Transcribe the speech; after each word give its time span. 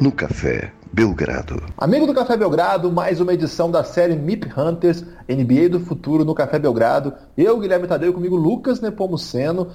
No 0.00 0.10
Café 0.10 0.72
Belgrado. 0.92 1.62
Amigo 1.78 2.04
do 2.04 2.12
Café 2.12 2.36
Belgrado, 2.36 2.90
mais 2.90 3.20
uma 3.20 3.32
edição 3.32 3.70
da 3.70 3.84
série 3.84 4.16
MIP 4.16 4.48
Hunters, 4.58 5.04
NBA 5.28 5.68
do 5.68 5.78
Futuro 5.78 6.24
no 6.24 6.34
Café 6.34 6.58
Belgrado. 6.58 7.14
Eu, 7.38 7.60
Guilherme 7.60 7.86
Tadeu, 7.86 8.12
comigo 8.12 8.34
Lucas 8.34 8.80
Nepomuceno. 8.80 9.68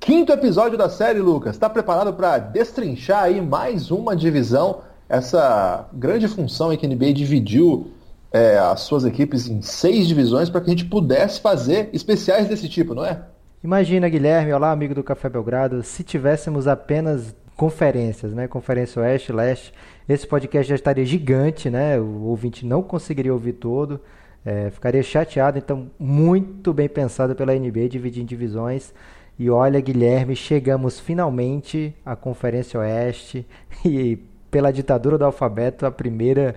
Quinto 0.00 0.32
episódio 0.32 0.76
da 0.76 0.88
série, 0.88 1.20
Lucas. 1.20 1.54
Está 1.54 1.70
preparado 1.70 2.12
para 2.14 2.38
destrinchar 2.38 3.22
aí 3.22 3.40
mais 3.40 3.92
uma 3.92 4.16
divisão? 4.16 4.80
Essa 5.08 5.88
grande 5.92 6.26
função 6.26 6.72
em 6.72 6.76
que 6.76 6.84
a 6.84 6.88
NBA 6.88 7.12
dividiu 7.12 7.92
é, 8.34 8.58
as 8.58 8.80
suas 8.80 9.04
equipes 9.04 9.48
em 9.48 9.62
seis 9.62 10.08
divisões 10.08 10.50
para 10.50 10.60
que 10.60 10.66
a 10.66 10.70
gente 10.70 10.86
pudesse 10.86 11.40
fazer 11.40 11.88
especiais 11.92 12.48
desse 12.48 12.68
tipo, 12.68 12.92
não 12.92 13.04
é? 13.06 13.22
Imagina, 13.62 14.08
Guilherme, 14.08 14.52
olá, 14.52 14.72
amigo 14.72 14.92
do 14.92 15.04
Café 15.04 15.28
Belgrado, 15.28 15.84
se 15.84 16.02
tivéssemos 16.02 16.66
apenas 16.66 17.32
conferências, 17.56 18.34
né? 18.34 18.48
Conferência 18.48 19.00
Oeste, 19.00 19.32
Leste, 19.32 19.72
esse 20.08 20.26
podcast 20.26 20.68
já 20.68 20.74
estaria 20.74 21.04
gigante, 21.04 21.70
né? 21.70 21.96
O 22.00 22.24
ouvinte 22.24 22.66
não 22.66 22.82
conseguiria 22.82 23.32
ouvir 23.32 23.52
todo, 23.52 24.00
é, 24.44 24.68
ficaria 24.68 25.02
chateado. 25.04 25.56
Então, 25.56 25.88
muito 25.96 26.72
bem 26.72 26.88
pensado 26.88 27.36
pela 27.36 27.54
NBA, 27.54 27.88
dividir 27.88 28.20
em 28.20 28.26
divisões. 28.26 28.92
E 29.38 29.48
olha, 29.48 29.80
Guilherme, 29.80 30.34
chegamos 30.34 30.98
finalmente 30.98 31.94
à 32.04 32.16
Conferência 32.16 32.80
Oeste 32.80 33.46
e 33.86 34.18
pela 34.50 34.72
ditadura 34.72 35.16
do 35.16 35.24
alfabeto, 35.24 35.86
a 35.86 35.90
primeira, 35.92 36.56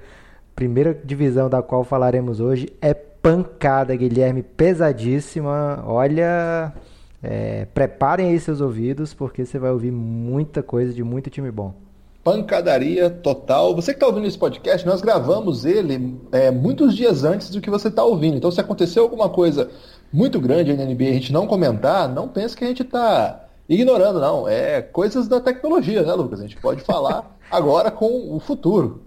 primeira 0.58 0.92
divisão 0.92 1.48
da 1.48 1.62
qual 1.62 1.84
falaremos 1.84 2.40
hoje 2.40 2.68
é 2.82 2.92
pancada, 2.92 3.96
Guilherme, 3.96 4.42
pesadíssima. 4.42 5.84
Olha, 5.86 6.74
é, 7.22 7.66
preparem 7.76 8.30
aí 8.30 8.40
seus 8.40 8.60
ouvidos, 8.60 9.14
porque 9.14 9.46
você 9.46 9.60
vai 9.60 9.70
ouvir 9.70 9.92
muita 9.92 10.64
coisa 10.64 10.92
de 10.92 11.04
muito 11.04 11.30
time 11.30 11.52
bom. 11.52 11.76
Pancadaria 12.24 13.08
total. 13.08 13.76
Você 13.76 13.92
que 13.92 13.98
está 13.98 14.08
ouvindo 14.08 14.26
esse 14.26 14.38
podcast, 14.38 14.84
nós 14.88 15.00
gravamos 15.00 15.64
ele 15.64 16.20
é, 16.32 16.50
muitos 16.50 16.96
dias 16.96 17.24
antes 17.24 17.52
do 17.52 17.62
que 17.62 17.70
você 17.70 17.90
está 17.90 18.04
ouvindo. 18.04 18.38
Então, 18.38 18.50
se 18.50 18.60
aconteceu 18.60 19.04
alguma 19.04 19.30
coisa 19.30 19.70
muito 20.12 20.40
grande 20.40 20.76
na 20.76 20.86
NBA 20.86 21.04
e 21.04 21.10
a 21.10 21.14
gente 21.14 21.32
não 21.32 21.46
comentar, 21.46 22.10
não 22.10 22.28
pense 22.28 22.58
que 22.58 22.64
a 22.64 22.68
gente 22.68 22.82
está 22.82 23.46
ignorando, 23.70 24.20
não. 24.20 24.48
É 24.48 24.82
coisas 24.82 25.28
da 25.28 25.40
tecnologia, 25.40 26.02
né, 26.02 26.14
Lucas? 26.14 26.40
A 26.40 26.44
gente 26.44 26.58
pode 26.58 26.82
falar 26.82 27.38
agora 27.52 27.92
com 27.92 28.36
o 28.36 28.40
futuro. 28.40 29.07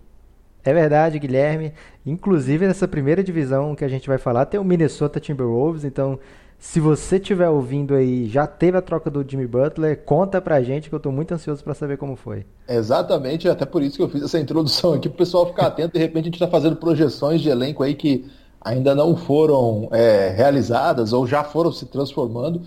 É 0.64 0.72
verdade, 0.72 1.18
Guilherme. 1.18 1.72
Inclusive, 2.04 2.66
nessa 2.66 2.86
primeira 2.86 3.22
divisão 3.22 3.74
que 3.74 3.84
a 3.84 3.88
gente 3.88 4.08
vai 4.08 4.18
falar, 4.18 4.46
tem 4.46 4.60
o 4.60 4.64
Minnesota 4.64 5.18
Timberwolves, 5.18 5.84
então 5.84 6.18
se 6.60 6.78
você 6.78 7.16
estiver 7.16 7.48
ouvindo 7.48 7.94
aí, 7.94 8.28
já 8.28 8.46
teve 8.46 8.76
a 8.76 8.82
troca 8.82 9.10
do 9.10 9.24
Jimmy 9.26 9.46
Butler, 9.46 10.04
conta 10.04 10.42
pra 10.42 10.62
gente 10.62 10.90
que 10.90 10.94
eu 10.94 11.00
tô 11.00 11.10
muito 11.10 11.32
ansioso 11.32 11.64
para 11.64 11.72
saber 11.72 11.96
como 11.96 12.16
foi. 12.16 12.44
Exatamente, 12.68 13.48
até 13.48 13.64
por 13.64 13.82
isso 13.82 13.96
que 13.96 14.02
eu 14.02 14.10
fiz 14.10 14.22
essa 14.22 14.38
introdução 14.38 14.92
aqui, 14.92 15.08
pro 15.08 15.16
pessoal 15.16 15.46
ficar 15.46 15.68
atento. 15.68 15.94
De 15.94 15.98
repente 15.98 16.24
a 16.24 16.30
gente 16.30 16.38
tá 16.38 16.46
fazendo 16.46 16.76
projeções 16.76 17.40
de 17.40 17.48
elenco 17.48 17.82
aí 17.82 17.94
que 17.94 18.30
ainda 18.60 18.94
não 18.94 19.16
foram 19.16 19.88
é, 19.90 20.28
realizadas 20.36 21.14
ou 21.14 21.26
já 21.26 21.42
foram 21.42 21.72
se 21.72 21.86
transformando. 21.86 22.60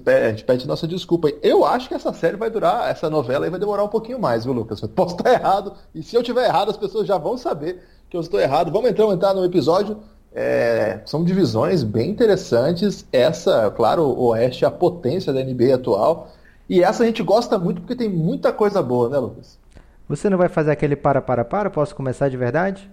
A 0.00 0.30
gente 0.30 0.44
pede 0.44 0.66
nossa 0.66 0.86
desculpa. 0.86 1.28
Eu 1.42 1.64
acho 1.64 1.88
que 1.88 1.94
essa 1.94 2.12
série 2.12 2.36
vai 2.36 2.50
durar, 2.50 2.88
essa 2.90 3.10
novela 3.10 3.44
aí 3.44 3.50
vai 3.50 3.60
demorar 3.60 3.84
um 3.84 3.88
pouquinho 3.88 4.18
mais, 4.18 4.44
viu, 4.44 4.54
Lucas? 4.54 4.80
Eu 4.80 4.88
posso 4.88 5.16
estar 5.16 5.30
errado, 5.34 5.74
e 5.94 6.02
se 6.02 6.16
eu 6.16 6.22
tiver 6.22 6.46
errado, 6.46 6.70
as 6.70 6.76
pessoas 6.76 7.06
já 7.06 7.18
vão 7.18 7.36
saber 7.36 7.82
que 8.08 8.16
eu 8.16 8.20
estou 8.20 8.40
errado. 8.40 8.70
Vamos 8.70 8.90
então 8.90 9.12
entrar 9.12 9.34
no 9.34 9.44
episódio 9.44 9.98
é, 10.34 11.00
são 11.04 11.22
divisões 11.22 11.82
bem 11.82 12.10
interessantes. 12.10 13.06
Essa, 13.12 13.70
claro, 13.70 14.04
o 14.04 14.28
Oeste 14.28 14.64
é 14.64 14.68
a 14.68 14.70
potência 14.70 15.32
da 15.32 15.42
NBA 15.42 15.74
atual. 15.74 16.32
E 16.68 16.82
essa 16.82 17.02
a 17.02 17.06
gente 17.06 17.22
gosta 17.22 17.58
muito 17.58 17.80
porque 17.80 17.94
tem 17.94 18.08
muita 18.08 18.52
coisa 18.52 18.82
boa, 18.82 19.08
né, 19.08 19.18
Lucas? 19.18 19.58
Você 20.08 20.30
não 20.30 20.38
vai 20.38 20.48
fazer 20.48 20.70
aquele 20.70 20.96
para, 20.96 21.20
para, 21.20 21.44
para? 21.44 21.70
Posso 21.70 21.94
começar 21.94 22.28
de 22.28 22.36
verdade? 22.36 22.90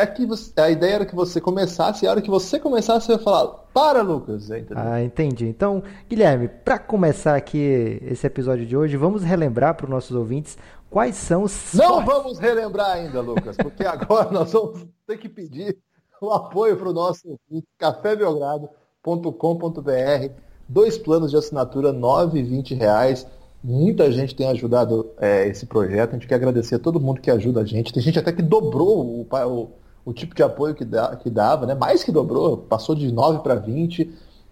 É 0.00 0.06
que 0.06 0.24
você, 0.24 0.58
a 0.58 0.70
ideia 0.70 0.94
era 0.94 1.04
que 1.04 1.14
você 1.14 1.42
começasse, 1.42 2.06
e 2.06 2.08
a 2.08 2.12
hora 2.12 2.22
que 2.22 2.30
você 2.30 2.58
começasse, 2.58 3.04
você 3.04 3.12
ia 3.12 3.18
falar, 3.18 3.48
para, 3.74 4.00
Lucas. 4.00 4.50
É, 4.50 4.64
ah, 4.74 5.02
entendi. 5.02 5.46
Então, 5.46 5.82
Guilherme, 6.08 6.48
para 6.48 6.78
começar 6.78 7.36
aqui 7.36 8.00
esse 8.02 8.26
episódio 8.26 8.64
de 8.64 8.74
hoje, 8.74 8.96
vamos 8.96 9.22
relembrar 9.22 9.74
para 9.74 9.84
os 9.84 9.90
nossos 9.90 10.16
ouvintes 10.16 10.56
quais 10.88 11.16
são 11.16 11.42
os. 11.42 11.74
Não 11.74 12.02
vamos 12.02 12.38
relembrar 12.38 12.92
ainda, 12.92 13.20
Lucas, 13.20 13.58
porque 13.58 13.84
agora 13.84 14.30
nós 14.32 14.50
vamos 14.50 14.86
ter 15.06 15.18
que 15.18 15.28
pedir 15.28 15.76
o 16.18 16.30
apoio 16.30 16.78
para 16.78 16.88
o 16.88 16.94
nosso 16.94 17.38
cafébelgrado.com.br. 17.76 20.32
Dois 20.66 20.96
planos 20.96 21.30
de 21.30 21.36
assinatura, 21.36 21.92
9,20 21.92 22.74
reais. 22.74 23.26
Muita 23.62 24.10
gente 24.10 24.34
tem 24.34 24.48
ajudado 24.48 25.10
é, 25.18 25.46
esse 25.46 25.66
projeto. 25.66 26.10
A 26.10 26.12
gente 26.14 26.26
quer 26.26 26.36
agradecer 26.36 26.76
a 26.76 26.78
todo 26.78 26.98
mundo 26.98 27.20
que 27.20 27.30
ajuda 27.30 27.60
a 27.60 27.66
gente. 27.66 27.92
Tem 27.92 28.02
gente 28.02 28.18
até 28.18 28.32
que 28.32 28.40
dobrou 28.40 29.04
o, 29.04 29.26
o, 29.30 29.79
o 30.04 30.12
tipo 30.12 30.34
de 30.34 30.42
apoio 30.42 30.74
que, 30.74 30.84
dá, 30.84 31.14
que 31.16 31.30
dava, 31.30 31.66
né? 31.66 31.74
Mais 31.74 32.02
que 32.02 32.12
dobrou, 32.12 32.56
passou 32.56 32.94
de 32.94 33.12
9 33.12 33.40
para 33.40 33.54
20. 33.54 34.10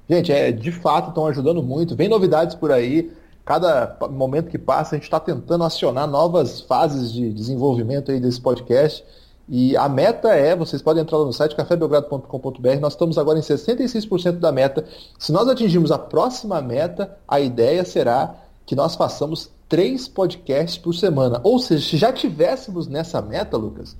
Gente, 0.08 0.32
é, 0.32 0.52
de 0.52 0.72
fato 0.72 1.08
estão 1.08 1.26
ajudando 1.26 1.62
muito. 1.62 1.96
Vem 1.96 2.08
novidades 2.08 2.54
por 2.54 2.72
aí. 2.72 3.12
Cada 3.44 3.96
momento 4.10 4.50
que 4.50 4.58
passa, 4.58 4.94
a 4.94 4.98
gente 4.98 5.04
está 5.04 5.18
tentando 5.18 5.64
acionar 5.64 6.06
novas 6.06 6.60
fases 6.60 7.12
de 7.12 7.32
desenvolvimento 7.32 8.10
aí 8.10 8.20
desse 8.20 8.40
podcast. 8.40 9.04
E 9.48 9.74
a 9.76 9.88
meta 9.88 10.28
é, 10.34 10.54
vocês 10.54 10.82
podem 10.82 11.02
entrar 11.02 11.18
no 11.18 11.32
site 11.32 11.56
cafébelgrado.com.br, 11.56 12.80
nós 12.80 12.92
estamos 12.92 13.16
agora 13.16 13.38
em 13.38 13.42
66% 13.42 14.32
da 14.32 14.52
meta. 14.52 14.84
Se 15.18 15.32
nós 15.32 15.48
atingirmos 15.48 15.90
a 15.90 15.98
próxima 15.98 16.60
meta, 16.60 17.16
a 17.26 17.40
ideia 17.40 17.82
será 17.84 18.34
que 18.66 18.76
nós 18.76 18.94
façamos 18.94 19.50
três 19.66 20.06
podcasts 20.06 20.76
por 20.76 20.94
semana. 20.94 21.40
Ou 21.42 21.58
seja, 21.58 21.88
se 21.88 21.96
já 21.96 22.12
tivéssemos 22.12 22.86
nessa 22.86 23.22
meta, 23.22 23.56
Lucas, 23.56 23.96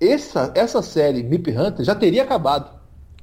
essa, 0.00 0.52
essa 0.54 0.82
série 0.82 1.22
MIP 1.22 1.56
Hunter 1.56 1.84
já 1.84 1.94
teria 1.94 2.22
acabado. 2.22 2.70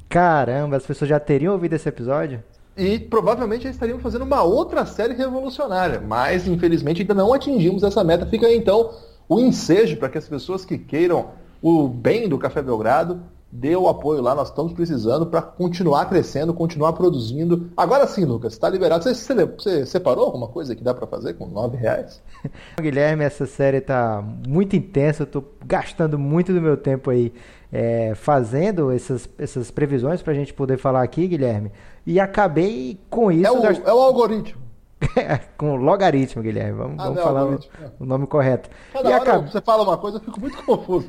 Caramba, 0.10 0.78
as 0.78 0.86
pessoas 0.86 1.10
já 1.10 1.20
teriam 1.20 1.54
ouvido 1.54 1.74
esse 1.74 1.90
episódio? 1.90 2.44
E 2.76 3.00
provavelmente 3.00 3.64
já 3.64 3.70
estariam 3.70 4.00
fazendo 4.00 4.24
uma 4.24 4.44
outra 4.44 4.86
série 4.86 5.14
revolucionária. 5.14 6.00
Mas, 6.00 6.48
infelizmente, 6.48 7.02
ainda 7.02 7.14
não 7.14 7.34
atingimos 7.34 7.84
essa 7.84 8.04
meta. 8.04 8.26
Fica 8.26 8.48
aí, 8.48 8.58
então, 8.58 8.92
o 9.30 9.40
ensejo 9.40 9.98
para 9.98 10.10
que 10.10 10.18
as 10.18 10.28
pessoas 10.28 10.66
que 10.66 10.78
queiram 10.78 11.30
o 11.62 11.88
bem 11.88 12.28
do 12.28 12.38
Café 12.38 12.62
Belgrado, 12.62 13.22
dê 13.56 13.76
o 13.76 13.88
apoio 13.88 14.20
lá, 14.20 14.34
nós 14.34 14.50
estamos 14.50 14.74
precisando 14.74 15.28
para 15.28 15.40
continuar 15.40 16.06
crescendo, 16.08 16.56
continuar 16.56 16.94
produzindo. 16.94 17.70
Agora 17.78 18.08
sim, 18.08 18.26
Lucas, 18.26 18.54
está 18.54 18.68
liberado. 18.68 19.04
Você, 19.04 19.14
você, 19.14 19.46
você, 19.46 19.86
separou 19.86 20.26
alguma 20.26 20.48
coisa 20.48 20.76
que 20.76 20.84
dá 20.84 20.92
para 20.92 21.06
fazer 21.06 21.36
com 21.36 21.46
nove 21.46 21.78
reais? 21.78 22.20
Guilherme, 22.82 23.24
essa 23.24 23.46
série 23.46 23.78
está 23.78 24.24
muito 24.48 24.76
intensa, 24.76 25.22
eu 25.22 25.26
estou 25.26 25.54
gastando 25.64 26.18
muito 26.18 26.52
do 26.52 26.60
meu 26.60 26.76
tempo 26.76 27.12
aí 27.12 27.32
é, 27.72 28.16
fazendo 28.16 28.92
essas, 28.92 29.30
essas 29.38 29.70
previsões 29.70 30.24
para 30.24 30.34
a 30.34 30.36
gente 30.36 30.52
poder 30.52 30.80
falar 30.80 31.04
aqui, 31.04 31.28
Guilherme, 31.28 31.72
e 32.08 32.20
acabei 32.20 33.00
com 33.08 33.32
isso... 33.32 33.46
É 33.46 33.52
o, 33.52 33.62
gast... 33.62 33.84
é 33.86 33.94
o 33.94 34.00
algoritmo. 34.00 34.64
com 35.58 35.76
logaritmo, 35.76 36.42
Guilherme. 36.42 36.78
Vamos, 36.78 36.96
ah, 36.98 37.04
vamos 37.04 37.18
não, 37.18 37.24
falar 37.24 37.46
o, 37.46 37.60
o, 38.00 38.06
nome 38.06 38.26
correto. 38.26 38.70
Cada 38.92 39.10
e 39.10 39.14
hora 39.14 39.22
acab... 39.22 39.52
você 39.52 39.62
fala 39.62 39.84
uma 39.84 39.98
coisa, 39.98 40.18
eu 40.18 40.22
fico 40.22 40.40
muito 40.40 40.58
confuso. 40.66 41.08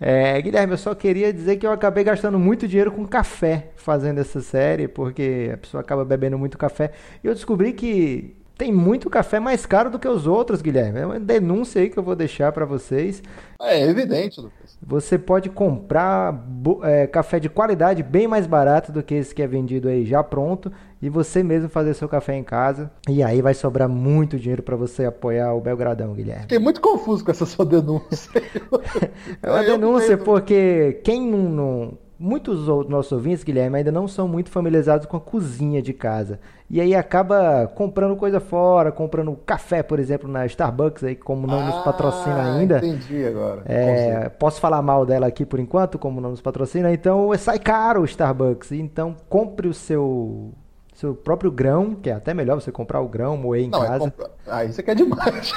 É, 0.00 0.40
Guilherme, 0.40 0.72
eu 0.72 0.78
só 0.78 0.94
queria 0.94 1.30
dizer 1.30 1.56
que 1.56 1.66
eu 1.66 1.72
acabei 1.72 2.02
gastando 2.02 2.38
muito 2.38 2.66
dinheiro 2.66 2.90
com 2.90 3.06
café 3.06 3.68
fazendo 3.76 4.18
essa 4.18 4.40
série, 4.40 4.88
porque 4.88 5.50
a 5.52 5.58
pessoa 5.58 5.82
acaba 5.82 6.04
bebendo 6.06 6.38
muito 6.38 6.56
café. 6.56 6.90
E 7.22 7.26
eu 7.26 7.34
descobri 7.34 7.74
que 7.74 8.34
tem 8.56 8.72
muito 8.72 9.08
café 9.08 9.38
mais 9.40 9.64
caro 9.64 9.90
do 9.90 9.98
que 9.98 10.08
os 10.08 10.26
outros, 10.26 10.60
Guilherme. 10.60 11.00
É 11.00 11.06
uma 11.06 11.20
denúncia 11.20 11.80
aí 11.82 11.90
que 11.90 11.98
eu 11.98 12.02
vou 12.02 12.16
deixar 12.16 12.50
para 12.52 12.64
vocês. 12.64 13.22
É 13.60 13.82
evidente, 13.82 14.40
Lucas. 14.40 14.78
Você 14.82 15.18
pode 15.18 15.50
comprar 15.50 16.46
é, 16.82 17.06
café 17.06 17.38
de 17.38 17.50
qualidade 17.50 18.02
bem 18.02 18.26
mais 18.26 18.46
barato 18.46 18.90
do 18.92 19.02
que 19.02 19.14
esse 19.14 19.34
que 19.34 19.42
é 19.42 19.46
vendido 19.46 19.88
aí 19.88 20.06
já 20.06 20.22
pronto 20.22 20.72
e 21.02 21.08
você 21.08 21.42
mesmo 21.42 21.68
fazer 21.68 21.94
seu 21.94 22.08
café 22.08 22.36
em 22.36 22.44
casa. 22.44 22.90
E 23.08 23.22
aí 23.22 23.40
vai 23.40 23.54
sobrar 23.54 23.88
muito 23.88 24.38
dinheiro 24.38 24.62
para 24.62 24.76
você 24.76 25.04
apoiar 25.04 25.54
o 25.54 25.60
Belgradão, 25.60 26.12
Guilherme. 26.12 26.42
Fiquei 26.42 26.58
muito 26.58 26.80
confuso 26.80 27.24
com 27.24 27.30
essa 27.30 27.46
sua 27.46 27.64
denúncia. 27.64 28.30
é 29.42 29.50
uma 29.50 29.62
denúncia 29.62 30.18
porque 30.18 31.00
quem 31.02 31.26
não, 31.26 31.48
não 31.48 31.98
muitos 32.20 32.66
nossos 32.86 33.12
ouvintes, 33.12 33.42
Guilherme, 33.42 33.78
ainda 33.78 33.90
não 33.90 34.06
são 34.06 34.28
muito 34.28 34.50
familiarizados 34.50 35.06
com 35.06 35.16
a 35.16 35.20
cozinha 35.20 35.80
de 35.80 35.94
casa. 35.94 36.38
E 36.68 36.78
aí 36.78 36.94
acaba 36.94 37.66
comprando 37.66 38.14
coisa 38.14 38.38
fora, 38.38 38.92
comprando 38.92 39.34
café, 39.34 39.82
por 39.82 39.98
exemplo, 39.98 40.30
na 40.30 40.44
Starbucks, 40.44 41.02
aí, 41.02 41.16
como 41.16 41.46
não 41.46 41.60
ah, 41.60 41.64
nos 41.64 41.82
patrocina 41.82 42.58
ainda. 42.58 42.76
Entendi 42.76 43.24
agora. 43.24 43.62
É, 43.64 44.28
posso 44.28 44.60
falar 44.60 44.82
mal 44.82 45.06
dela 45.06 45.26
aqui 45.26 45.46
por 45.46 45.58
enquanto, 45.58 45.98
como 45.98 46.20
não 46.20 46.30
nos 46.30 46.42
patrocina, 46.42 46.92
então 46.92 47.30
sai 47.38 47.58
caro 47.58 48.02
o 48.02 48.04
Starbucks. 48.04 48.70
Então 48.72 49.16
compre 49.28 49.66
o 49.66 49.74
seu 49.74 50.52
seu 51.00 51.14
próprio 51.14 51.50
grão, 51.50 51.94
que 51.94 52.10
é 52.10 52.12
até 52.12 52.34
melhor 52.34 52.60
você 52.60 52.70
comprar 52.70 53.00
o 53.00 53.08
grão, 53.08 53.34
moer 53.34 53.64
em 53.64 53.70
não, 53.70 53.82
é 53.82 53.86
casa. 53.86 53.94
É 54.04 54.10
compra... 54.10 54.30
Aí 54.46 54.70
você 54.70 54.82
quer 54.82 54.94
demais. 54.94 55.50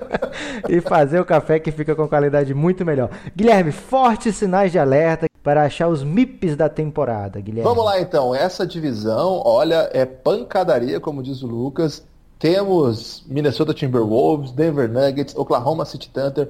e 0.66 0.80
fazer 0.80 1.20
o 1.20 1.24
café 1.24 1.58
que 1.58 1.70
fica 1.70 1.94
com 1.94 2.08
qualidade 2.08 2.54
muito 2.54 2.82
melhor. 2.82 3.10
Guilherme, 3.36 3.72
fortes 3.72 4.36
sinais 4.36 4.72
de 4.72 4.78
alerta. 4.78 5.26
para 5.42 5.64
achar 5.64 5.88
os 5.88 6.02
MIPs 6.02 6.56
da 6.56 6.68
temporada, 6.68 7.38
Guilherme? 7.40 7.68
Vamos 7.68 7.84
lá 7.84 8.00
então, 8.00 8.34
essa 8.34 8.66
divisão, 8.66 9.42
olha, 9.44 9.90
é 9.92 10.06
pancadaria, 10.06 10.98
como 10.98 11.22
diz 11.22 11.42
o 11.42 11.46
Lucas. 11.46 12.02
Temos 12.38 13.22
Minnesota 13.26 13.74
Timberwolves, 13.74 14.50
Denver 14.50 14.90
Nuggets, 14.90 15.36
Oklahoma 15.36 15.84
City 15.84 16.08
Thunder, 16.08 16.48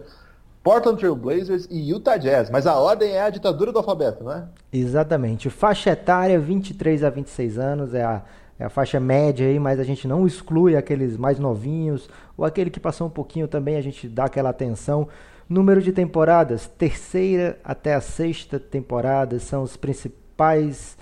Portland 0.63 0.99
Trail 0.99 1.17
Blazers 1.17 1.67
e 1.71 1.91
Utah 1.91 2.17
Jazz. 2.17 2.51
Mas 2.51 2.67
a 2.67 2.79
ordem 2.79 3.13
é 3.13 3.23
a 3.23 3.31
ditadura 3.31 3.73
do 3.73 3.79
alfabeto, 3.79 4.25
não 4.25 4.33
é? 4.33 4.45
Exatamente. 4.73 5.49
Faixa 5.49 5.91
etária 5.91 6.39
23 6.39 7.03
a 7.03 7.11
26 7.11 7.59
anos 7.59 7.95
é 7.95 8.05
a, 8.05 8.23
é 8.59 8.65
a 8.65 8.69
faixa 8.69 9.01
média 9.01 9.47
aí, 9.47 9.59
mas 9.59 9.81
a 9.81 9.85
gente 9.85 10.07
não 10.07 10.27
exclui 10.27 10.77
aqueles 10.77 11.17
mais 11.17 11.39
novinhos 11.39 12.09
ou 12.37 12.45
aquele 12.45 12.71
que 12.71 12.81
passou 12.81 13.07
um 13.07 13.11
pouquinho 13.11 13.49
também, 13.49 13.77
a 13.77 13.83
gente 13.83 14.07
dá 14.09 14.25
aquela 14.25 14.51
atenção. 14.51 15.09
Número 15.49 15.83
de 15.83 15.93
temporadas, 15.93 16.67
terceira 16.67 17.59
até 17.65 17.95
a 17.95 18.01
sexta 18.01 18.61
temporada 18.61 19.39
são 19.41 19.63
os 19.63 19.77
principais 19.77 20.97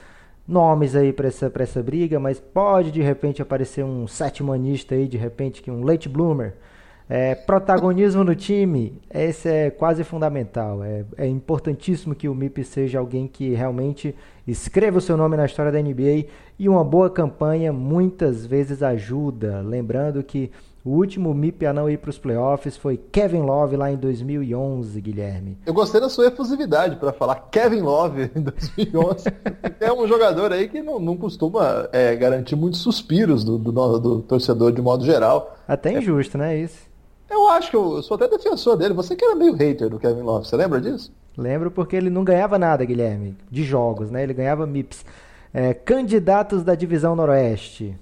nomes 0.46 0.96
aí 0.96 1.12
para 1.12 1.28
essa, 1.28 1.52
essa 1.54 1.82
briga, 1.82 2.18
mas 2.18 2.40
pode 2.40 2.90
de 2.90 3.02
repente 3.02 3.42
aparecer 3.42 3.84
um 3.84 4.06
sétimanista 4.06 4.94
aí, 4.94 5.06
de 5.06 5.18
repente, 5.18 5.60
que 5.60 5.70
um 5.70 5.84
late 5.84 6.08
bloomer. 6.08 6.54
É, 7.08 7.34
protagonismo 7.34 8.22
no 8.22 8.34
time, 8.34 9.00
esse 9.12 9.48
é 9.48 9.70
quase 9.70 10.04
fundamental. 10.04 10.84
É, 10.84 11.04
é, 11.16 11.26
importantíssimo 11.26 12.14
que 12.14 12.28
o 12.28 12.34
MIP 12.34 12.62
seja 12.64 12.98
alguém 12.98 13.26
que 13.26 13.54
realmente 13.54 14.14
escreva 14.46 14.98
o 14.98 15.00
seu 15.00 15.16
nome 15.16 15.36
na 15.36 15.46
história 15.46 15.72
da 15.72 15.80
NBA 15.80 16.26
e 16.58 16.68
uma 16.68 16.84
boa 16.84 17.08
campanha 17.08 17.72
muitas 17.72 18.44
vezes 18.44 18.82
ajuda. 18.82 19.62
Lembrando 19.62 20.22
que 20.22 20.50
o 20.84 20.90
último 20.90 21.34
MIP 21.34 21.66
a 21.66 21.72
não 21.72 21.88
ir 21.88 21.98
para 21.98 22.10
os 22.10 22.18
playoffs 22.18 22.76
foi 22.76 22.96
Kevin 22.96 23.42
Love 23.42 23.76
lá 23.76 23.90
em 23.90 23.96
2011, 23.96 25.00
Guilherme. 25.00 25.58
Eu 25.66 25.74
gostei 25.74 26.00
da 26.00 26.08
sua 26.08 26.28
efusividade 26.28 26.96
para 26.96 27.12
falar 27.12 27.48
Kevin 27.50 27.80
Love 27.80 28.30
em 28.34 28.40
2011. 28.40 29.24
é 29.80 29.92
um 29.92 30.06
jogador 30.06 30.52
aí 30.52 30.68
que 30.68 30.82
não, 30.82 30.98
não 30.98 31.16
costuma 31.16 31.88
é, 31.92 32.14
garantir 32.16 32.56
muitos 32.56 32.80
suspiros 32.80 33.44
do, 33.44 33.58
do, 33.58 33.98
do, 33.98 34.22
torcedor 34.22 34.72
de 34.72 34.80
modo 34.80 35.04
geral. 35.04 35.56
Até 35.66 35.98
injusto, 35.98 36.36
é. 36.36 36.40
né? 36.40 36.58
Isso. 36.58 36.87
Eu 37.30 37.48
acho 37.48 37.70
que 37.70 37.76
eu, 37.76 37.96
eu, 37.96 38.02
sou 38.02 38.14
até 38.14 38.28
defensor 38.28 38.76
dele. 38.76 38.94
Você 38.94 39.14
que 39.14 39.24
era 39.24 39.34
meio 39.34 39.54
hater 39.54 39.88
do 39.88 39.98
Kevin 39.98 40.22
Love, 40.22 40.46
você 40.46 40.56
lembra 40.56 40.80
disso? 40.80 41.12
Lembro 41.36 41.70
porque 41.70 41.94
ele 41.94 42.10
não 42.10 42.24
ganhava 42.24 42.58
nada, 42.58 42.84
Guilherme, 42.84 43.36
de 43.50 43.62
jogos, 43.62 44.10
né? 44.10 44.22
Ele 44.22 44.34
ganhava 44.34 44.66
MIPS. 44.66 45.04
É, 45.52 45.72
candidatos 45.72 46.62
da 46.62 46.74
divisão 46.74 47.14
Noroeste. 47.14 47.96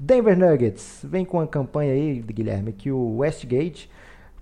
Denver 0.00 0.38
Nuggets 0.38 1.00
vem 1.02 1.24
com 1.24 1.38
uma 1.38 1.46
campanha 1.46 1.92
aí, 1.92 2.20
Guilherme, 2.20 2.72
que 2.72 2.90
o 2.90 3.18
Westgate 3.18 3.90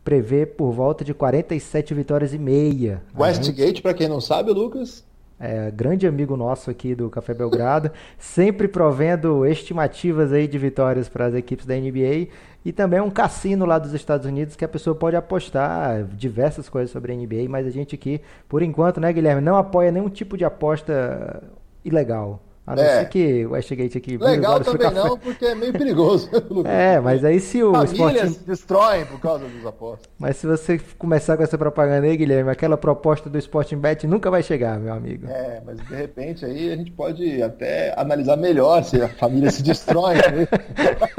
prevê 0.05 0.47
por 0.47 0.71
volta 0.71 1.05
de 1.05 1.13
47 1.13 1.95
vitórias 1.95 2.33
e 2.33 2.39
meia. 2.39 3.03
Westgate, 3.19 3.83
para 3.83 3.95
quem 3.95 4.09
não 4.09 4.21
sabe, 4.21 4.53
Lucas, 4.53 5.03
é, 5.39 5.71
grande 5.71 6.07
amigo 6.07 6.37
nosso 6.37 6.71
aqui 6.71 6.95
do 6.95 7.11
Café 7.11 7.35
Belgrado, 7.35 7.91
sempre 8.19 8.67
provendo 8.67 9.47
estimativas 9.47 10.33
aí 10.33 10.47
de 10.47 10.59
vitórias 10.59 11.09
para 11.09 11.27
as 11.27 11.35
equipes 11.35 11.67
da 11.67 11.75
NBA 11.75 12.29
e 12.65 12.73
também 12.73 13.01
um 13.01 13.11
cassino 13.11 13.65
lá 13.65 13.79
dos 13.79 13.93
Estados 13.93 14.27
Unidos 14.27 14.57
que 14.57 14.65
a 14.65 14.69
pessoa 14.69 14.97
pode 14.97 15.15
apostar 15.15 16.05
diversas 16.05 16.69
coisas 16.69 16.91
sobre 16.91 17.13
a 17.13 17.17
NBA, 17.17 17.49
mas 17.49 17.67
a 17.67 17.71
gente 17.71 17.95
aqui, 17.95 18.21
por 18.49 18.63
enquanto, 18.63 19.01
né, 19.01 19.13
Guilherme, 19.13 19.41
não 19.41 19.57
apoia 19.57 19.93
nenhum 19.93 20.09
tipo 20.09 20.37
de 20.37 20.45
aposta 20.45 21.43
ilegal. 21.85 22.43
A 22.67 22.75
não 22.75 22.83
é. 22.83 22.99
ser 22.99 23.09
que 23.09 23.47
o 23.47 23.53
Westgate 23.53 23.99
aqui... 23.99 24.17
Legal 24.17 24.59
também 24.59 24.91
não, 24.91 25.17
porque 25.17 25.45
é 25.45 25.55
meio 25.55 25.73
perigoso. 25.73 26.29
é, 26.67 26.99
mas 26.99 27.25
aí 27.25 27.39
se 27.39 27.63
o 27.63 27.73
Famílias 27.73 28.33
Sporting... 28.33 28.45
destroem 28.45 29.07
por 29.07 29.21
causa 29.21 29.47
dos 29.47 29.65
apostas. 29.65 30.09
Mas 30.19 30.37
se 30.39 30.49
você 30.49 30.81
começar 30.99 31.37
com 31.37 31.45
essa 31.45 31.57
propaganda 31.57 32.09
aí, 32.09 32.17
Guilherme, 32.17 32.51
aquela 32.51 32.77
proposta 32.77 33.31
do 33.31 33.39
Sporting 33.39 33.77
Bet 33.77 34.05
nunca 34.09 34.33
vai 34.33 34.43
chegar, 34.43 34.81
meu 34.81 34.93
amigo. 34.93 35.29
É, 35.29 35.63
mas 35.65 35.79
de 35.79 35.95
repente 35.95 36.45
aí 36.45 36.73
a 36.73 36.77
gente 36.77 36.91
pode 36.91 37.41
até 37.41 37.95
analisar 37.97 38.37
melhor 38.37 38.83
se 38.83 39.01
a 39.01 39.09
família 39.11 39.53
se 39.53 39.63
destrói. 39.63 40.17
Né? 40.17 40.49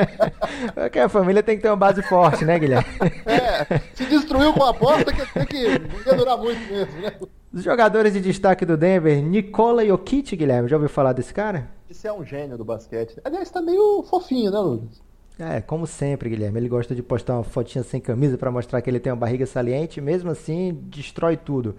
Porque 0.76 1.00
a 1.00 1.08
família 1.08 1.42
tem 1.42 1.56
que 1.56 1.62
ter 1.62 1.70
uma 1.70 1.78
base 1.78 2.02
forte, 2.02 2.44
né, 2.44 2.60
Guilherme? 2.60 2.86
é, 3.26 3.80
se 3.94 4.04
destruiu 4.06 4.52
com 4.52 4.64
a 4.64 4.72
aposta, 4.72 5.06
tem 5.06 5.46
que 5.46 5.80
não 5.80 6.00
ia 6.06 6.14
durar 6.14 6.38
muito 6.38 6.60
mesmo, 6.70 7.02
né? 7.02 7.14
Os 7.58 7.64
jogadores 7.64 8.14
de 8.14 8.22
destaque 8.22 8.64
do 8.64 8.78
Denver, 8.78 9.20
Nikola 9.20 9.84
Jokic, 9.84 10.36
Guilherme, 10.36 10.70
já 10.70 10.76
ouviu 10.76 10.88
falar 10.88 11.12
desse 11.12 11.34
cara? 11.34 11.68
Esse 11.90 12.08
é 12.08 12.14
um 12.14 12.24
gênio 12.24 12.56
do 12.56 12.64
basquete. 12.64 13.20
Aliás, 13.24 13.50
tá 13.50 13.64
meio 13.64 14.04
fofinho, 14.04 14.52
né, 14.52 14.60
Lucas? 14.60 15.02
É, 15.40 15.60
como 15.60 15.88
sempre, 15.88 16.30
Guilherme. 16.30 16.60
Ele 16.60 16.70
gosta 16.70 16.94
de 16.94 17.02
postar 17.02 17.34
uma 17.34 17.44
fotinha 17.44 17.84
sem 17.84 18.00
camisa 18.00 18.38
para 18.38 18.52
mostrar 18.52 18.80
que 18.80 18.88
ele 18.88 19.00
tem 19.00 19.12
uma 19.12 19.18
barriga 19.18 19.48
saliente, 19.48 20.00
mesmo 20.00 20.30
assim, 20.30 20.80
destrói 20.84 21.36
tudo. 21.36 21.76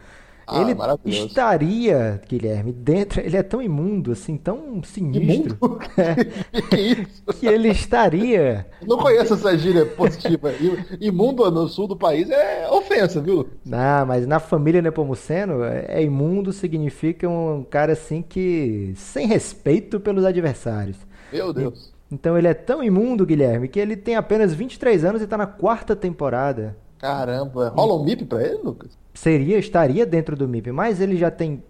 Ah, 0.50 0.62
ele 1.04 1.16
estaria, 1.16 2.22
Guilherme, 2.26 2.72
dentro. 2.72 3.20
Ele 3.20 3.36
é 3.36 3.42
tão 3.42 3.60
imundo, 3.60 4.12
assim, 4.12 4.38
tão 4.38 4.82
sinistro. 4.82 5.58
É, 5.98 6.14
que, 6.70 7.06
que 7.34 7.46
ele 7.46 7.68
estaria. 7.68 8.66
Não 8.86 8.96
conheço 8.98 9.34
essa 9.34 9.56
gíria 9.58 9.84
positiva. 9.84 10.52
Imundo 11.00 11.50
no 11.50 11.68
sul 11.68 11.88
do 11.88 11.96
país 11.96 12.30
é 12.30 12.68
ofensa, 12.70 13.20
viu? 13.20 13.48
Não, 13.64 14.06
mas 14.06 14.26
na 14.26 14.38
família 14.38 14.80
Nepomuceno, 14.80 15.64
é, 15.64 15.86
é 15.88 16.02
imundo 16.02 16.52
significa 16.52 17.28
um 17.28 17.64
cara 17.68 17.92
assim 17.92 18.22
que. 18.22 18.92
sem 18.96 19.26
respeito 19.26 19.98
pelos 19.98 20.24
adversários. 20.24 20.96
Meu 21.32 21.52
Deus. 21.52 21.92
Então 22.10 22.38
ele 22.38 22.48
é 22.48 22.54
tão 22.54 22.82
imundo, 22.82 23.26
Guilherme, 23.26 23.68
que 23.68 23.78
ele 23.78 23.96
tem 23.96 24.16
apenas 24.16 24.54
23 24.54 25.04
anos 25.04 25.20
e 25.20 25.24
está 25.24 25.36
na 25.36 25.46
quarta 25.46 25.94
temporada. 25.94 26.76
Caramba, 26.98 27.68
rola 27.68 27.94
um 27.94 28.04
MIP 28.04 28.24
pra 28.24 28.42
ele, 28.42 28.60
Lucas? 28.62 28.98
seria 29.18 29.58
estaria 29.58 30.06
dentro 30.06 30.36
do 30.36 30.46
MIP, 30.46 30.70
mas 30.70 31.00
ele 31.00 31.16
já 31.16 31.30
tem 31.30 31.62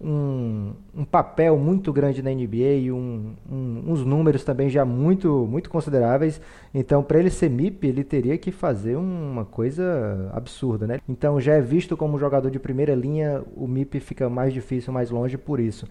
um, 0.00 0.72
um 0.96 1.04
papel 1.04 1.58
muito 1.58 1.92
grande 1.92 2.22
na 2.22 2.30
NBA 2.30 2.74
e 2.80 2.92
um, 2.92 3.34
um, 3.50 3.84
uns 3.88 4.04
números 4.04 4.44
também 4.44 4.68
já 4.68 4.84
muito, 4.84 5.46
muito 5.50 5.68
consideráveis. 5.68 6.40
Então, 6.72 7.02
para 7.02 7.18
ele 7.18 7.30
ser 7.30 7.50
MIP, 7.50 7.86
ele 7.86 8.04
teria 8.04 8.38
que 8.38 8.52
fazer 8.52 8.96
uma 8.96 9.44
coisa 9.44 10.30
absurda, 10.32 10.86
né? 10.86 11.00
Então, 11.08 11.40
já 11.40 11.54
é 11.54 11.60
visto 11.60 11.96
como 11.96 12.18
jogador 12.18 12.50
de 12.50 12.58
primeira 12.58 12.94
linha, 12.94 13.42
o 13.56 13.66
MIP 13.66 14.00
fica 14.00 14.28
mais 14.28 14.52
difícil, 14.52 14.92
mais 14.92 15.10
longe 15.10 15.36
por 15.36 15.58
isso. 15.58 15.86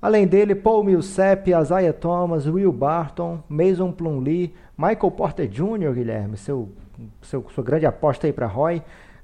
Além 0.00 0.26
dele, 0.26 0.54
Paul 0.54 0.84
Millsap, 0.84 1.48
Isaiah 1.50 1.92
Thomas, 1.92 2.46
Will 2.46 2.72
Barton, 2.72 3.42
Mason 3.46 3.92
Plumlee, 3.92 4.54
Michael 4.76 5.10
Porter 5.10 5.46
Jr., 5.46 5.92
Guilherme, 5.92 6.38
seu, 6.38 6.70
seu, 7.22 7.44
sua 7.54 7.64
grande 7.64 7.86
aposta 7.86 8.26
aí 8.26 8.32
para 8.32 8.46
Roy. 8.46 8.82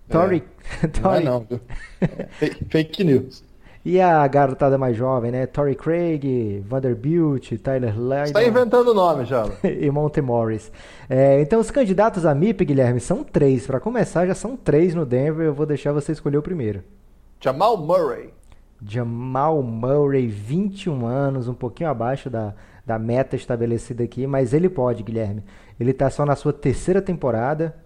Tory. 0.09 0.43
É, 0.83 0.87
Tory. 0.87 1.25
Não, 1.25 1.37
é 1.37 1.47
não, 1.51 1.61
é, 2.01 2.49
fake 2.69 3.05
news. 3.05 3.45
E 3.85 4.01
a 4.01 4.27
garotada 4.27 4.77
mais 4.77 4.97
jovem, 4.97 5.31
né? 5.31 5.47
Tory 5.47 5.77
Craig, 5.77 6.61
Vanderbilt, 6.67 7.53
Tyler 7.63 7.97
Lydon. 7.97 8.25
Está 8.25 8.45
inventando 8.45 8.93
nome 8.93 9.25
já. 9.25 9.49
e 9.63 9.89
Monte 9.93 10.21
Morris. 10.21 10.73
É, 11.09 11.41
então, 11.41 11.61
os 11.61 11.71
candidatos 11.71 12.27
a 12.27 12.35
MIP, 12.35 12.65
Guilherme, 12.65 12.99
são 12.99 13.23
três. 13.23 13.65
Para 13.65 13.79
começar, 13.79 14.27
já 14.27 14.35
são 14.35 14.57
três 14.57 14.93
no 14.93 15.07
Denver. 15.07 15.47
Eu 15.47 15.55
vou 15.55 15.67
deixar 15.67 15.93
você 15.93 16.11
escolher 16.11 16.37
o 16.37 16.43
primeiro. 16.43 16.83
Jamal 17.41 17.77
Murray. 17.77 18.31
Jamal 18.85 19.63
Murray, 19.63 20.27
21 20.27 21.07
anos, 21.07 21.47
um 21.47 21.55
pouquinho 21.55 21.89
abaixo 21.89 22.29
da, 22.29 22.55
da 22.85 22.99
meta 22.99 23.37
estabelecida 23.37 24.03
aqui, 24.03 24.27
mas 24.27 24.53
ele 24.53 24.69
pode, 24.69 25.05
Guilherme. 25.05 25.45
Ele 25.79 25.91
está 25.91 26.09
só 26.11 26.25
na 26.25 26.35
sua 26.35 26.53
terceira 26.53 27.03
temporada, 27.03 27.77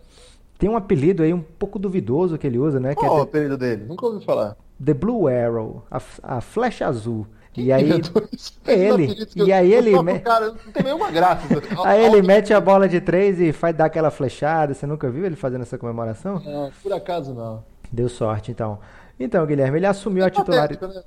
tem 0.59 0.69
um 0.69 0.77
apelido 0.77 1.23
aí 1.23 1.33
um 1.33 1.41
pouco 1.41 1.79
duvidoso 1.79 2.37
que 2.37 2.47
ele 2.47 2.59
usa, 2.59 2.79
né? 2.79 2.95
Qual 2.95 3.13
é, 3.13 3.17
é 3.17 3.19
o 3.19 3.23
apelido 3.23 3.57
dele? 3.57 3.85
Nunca 3.87 4.07
ouvi 4.07 4.25
falar. 4.25 4.57
The 4.83 4.95
Blue 4.95 5.27
Arrow, 5.27 5.83
a, 5.91 6.01
a 6.23 6.41
flecha 6.41 6.87
azul. 6.87 7.27
Quem 7.53 7.65
e 7.65 7.73
aí 7.73 7.91
é 8.67 8.79
ele. 8.79 9.17
E 9.35 9.53
aí 9.53 9.73
ele 9.73 10.01
me... 10.03 10.21
cara, 10.21 10.49
não 10.49 10.73
tem 10.73 10.85
nenhuma 10.85 11.11
graça. 11.11 11.47
aí 11.85 12.05
ele 12.05 12.23
mete 12.23 12.53
a 12.53 12.61
bola 12.61 12.89
de 12.89 13.01
três 13.01 13.41
e 13.41 13.53
faz 13.53 13.75
dar 13.75 13.87
aquela 13.87 14.11
flechada. 14.11 14.75
Você 14.75 14.87
nunca 14.87 15.11
viu 15.11 15.25
ele 15.25 15.35
fazendo 15.35 15.63
essa 15.63 15.79
comemoração? 15.79 16.41
Não, 16.45 16.71
por 16.83 16.93
acaso 16.93 17.35
não. 17.35 17.65
Deu 17.91 18.09
sorte 18.09 18.51
então. 18.51 18.79
Então, 19.19 19.45
Guilherme, 19.47 19.79
ele 19.79 19.87
assumiu 19.87 20.25
é 20.25 20.27
a 20.29 20.31
titularidade. 20.31 20.95
Né? 20.95 21.03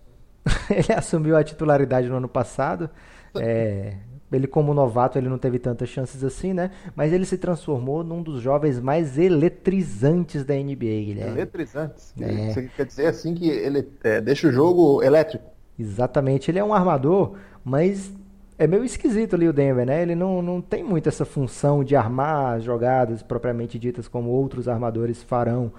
ele 0.70 0.94
assumiu 0.94 1.38
a 1.38 1.44
titularidade 1.44 2.10
no 2.10 2.18
ano 2.18 2.28
passado. 2.28 2.90
É, 3.36 3.98
ele, 4.36 4.48
como 4.48 4.74
novato, 4.74 5.18
ele 5.18 5.30
não 5.30 5.38
teve 5.38 5.60
tantas 5.60 5.90
chances 5.90 6.24
assim, 6.24 6.54
né? 6.54 6.72
Mas 6.96 7.14
ele 7.14 7.26
se 7.26 7.38
transformou 7.38 8.04
num 8.04 8.22
dos 8.22 8.42
jovens 8.42 8.80
mais 8.80 9.18
eletrizantes 9.18 10.44
da 10.44 10.56
NBA, 10.56 10.76
Guilherme. 10.76 11.32
Eletrizantes? 11.32 12.14
É. 12.20 12.68
Quer 12.76 12.86
dizer 12.86 13.08
assim 13.08 13.34
que 13.34 13.50
ele 13.50 13.88
é, 14.04 14.22
deixa 14.22 14.48
o 14.48 14.52
jogo 14.52 15.02
elétrico? 15.04 15.46
Exatamente. 15.78 16.50
Ele 16.50 16.60
é 16.60 16.64
um 16.64 16.74
armador, 16.74 17.34
mas 17.64 18.12
é 18.58 18.68
meio 18.68 18.84
esquisito 18.84 19.36
ali 19.36 19.48
o 19.48 19.54
Denver, 19.54 19.86
né? 19.86 20.02
Ele 20.02 20.16
não, 20.16 20.42
não 20.42 20.62
tem 20.62 20.84
muito 20.84 21.10
essa 21.10 21.26
função 21.26 21.84
de 21.84 21.96
armar 21.96 22.58
as 22.58 22.64
jogadas 22.64 23.22
propriamente 23.24 23.80
ditas 23.80 24.08
como 24.08 24.30
outros 24.30 24.68
armadores 24.68 25.22
farão 25.24 25.72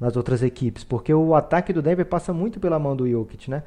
nas 0.00 0.16
outras 0.16 0.42
equipes, 0.42 0.82
porque 0.82 1.14
o 1.14 1.32
ataque 1.32 1.72
do 1.72 1.80
Denver 1.80 2.04
passa 2.04 2.32
muito 2.32 2.58
pela 2.58 2.76
mão 2.76 2.96
do 2.96 3.08
Jokic, 3.08 3.48
né? 3.48 3.62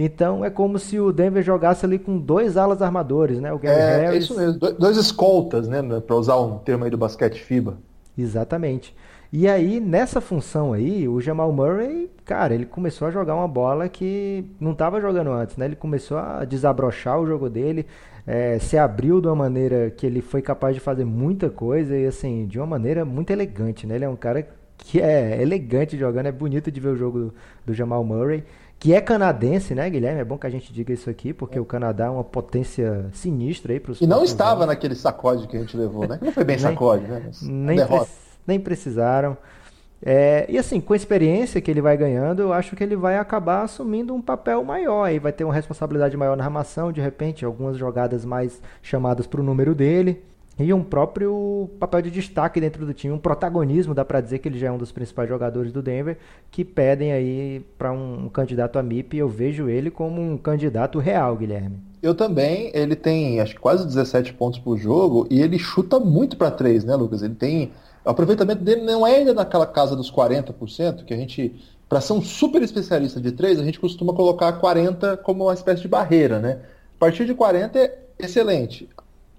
Então 0.00 0.44
é 0.44 0.48
como 0.48 0.78
se 0.78 1.00
o 1.00 1.10
Denver 1.10 1.42
jogasse 1.42 1.84
ali 1.84 1.98
com 1.98 2.16
dois 2.16 2.56
alas 2.56 2.80
armadores, 2.80 3.40
né? 3.40 3.52
O 3.52 3.58
Gary 3.58 3.80
é, 3.80 3.96
Harris. 3.96 4.14
É 4.14 4.18
isso 4.18 4.36
mesmo, 4.38 4.60
dois 4.78 4.96
escoltas, 4.96 5.66
né? 5.66 5.82
Para 6.06 6.14
usar 6.14 6.36
um 6.36 6.56
termo 6.58 6.84
aí 6.84 6.90
do 6.90 6.96
basquete 6.96 7.42
FIBA. 7.42 7.76
Exatamente. 8.16 8.94
E 9.32 9.48
aí, 9.48 9.80
nessa 9.80 10.20
função 10.20 10.72
aí, 10.72 11.08
o 11.08 11.20
Jamal 11.20 11.52
Murray, 11.52 12.08
cara, 12.24 12.54
ele 12.54 12.64
começou 12.64 13.08
a 13.08 13.10
jogar 13.10 13.34
uma 13.34 13.48
bola 13.48 13.88
que 13.88 14.44
não 14.60 14.70
estava 14.70 15.00
jogando 15.00 15.32
antes, 15.32 15.56
né? 15.56 15.64
Ele 15.64 15.76
começou 15.76 16.16
a 16.16 16.44
desabrochar 16.44 17.20
o 17.20 17.26
jogo 17.26 17.50
dele, 17.50 17.84
é, 18.24 18.58
se 18.60 18.78
abriu 18.78 19.20
de 19.20 19.26
uma 19.26 19.34
maneira 19.34 19.90
que 19.90 20.06
ele 20.06 20.22
foi 20.22 20.40
capaz 20.40 20.76
de 20.76 20.80
fazer 20.80 21.04
muita 21.04 21.50
coisa 21.50 21.96
e, 21.96 22.06
assim, 22.06 22.46
de 22.46 22.56
uma 22.56 22.66
maneira 22.66 23.04
muito 23.04 23.30
elegante, 23.30 23.84
né? 23.84 23.96
Ele 23.96 24.04
é 24.04 24.08
um 24.08 24.16
cara 24.16 24.46
que 24.78 25.00
é 25.00 25.42
elegante 25.42 25.98
jogando, 25.98 26.26
é 26.26 26.32
bonito 26.32 26.70
de 26.70 26.78
ver 26.78 26.90
o 26.90 26.96
jogo 26.96 27.18
do, 27.18 27.34
do 27.66 27.74
Jamal 27.74 28.04
Murray 28.04 28.44
que 28.78 28.94
é 28.94 29.00
canadense, 29.00 29.74
né, 29.74 29.88
Guilherme? 29.90 30.20
É 30.20 30.24
bom 30.24 30.38
que 30.38 30.46
a 30.46 30.50
gente 30.50 30.72
diga 30.72 30.92
isso 30.92 31.10
aqui, 31.10 31.32
porque 31.32 31.58
o 31.58 31.64
Canadá 31.64 32.06
é 32.06 32.10
uma 32.10 32.22
potência 32.24 33.06
sinistra 33.12 33.72
aí 33.72 33.80
para 33.80 33.92
os 33.92 34.00
E 34.00 34.06
não 34.06 34.22
estava 34.22 34.60
anos. 34.60 34.66
naquele 34.68 34.94
sacode 34.94 35.48
que 35.48 35.56
a 35.56 35.60
gente 35.60 35.76
levou, 35.76 36.06
né? 36.06 36.18
Não 36.22 36.30
foi 36.32 36.44
bem 36.44 36.58
sacode, 36.58 37.04
né? 37.04 37.22
Mas 37.26 37.42
nem, 37.42 37.84
pre 37.84 38.00
nem 38.46 38.60
precisaram. 38.60 39.36
É, 40.00 40.46
e 40.48 40.56
assim, 40.56 40.80
com 40.80 40.92
a 40.92 40.96
experiência 40.96 41.60
que 41.60 41.68
ele 41.68 41.80
vai 41.80 41.96
ganhando, 41.96 42.40
eu 42.40 42.52
acho 42.52 42.76
que 42.76 42.84
ele 42.84 42.94
vai 42.94 43.18
acabar 43.18 43.62
assumindo 43.62 44.14
um 44.14 44.22
papel 44.22 44.62
maior. 44.62 45.04
Aí 45.04 45.18
vai 45.18 45.32
ter 45.32 45.42
uma 45.42 45.52
responsabilidade 45.52 46.16
maior 46.16 46.36
na 46.36 46.44
armação, 46.44 46.92
de 46.92 47.00
repente, 47.00 47.44
algumas 47.44 47.76
jogadas 47.76 48.24
mais 48.24 48.62
chamadas 48.80 49.26
para 49.26 49.40
o 49.40 49.44
número 49.44 49.74
dele. 49.74 50.22
E 50.58 50.72
um 50.74 50.82
próprio 50.82 51.70
papel 51.78 52.02
de 52.02 52.10
destaque 52.10 52.60
dentro 52.60 52.84
do 52.84 52.92
time, 52.92 53.14
um 53.14 53.18
protagonismo, 53.18 53.94
dá 53.94 54.04
para 54.04 54.20
dizer 54.20 54.40
que 54.40 54.48
ele 54.48 54.58
já 54.58 54.66
é 54.66 54.72
um 54.72 54.78
dos 54.78 54.90
principais 54.90 55.28
jogadores 55.28 55.72
do 55.72 55.80
Denver, 55.80 56.18
que 56.50 56.64
pedem 56.64 57.12
aí 57.12 57.64
para 57.78 57.92
um, 57.92 58.24
um, 58.24 58.28
candidato 58.28 58.76
a 58.76 58.82
MIP, 58.82 59.16
eu 59.16 59.28
vejo 59.28 59.68
ele 59.68 59.88
como 59.88 60.20
um 60.20 60.36
candidato 60.36 60.98
real, 60.98 61.36
Guilherme. 61.36 61.78
Eu 62.02 62.12
também, 62.12 62.72
ele 62.74 62.96
tem 62.96 63.40
acho 63.40 63.54
que 63.54 63.60
quase 63.60 63.86
17 63.86 64.34
pontos 64.34 64.58
por 64.58 64.76
jogo 64.76 65.28
e 65.30 65.40
ele 65.40 65.58
chuta 65.58 66.00
muito 66.00 66.36
para 66.36 66.50
três, 66.50 66.84
né, 66.84 66.94
Lucas? 66.96 67.22
Ele 67.22 67.34
tem 67.34 67.70
o 68.04 68.10
aproveitamento 68.10 68.64
dele 68.64 68.82
não 68.82 69.06
é 69.06 69.16
ainda 69.16 69.34
naquela 69.34 69.66
casa 69.66 69.94
dos 69.94 70.10
40%, 70.10 71.04
que 71.04 71.14
a 71.14 71.16
gente 71.16 71.54
para 71.88 72.00
ser 72.00 72.12
um 72.12 72.22
super 72.22 72.62
especialista 72.62 73.20
de 73.20 73.32
três, 73.32 73.58
a 73.58 73.64
gente 73.64 73.80
costuma 73.80 74.12
colocar 74.12 74.52
40 74.54 75.16
como 75.18 75.44
uma 75.44 75.54
espécie 75.54 75.82
de 75.82 75.88
barreira, 75.88 76.38
né? 76.38 76.60
A 76.96 76.98
partir 76.98 77.24
de 77.24 77.34
40 77.34 77.78
é 77.78 77.98
excelente. 78.18 78.88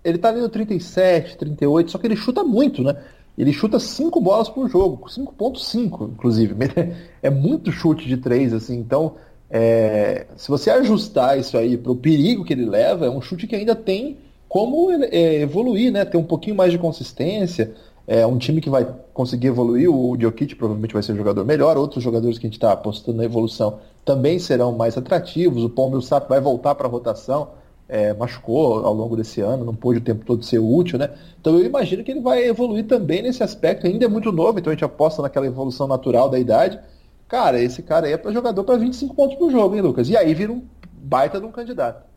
Ele 0.03 0.17
tá 0.17 0.29
ali 0.29 0.39
no 0.39 0.49
37, 0.49 1.37
38, 1.37 1.91
só 1.91 1.97
que 1.97 2.07
ele 2.07 2.15
chuta 2.15 2.43
muito, 2.43 2.81
né? 2.83 2.95
Ele 3.37 3.53
chuta 3.53 3.79
5 3.79 4.19
bolas 4.19 4.49
por 4.49 4.69
jogo, 4.69 5.07
5.5, 5.07 6.11
inclusive. 6.11 6.55
É 7.21 7.29
muito 7.29 7.71
chute 7.71 8.07
de 8.07 8.17
3, 8.17 8.53
assim. 8.53 8.77
Então, 8.77 9.15
é, 9.49 10.27
se 10.37 10.49
você 10.49 10.69
ajustar 10.69 11.37
isso 11.37 11.57
aí 11.57 11.77
para 11.77 11.91
o 11.91 11.95
perigo 11.95 12.45
que 12.45 12.53
ele 12.53 12.65
leva, 12.65 13.05
é 13.05 13.09
um 13.09 13.21
chute 13.21 13.47
que 13.47 13.55
ainda 13.55 13.75
tem 13.75 14.17
como 14.47 14.91
é, 14.91 15.41
evoluir, 15.41 15.91
né? 15.91 16.05
Ter 16.05 16.17
um 16.17 16.23
pouquinho 16.23 16.55
mais 16.55 16.71
de 16.71 16.77
consistência. 16.77 17.73
É 18.07 18.25
um 18.25 18.37
time 18.37 18.59
que 18.59 18.69
vai 18.69 18.87
conseguir 19.13 19.47
evoluir. 19.47 19.89
O 19.89 20.17
Jokic 20.19 20.55
provavelmente 20.55 20.93
vai 20.93 21.03
ser 21.03 21.13
um 21.13 21.17
jogador 21.17 21.45
melhor. 21.45 21.77
Outros 21.77 22.03
jogadores 22.03 22.37
que 22.37 22.47
a 22.47 22.49
gente 22.49 22.57
está 22.57 22.71
apostando 22.71 23.17
na 23.17 23.25
evolução 23.25 23.79
também 24.03 24.39
serão 24.39 24.71
mais 24.71 24.97
atrativos. 24.97 25.63
O 25.63 25.69
Paul 25.69 25.91
Millsap 25.91 26.27
vai 26.27 26.41
voltar 26.41 26.73
para 26.75 26.87
a 26.87 26.89
rotação 26.89 27.49
é, 27.89 28.13
machucou 28.13 28.85
ao 28.85 28.93
longo 28.93 29.17
desse 29.17 29.41
ano, 29.41 29.65
não 29.65 29.73
pôde 29.73 29.97
o 29.97 30.01
tempo 30.01 30.23
todo 30.23 30.45
ser 30.45 30.59
útil, 30.59 30.99
né? 30.99 31.09
Então 31.41 31.57
eu 31.57 31.65
imagino 31.65 32.03
que 32.03 32.11
ele 32.11 32.21
vai 32.21 32.47
evoluir 32.47 32.85
também 32.85 33.23
nesse 33.23 33.41
aspecto. 33.41 33.87
Ainda 33.87 34.05
é 34.05 34.07
muito 34.07 34.31
novo, 34.31 34.59
então 34.59 34.69
a 34.71 34.75
gente 34.75 34.85
aposta 34.85 35.23
naquela 35.23 35.47
evolução 35.47 35.87
natural 35.87 36.29
da 36.29 36.37
idade. 36.37 36.79
Cara, 37.27 37.59
esse 37.59 37.81
cara 37.81 38.05
aí 38.05 38.13
é 38.13 38.17
para 38.17 38.31
jogador 38.31 38.63
para 38.63 38.77
25 38.77 39.15
pontos 39.15 39.37
por 39.37 39.51
jogo, 39.51 39.75
hein, 39.75 39.81
Lucas? 39.81 40.07
E 40.07 40.15
aí 40.15 40.33
vira 40.35 40.51
um 40.51 40.63
baita 40.93 41.39
de 41.39 41.45
um 41.47 41.51
candidato. 41.51 42.07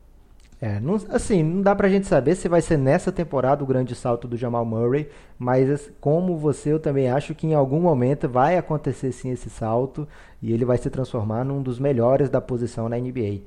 É, 0.60 0.78
não, 0.78 0.94
assim, 1.10 1.42
não 1.42 1.60
dá 1.60 1.74
pra 1.74 1.88
gente 1.88 2.06
saber 2.06 2.36
se 2.36 2.48
vai 2.48 2.60
ser 2.60 2.76
nessa 2.76 3.10
temporada 3.10 3.64
o 3.64 3.66
grande 3.66 3.96
salto 3.96 4.28
do 4.28 4.36
Jamal 4.36 4.64
Murray, 4.64 5.08
mas 5.36 5.90
como 6.00 6.36
você, 6.36 6.72
eu 6.72 6.78
também 6.78 7.10
acho 7.10 7.34
que 7.34 7.48
em 7.48 7.54
algum 7.54 7.80
momento 7.80 8.28
vai 8.28 8.56
acontecer 8.56 9.10
sim 9.10 9.30
esse 9.30 9.50
salto 9.50 10.06
e 10.40 10.52
ele 10.52 10.64
vai 10.64 10.78
se 10.78 10.88
transformar 10.88 11.44
num 11.44 11.60
dos 11.60 11.80
melhores 11.80 12.30
da 12.30 12.40
posição 12.40 12.88
na 12.88 12.96
NBA. 12.96 13.40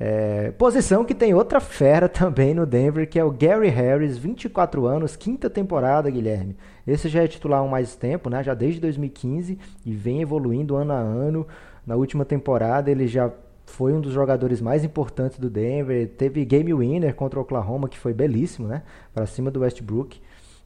É, 0.00 0.52
posição 0.52 1.04
que 1.04 1.12
tem 1.12 1.34
outra 1.34 1.58
fera 1.58 2.06
também 2.08 2.54
no 2.54 2.64
Denver, 2.64 3.08
que 3.08 3.18
é 3.18 3.24
o 3.24 3.32
Gary 3.32 3.68
Harris, 3.68 4.16
24 4.16 4.86
anos, 4.86 5.16
quinta 5.16 5.50
temporada, 5.50 6.08
Guilherme. 6.08 6.56
Esse 6.86 7.08
já 7.08 7.24
é 7.24 7.26
titular 7.26 7.60
há 7.60 7.66
mais 7.66 7.96
tempo, 7.96 8.30
né? 8.30 8.44
já 8.44 8.54
desde 8.54 8.80
2015, 8.80 9.58
e 9.84 9.92
vem 9.92 10.22
evoluindo 10.22 10.76
ano 10.76 10.92
a 10.92 10.98
ano. 10.98 11.46
Na 11.84 11.96
última 11.96 12.24
temporada 12.24 12.88
ele 12.88 13.08
já 13.08 13.28
foi 13.66 13.92
um 13.92 14.00
dos 14.00 14.12
jogadores 14.12 14.60
mais 14.60 14.84
importantes 14.84 15.36
do 15.36 15.50
Denver. 15.50 16.08
Teve 16.16 16.44
game 16.44 16.72
winner 16.72 17.12
contra 17.14 17.40
o 17.40 17.42
Oklahoma, 17.42 17.88
que 17.88 17.98
foi 17.98 18.14
belíssimo, 18.14 18.68
né? 18.68 18.82
Para 19.12 19.26
cima 19.26 19.50
do 19.50 19.60
Westbrook. 19.60 20.20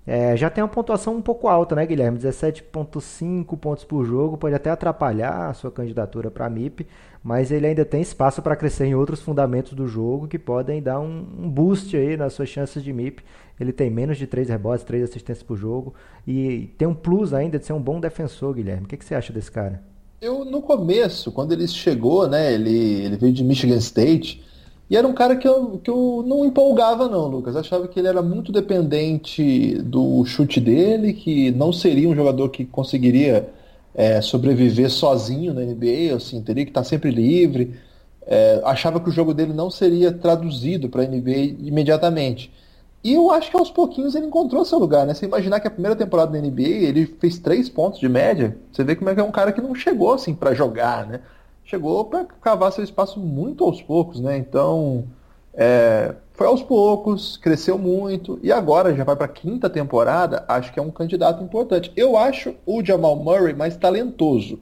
É, 0.05 0.37
já 0.37 0.51
tem 0.51 0.62
uma 0.62 0.69
pontuação 0.69 1.15
um 1.15 1.23
pouco 1.23 1.49
alta, 1.49 1.77
né, 1.77 1.87
Guilherme? 1.87 2.19
17,5 2.19 3.57
pontos 3.57 3.85
por 3.85 4.05
jogo, 4.05 4.37
pode 4.37 4.55
até 4.55 4.69
atrapalhar 4.69 5.49
a 5.49 5.55
sua 5.55 5.71
candidatura 5.71 6.31
para 6.31 6.47
a 6.47 6.51
MIP, 6.51 6.87
mas 7.23 7.50
ele 7.50 7.67
ainda 7.67 7.85
tem 7.85 8.00
espaço 8.00 8.43
para 8.43 8.57
crescer 8.57 8.87
em 8.87 8.95
outros 8.95 9.21
fundamentos 9.21 9.73
do 9.73 9.87
jogo 9.87 10.26
que 10.26 10.38
podem 10.38 10.83
dar 10.83 11.00
um, 11.00 11.25
um, 11.41 11.49
boost 11.49 11.97
aí 11.97 12.17
nas 12.17 12.33
suas 12.33 12.49
chances 12.49 12.83
de 12.83 12.93
MIP. 12.93 13.23
Ele 13.61 13.73
tem 13.73 13.91
menos 13.91 14.19
de 14.19 14.26
3 14.26 14.49
rebotes, 14.49 14.85
3 14.85 15.05
assistências 15.05 15.43
por 15.43 15.57
jogo 15.57 15.95
e 16.26 16.71
tem 16.76 16.88
um 16.88 16.95
plus 16.95 17.33
ainda 17.33 17.59
de 17.59 17.67
ser 17.67 17.75
um 17.75 17.81
bom 17.81 18.00
defensor, 18.00 18.55
Guilherme. 18.55 18.85
O 18.85 18.88
que, 18.88 18.97
que 18.97 19.05
você 19.05 19.14
acha 19.14 19.33
desse 19.33 19.50
cara? 19.50 19.83
Eu, 20.21 20.45
no 20.45 20.62
começo, 20.62 21.31
quando 21.31 21.52
ele 21.52 21.67
chegou, 21.69 22.29
né, 22.29 22.52
ele, 22.55 23.05
ele 23.05 23.17
veio 23.17 23.33
de 23.33 23.45
Michigan 23.45 23.76
State, 23.76 24.43
e 24.93 24.97
era 24.97 25.09
um 25.09 25.14
cara 25.14 25.37
que 25.37 25.49
eu, 25.49 25.81
que 25.83 25.91
eu 25.91 26.23
não 26.26 26.45
empolgava, 26.45 27.09
não, 27.09 27.26
Lucas. 27.26 27.57
Achava 27.57 27.88
que 27.88 27.99
ele 27.99 28.09
era 28.09 28.21
muito 28.21 28.52
dependente 28.52 29.79
do 29.83 30.23
chute 30.26 30.61
dele, 30.61 31.14
que 31.14 31.50
não 31.52 31.73
seria 31.73 32.09
um 32.09 32.14
jogador 32.14 32.50
que 32.50 32.64
conseguiria 32.64 33.49
é, 33.94 34.20
sobreviver 34.20 34.90
sozinho 34.90 35.52
na 35.54 35.62
NBA, 35.62 36.14
assim, 36.16 36.42
teria 36.42 36.64
que 36.64 36.70
estar 36.70 36.84
sempre 36.84 37.11
livre. 37.11 37.75
É, 38.26 38.61
achava 38.64 39.00
que 39.00 39.08
o 39.08 39.12
jogo 39.12 39.34
dele 39.34 39.52
não 39.52 39.70
seria 39.70 40.12
traduzido 40.12 40.88
para 40.88 41.02
a 41.02 41.06
NBA 41.06 41.56
imediatamente. 41.61 42.52
E 43.04 43.14
eu 43.14 43.32
acho 43.32 43.50
que 43.50 43.56
aos 43.56 43.70
pouquinhos 43.70 44.14
ele 44.14 44.26
encontrou 44.26 44.64
seu 44.64 44.78
lugar, 44.78 45.04
né? 45.04 45.12
Você 45.12 45.26
imaginar 45.26 45.58
que 45.58 45.66
a 45.66 45.70
primeira 45.70 45.96
temporada 45.96 46.32
da 46.32 46.40
NBA 46.40 46.62
ele 46.62 47.06
fez 47.20 47.38
três 47.38 47.68
pontos 47.68 47.99
de 47.99 48.08
média, 48.08 48.56
você 48.70 48.84
vê 48.84 48.94
como 48.94 49.11
é 49.11 49.14
que 49.14 49.20
é 49.20 49.25
um 49.25 49.32
cara 49.32 49.52
que 49.52 49.61
não 49.61 49.75
chegou 49.75 50.14
assim 50.14 50.34
para 50.34 50.54
jogar, 50.54 51.06
né? 51.06 51.20
chegou 51.64 52.04
para 52.04 52.25
cavar 52.25 52.72
seu 52.72 52.84
espaço 52.84 53.18
muito 53.18 53.64
aos 53.64 53.80
poucos, 53.80 54.20
né? 54.20 54.37
Então, 54.37 55.04
é, 55.54 56.14
foi 56.35 56.47
aos 56.47 56.62
poucos, 56.62 57.37
cresceu 57.37 57.79
muito 57.79 58.39
e 58.43 58.51
agora 58.51 58.95
já 58.95 59.05
vai 59.05 59.15
para 59.15 59.27
a 59.27 59.29
quinta 59.29 59.69
temporada. 59.69 60.45
Acho 60.49 60.73
que 60.73 60.79
é 60.79 60.83
um 60.83 60.91
candidato 60.91 61.43
importante. 61.43 61.93
Eu 61.95 62.17
acho 62.17 62.55
o 62.65 62.83
Jamal 62.85 63.17
Murray 63.17 63.55
mais 63.55 63.77
talentoso. 63.77 64.59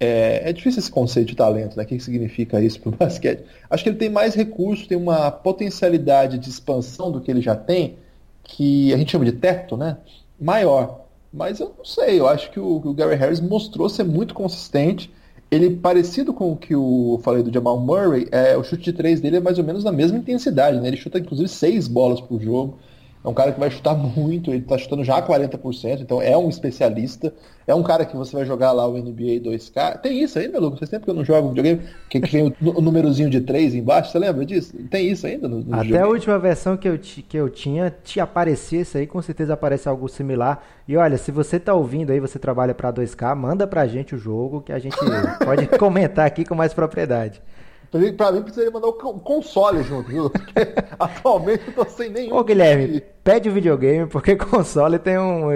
É, 0.00 0.48
é 0.48 0.52
difícil 0.52 0.80
esse 0.80 0.90
conceito 0.90 1.28
de 1.28 1.36
talento, 1.36 1.76
né? 1.76 1.84
O 1.84 1.86
que 1.86 1.98
significa 2.00 2.60
isso 2.60 2.80
para 2.80 2.90
o 2.90 2.92
basquete? 2.98 3.44
Acho 3.70 3.82
que 3.82 3.90
ele 3.90 3.96
tem 3.96 4.10
mais 4.10 4.34
recursos, 4.34 4.86
tem 4.86 4.98
uma 4.98 5.30
potencialidade 5.30 6.38
de 6.38 6.48
expansão 6.48 7.10
do 7.10 7.20
que 7.20 7.30
ele 7.30 7.40
já 7.40 7.56
tem, 7.56 7.96
que 8.42 8.92
a 8.92 8.96
gente 8.96 9.12
chama 9.12 9.24
de 9.24 9.32
teto, 9.32 9.76
né? 9.76 9.98
Maior. 10.40 11.06
Mas 11.32 11.60
eu 11.60 11.74
não 11.76 11.84
sei, 11.84 12.18
eu 12.18 12.28
acho 12.28 12.50
que 12.50 12.58
o, 12.58 12.76
o 12.76 12.94
Gary 12.94 13.14
Harris 13.16 13.40
mostrou 13.40 13.88
ser 13.88 14.04
muito 14.04 14.34
consistente 14.34 15.12
ele 15.50 15.76
parecido 15.76 16.32
com 16.32 16.52
o 16.52 16.56
que 16.56 16.74
eu 16.74 17.20
falei 17.22 17.42
do 17.42 17.52
Jamal 17.52 17.78
Murray, 17.80 18.28
é, 18.30 18.56
o 18.56 18.62
chute 18.62 18.82
de 18.84 18.92
três 18.92 19.20
dele 19.20 19.36
é 19.36 19.40
mais 19.40 19.58
ou 19.58 19.64
menos 19.64 19.82
na 19.82 19.92
mesma 19.92 20.18
intensidade, 20.18 20.80
né? 20.80 20.88
Ele 20.88 20.96
chuta 20.96 21.18
inclusive 21.18 21.48
seis 21.48 21.88
bolas 21.88 22.20
por 22.20 22.40
jogo. 22.40 22.78
É 23.24 23.28
um 23.28 23.34
cara 23.34 23.52
que 23.52 23.58
vai 23.58 23.70
chutar 23.70 23.94
muito, 23.94 24.50
ele 24.50 24.62
está 24.62 24.78
chutando 24.78 25.02
já 25.02 25.20
40%, 25.20 26.00
então 26.00 26.22
é 26.22 26.36
um 26.36 26.48
especialista. 26.48 27.32
É 27.66 27.74
um 27.74 27.82
cara 27.82 28.06
que 28.06 28.16
você 28.16 28.34
vai 28.34 28.46
jogar 28.46 28.72
lá 28.72 28.86
o 28.86 28.96
NBA 28.96 29.42
2K. 29.42 29.98
Tem 29.98 30.22
isso 30.22 30.38
ainda, 30.38 30.58
Lucas? 30.58 30.78
Faz 30.78 30.90
tempo 30.90 31.04
que 31.04 31.10
eu 31.10 31.14
não 31.14 31.24
jogo 31.24 31.48
videogame, 31.48 31.82
que, 32.08 32.20
que 32.20 32.32
vem 32.32 32.46
o, 32.46 32.54
o 32.78 32.80
númerozinho 32.80 33.28
de 33.28 33.40
3 33.40 33.74
embaixo, 33.74 34.12
você 34.12 34.18
lembra 34.18 34.46
disso? 34.46 34.74
Tem 34.88 35.08
isso 35.08 35.26
ainda 35.26 35.48
no, 35.48 35.56
no 35.56 35.74
Até 35.74 35.82
videogame? 35.82 36.04
a 36.04 36.08
última 36.08 36.38
versão 36.38 36.76
que 36.76 36.88
eu, 36.88 36.98
que 36.98 37.36
eu 37.36 37.50
tinha, 37.50 37.94
te 38.02 38.20
aparecia 38.20 38.80
isso 38.80 38.96
aí, 38.96 39.06
com 39.06 39.20
certeza 39.20 39.52
aparece 39.52 39.88
algo 39.88 40.08
similar. 40.08 40.64
E 40.86 40.96
olha, 40.96 41.18
se 41.18 41.30
você 41.30 41.56
está 41.56 41.74
ouvindo 41.74 42.10
aí, 42.10 42.20
você 42.20 42.38
trabalha 42.38 42.74
para 42.74 42.92
2K, 42.92 43.34
manda 43.34 43.66
pra 43.66 43.86
gente 43.86 44.14
o 44.14 44.18
jogo 44.18 44.62
que 44.62 44.72
a 44.72 44.78
gente 44.78 44.96
pode 45.44 45.66
comentar 45.78 46.26
aqui 46.26 46.44
com 46.44 46.54
mais 46.54 46.72
propriedade. 46.72 47.42
Pra 47.90 48.32
mim, 48.32 48.42
precisaria 48.42 48.70
mandar 48.70 48.88
o 48.88 48.92
console 48.92 49.82
junto, 49.82 50.08
viu? 50.08 50.28
Porque 50.28 50.52
atualmente 50.98 51.68
eu 51.68 51.72
tô 51.74 51.84
sem 51.90 52.10
nenhum. 52.10 52.36
Ô, 52.36 52.44
Guilherme, 52.44 53.02
pede 53.24 53.48
o 53.48 53.52
videogame, 53.52 54.06
porque 54.06 54.36
console 54.36 54.98
tem 54.98 55.18
um, 55.18 55.46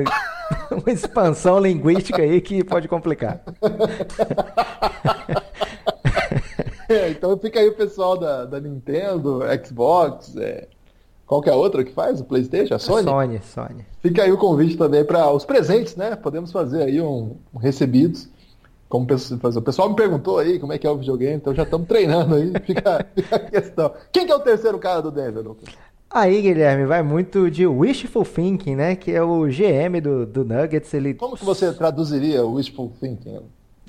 uma 0.71 0.91
expansão 0.91 1.59
linguística 1.59 2.23
aí 2.23 2.41
que 2.41 2.65
pode 2.65 2.89
complicar. 2.89 3.43
É, 6.89 7.09
então 7.09 7.39
fica 7.39 7.59
aí 7.59 7.69
o 7.69 7.75
pessoal 7.75 8.19
da, 8.19 8.45
da 8.45 8.61
Nintendo, 8.61 9.41
Xbox, 9.65 10.37
é, 10.37 10.69
qualquer 11.27 11.55
outra 11.55 11.83
que 11.83 11.93
faz, 11.93 12.21
o 12.21 12.25
Playstation, 12.25 12.75
a 12.75 12.79
Sony? 12.79 13.05
Sony, 13.05 13.41
Sony. 13.43 13.87
Fica 14.03 14.23
aí 14.23 14.31
o 14.31 14.37
convite 14.37 14.77
também 14.77 15.03
para 15.03 15.33
os 15.33 15.45
presentes, 15.45 15.97
né? 15.97 16.15
Podemos 16.17 16.53
fazer 16.53 16.83
aí 16.83 17.01
um, 17.01 17.37
um 17.55 17.59
recebidos 17.59 18.29
como 18.93 19.07
o 19.07 19.63
pessoal 19.63 19.89
me 19.89 19.97
perguntou 19.97 20.39
aí 20.39 20.59
como 20.59 20.75
é 20.75 20.77
que 20.77 20.87
é 20.87 20.91
o 20.91 20.99
videogame, 20.99 21.37
então 21.37 21.55
já 21.55 21.63
estamos 21.63 21.89
treinando 21.89 22.35
aí, 22.35 22.53
fica, 22.63 23.07
fica, 23.15 23.37
a 23.37 23.39
questão. 23.39 23.91
Quem 24.13 24.27
que 24.27 24.33
é 24.33 24.35
o 24.35 24.41
terceiro 24.41 24.79
cara 24.79 25.01
do 25.01 25.11
Denver, 25.11 25.43
Lucas? 25.43 25.75
Aí, 26.11 26.43
Guilherme, 26.43 26.85
vai 26.85 27.03
muito 27.03 27.51
de 27.51 27.67
wishful 27.67 28.23
thinking, 28.23 28.77
né? 28.77 28.95
Que 28.95 29.13
é 29.13 29.23
o 29.23 29.47
GM 29.47 29.99
do, 30.03 30.27
do 30.27 30.45
Nuggets. 30.45 30.93
Ele... 30.93 31.15
Como 31.15 31.39
que 31.39 31.45
você 31.45 31.73
traduziria 31.73 32.45
wishful 32.45 32.93
thinking? 33.01 33.41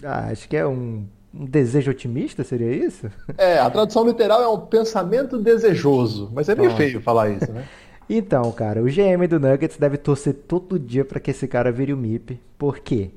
Ah, 0.02 0.30
acho 0.32 0.48
que 0.48 0.56
é 0.56 0.66
um, 0.66 1.06
um 1.34 1.46
desejo 1.46 1.92
otimista, 1.92 2.46
seria 2.46 2.74
isso? 2.74 3.12
É, 3.38 3.60
a 3.60 3.70
tradução 3.70 4.08
literal 4.08 4.42
é 4.42 4.48
um 4.48 4.62
pensamento 4.62 5.38
desejoso, 5.38 6.32
mas 6.34 6.48
é 6.48 6.56
meio 6.56 6.70
Nossa. 6.70 6.82
feio 6.82 7.02
falar 7.02 7.30
isso, 7.30 7.52
né? 7.52 7.66
Então, 8.10 8.52
cara, 8.52 8.82
o 8.82 8.86
GM 8.86 9.26
do 9.30 9.40
Nuggets 9.40 9.78
deve 9.78 9.96
torcer 9.96 10.34
todo 10.34 10.78
dia 10.78 11.06
para 11.06 11.22
que 11.22 11.32
esse 11.32 11.48
cara 11.48 11.72
vire 11.72 11.94
o 11.94 11.98
MIP. 11.98 12.38
Por 12.58 12.80
quê? 12.80 13.12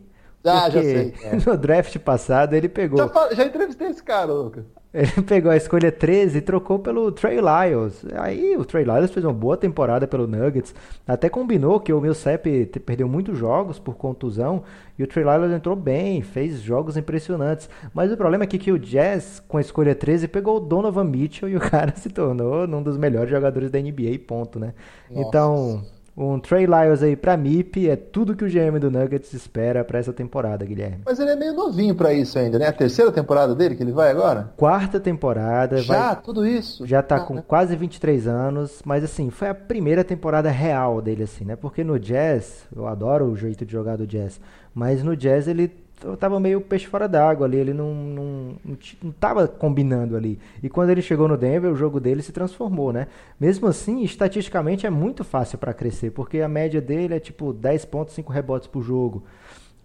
Ah, 0.44 0.70
já 0.70 0.82
sei. 0.82 1.14
É. 1.22 1.36
No 1.44 1.56
draft 1.56 1.98
passado 1.98 2.54
ele 2.54 2.68
pegou. 2.68 2.98
Já, 2.98 3.34
já 3.34 3.44
entrevistei 3.44 3.88
esse 3.88 4.02
cara, 4.02 4.32
Lucas. 4.32 4.64
Ele 4.96 5.22
pegou 5.26 5.50
a 5.50 5.56
escolha 5.56 5.92
13 5.92 6.38
e 6.38 6.40
trocou 6.40 6.78
pelo 6.78 7.12
Trey 7.12 7.36
Lyles. 7.36 8.02
Aí 8.14 8.56
o 8.56 8.64
Trey 8.64 8.82
Lyles 8.82 9.10
fez 9.10 9.26
uma 9.26 9.32
boa 9.32 9.54
temporada 9.54 10.06
pelo 10.06 10.26
Nuggets. 10.26 10.74
Até 11.06 11.28
combinou 11.28 11.78
que 11.78 11.92
o 11.92 12.00
Millsap 12.00 12.46
perdeu 12.86 13.06
muitos 13.06 13.36
jogos 13.36 13.78
por 13.78 13.94
contusão 13.96 14.62
e 14.98 15.02
o 15.02 15.06
Trey 15.06 15.22
Lyles 15.22 15.54
entrou 15.54 15.76
bem, 15.76 16.22
fez 16.22 16.62
jogos 16.62 16.96
impressionantes. 16.96 17.68
Mas 17.92 18.10
o 18.10 18.16
problema 18.16 18.44
é 18.44 18.46
que, 18.46 18.58
que 18.58 18.72
o 18.72 18.78
Jazz, 18.78 19.42
com 19.46 19.58
a 19.58 19.60
escolha 19.60 19.94
13, 19.94 20.28
pegou 20.28 20.56
o 20.56 20.60
Donovan 20.60 21.04
Mitchell 21.04 21.50
e 21.50 21.56
o 21.56 21.60
cara 21.68 21.92
se 21.94 22.08
tornou 22.08 22.64
um 22.64 22.82
dos 22.82 22.96
melhores 22.96 23.28
jogadores 23.28 23.70
da 23.70 23.78
NBA, 23.78 24.18
ponto, 24.26 24.58
né? 24.58 24.72
Nossa. 25.10 25.28
Então, 25.28 25.84
um 26.16 26.40
Trey 26.40 26.66
Lyles 26.66 27.02
aí 27.02 27.14
pra 27.14 27.36
MIP 27.36 27.90
é 27.90 27.96
tudo 27.96 28.34
que 28.34 28.44
o 28.44 28.48
GM 28.48 28.78
do 28.80 28.90
Nuggets 28.90 29.34
espera 29.34 29.84
para 29.84 29.98
essa 29.98 30.14
temporada, 30.14 30.64
Guilherme. 30.64 31.02
Mas 31.04 31.18
ele 31.18 31.30
é 31.30 31.36
meio 31.36 31.52
novinho 31.52 31.94
para 31.94 32.14
isso 32.14 32.38
ainda, 32.38 32.58
né? 32.58 32.68
A 32.68 32.72
terceira 32.72 33.12
temporada 33.12 33.54
dele 33.54 33.76
que 33.76 33.82
ele 33.82 33.92
vai 33.92 34.10
agora? 34.10 34.52
Quarta 34.56 34.98
temporada. 34.98 35.76
Já, 35.78 36.14
vai... 36.14 36.22
tudo 36.22 36.46
isso? 36.46 36.86
Já 36.86 37.02
tá 37.02 37.16
ah, 37.16 37.20
com 37.20 37.34
né? 37.34 37.44
quase 37.46 37.76
23 37.76 38.26
anos, 38.26 38.80
mas 38.84 39.04
assim, 39.04 39.28
foi 39.28 39.48
a 39.48 39.54
primeira 39.54 40.02
temporada 40.02 40.50
real 40.50 41.02
dele, 41.02 41.24
assim, 41.24 41.44
né? 41.44 41.54
Porque 41.54 41.84
no 41.84 41.98
Jazz, 41.98 42.66
eu 42.74 42.86
adoro 42.86 43.26
o 43.26 43.36
jeito 43.36 43.66
de 43.66 43.72
jogar 43.72 43.96
do 43.96 44.06
Jazz, 44.06 44.40
mas 44.74 45.02
no 45.02 45.14
Jazz 45.14 45.46
ele 45.46 45.85
tava 46.18 46.38
meio 46.38 46.60
peixe 46.60 46.86
fora 46.86 47.08
d'água 47.08 47.46
ali, 47.46 47.56
ele 47.56 47.72
não, 47.72 47.94
não, 47.94 48.56
não 49.02 49.12
tava 49.12 49.48
combinando 49.48 50.16
ali. 50.16 50.38
E 50.62 50.68
quando 50.68 50.90
ele 50.90 51.00
chegou 51.00 51.26
no 51.26 51.36
Denver, 51.36 51.72
o 51.72 51.76
jogo 51.76 51.98
dele 51.98 52.22
se 52.22 52.32
transformou, 52.32 52.92
né? 52.92 53.06
Mesmo 53.40 53.66
assim, 53.66 54.02
estatisticamente 54.02 54.86
é 54.86 54.90
muito 54.90 55.24
fácil 55.24 55.58
para 55.58 55.72
crescer, 55.72 56.10
porque 56.10 56.40
a 56.40 56.48
média 56.48 56.80
dele 56.80 57.14
é 57.14 57.20
tipo 57.20 57.52
10.5 57.54 58.28
rebotes 58.30 58.68
por 58.68 58.82
jogo. 58.82 59.24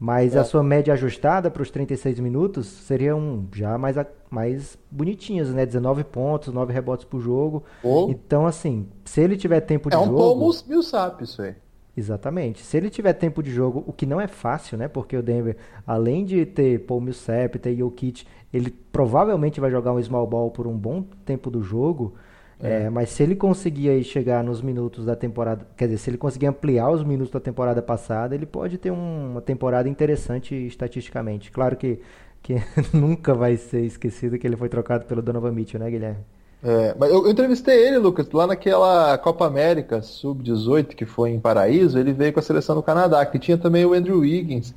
Mas 0.04 0.36
é. 0.36 0.40
a 0.40 0.44
sua 0.44 0.64
média 0.64 0.96
ajustada 0.96 1.52
para 1.52 1.62
os 1.62 1.70
36 1.70 2.20
minutos 2.20 2.66
seriam 2.66 3.46
já 3.54 3.78
mais, 3.78 3.96
mais 4.32 4.76
bonitinhas, 4.90 5.50
né? 5.50 5.64
19 5.64 6.04
pontos, 6.06 6.52
9 6.52 6.74
rebotes 6.74 7.06
por 7.06 7.22
jogo. 7.22 7.64
Oh. 7.84 8.08
Então, 8.10 8.48
assim, 8.48 8.88
se 9.06 9.22
ele 9.22 9.38
tiver 9.38 9.62
tempo 9.62 9.92
de 9.92 9.96
é 9.96 10.00
um 10.00 10.06
jogo... 10.06 10.20
É 10.20 10.26
um 10.26 10.70
Millsap 10.70 11.24
isso 11.24 11.44
aí. 11.44 11.54
Exatamente. 11.96 12.62
Se 12.64 12.78
ele 12.78 12.90
tiver 12.90 13.14
tempo 13.14 13.44
de 13.44 13.52
jogo, 13.52 13.84
o 13.86 13.92
que 13.92 14.06
não 14.06 14.20
é 14.20 14.28
fácil, 14.28 14.78
né? 14.78 14.88
Porque 14.88 15.16
o 15.16 15.22
Denver, 15.22 15.58
além 15.86 16.24
de 16.24 16.46
ter 16.46 16.80
Paul 16.86 17.02
Millsap, 17.02 17.60
ter 17.60 17.76
Jokic, 17.76 18.26
ele 18.54 18.72
provavelmente 18.92 19.60
vai 19.60 19.70
jogar 19.70 19.92
um 19.94 20.02
small 20.02 20.26
ball 20.26 20.52
por 20.52 20.68
um 20.68 20.78
bom 20.78 21.04
tempo 21.26 21.50
do 21.50 21.62
jogo. 21.62 22.16
É. 22.62 22.84
É, 22.84 22.90
mas 22.90 23.10
se 23.10 23.24
ele 23.24 23.36
conseguir 23.36 23.90
aí 23.90 24.04
chegar 24.04 24.44
nos 24.44 24.62
minutos 24.62 25.06
da 25.06 25.16
temporada, 25.16 25.68
quer 25.76 25.86
dizer, 25.86 25.98
se 25.98 26.10
ele 26.10 26.18
conseguir 26.18 26.46
ampliar 26.46 26.90
os 26.92 27.04
minutos 27.04 27.32
da 27.32 27.40
temporada 27.40 27.82
passada, 27.82 28.36
ele 28.36 28.46
pode 28.46 28.78
ter 28.78 28.92
um, 28.92 29.32
uma 29.32 29.42
temporada 29.42 29.90
interessante 29.90 30.56
estatisticamente. 30.56 31.52
Claro 31.52 31.76
que, 31.76 32.00
que 32.42 32.56
nunca 32.94 33.34
vai 33.34 33.58
ser 33.58 33.82
esquecido 33.82 34.38
que 34.38 34.48
ele 34.48 34.56
foi 34.56 34.70
trocado 34.70 35.06
pelo 35.06 35.22
Donovan 35.22 35.52
Mitchell, 35.52 35.80
né, 35.80 35.90
Guilherme? 35.90 36.24
É, 36.64 36.96
mas 36.98 37.10
eu, 37.10 37.26
eu, 37.26 37.32
entrevistei 37.32 37.88
ele, 37.88 37.98
Lucas, 37.98 38.30
lá 38.32 38.46
naquela 38.46 39.18
Copa 39.18 39.48
América 39.48 40.02
Sub-18 40.04 40.90
que 40.90 41.06
foi 41.06 41.32
em 41.32 41.40
Paraíso, 41.40 41.98
ele 41.98 42.14
veio 42.14 42.32
com 42.32 42.40
a 42.40 42.44
seleção 42.44 42.76
do 42.76 42.84
Canadá, 42.84 43.26
que 43.26 43.40
tinha 43.40 43.58
também 43.58 43.84
o 43.84 43.94
Andrew 43.94 44.20
Wiggins. 44.20 44.74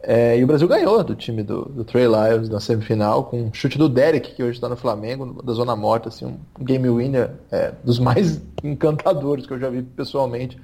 É, 0.00 0.38
e 0.38 0.44
o 0.44 0.46
Brasil 0.46 0.68
ganhou 0.68 1.02
do 1.02 1.16
time 1.16 1.42
do, 1.42 1.64
do 1.64 1.84
Trey 1.84 2.06
Lyles 2.06 2.48
na 2.48 2.60
semifinal, 2.60 3.24
com 3.24 3.42
um 3.42 3.52
chute 3.52 3.76
do 3.76 3.88
Derek, 3.88 4.32
que 4.32 4.42
hoje 4.42 4.52
está 4.52 4.68
no 4.68 4.76
Flamengo, 4.76 5.42
da 5.42 5.52
Zona 5.52 5.74
Morta, 5.74 6.08
assim, 6.08 6.24
um 6.24 6.64
game 6.64 6.88
winner 6.88 7.32
é, 7.50 7.72
dos 7.82 7.98
mais 7.98 8.40
encantadores 8.62 9.44
que 9.44 9.52
eu 9.52 9.58
já 9.58 9.68
vi 9.68 9.82
pessoalmente 9.82 10.56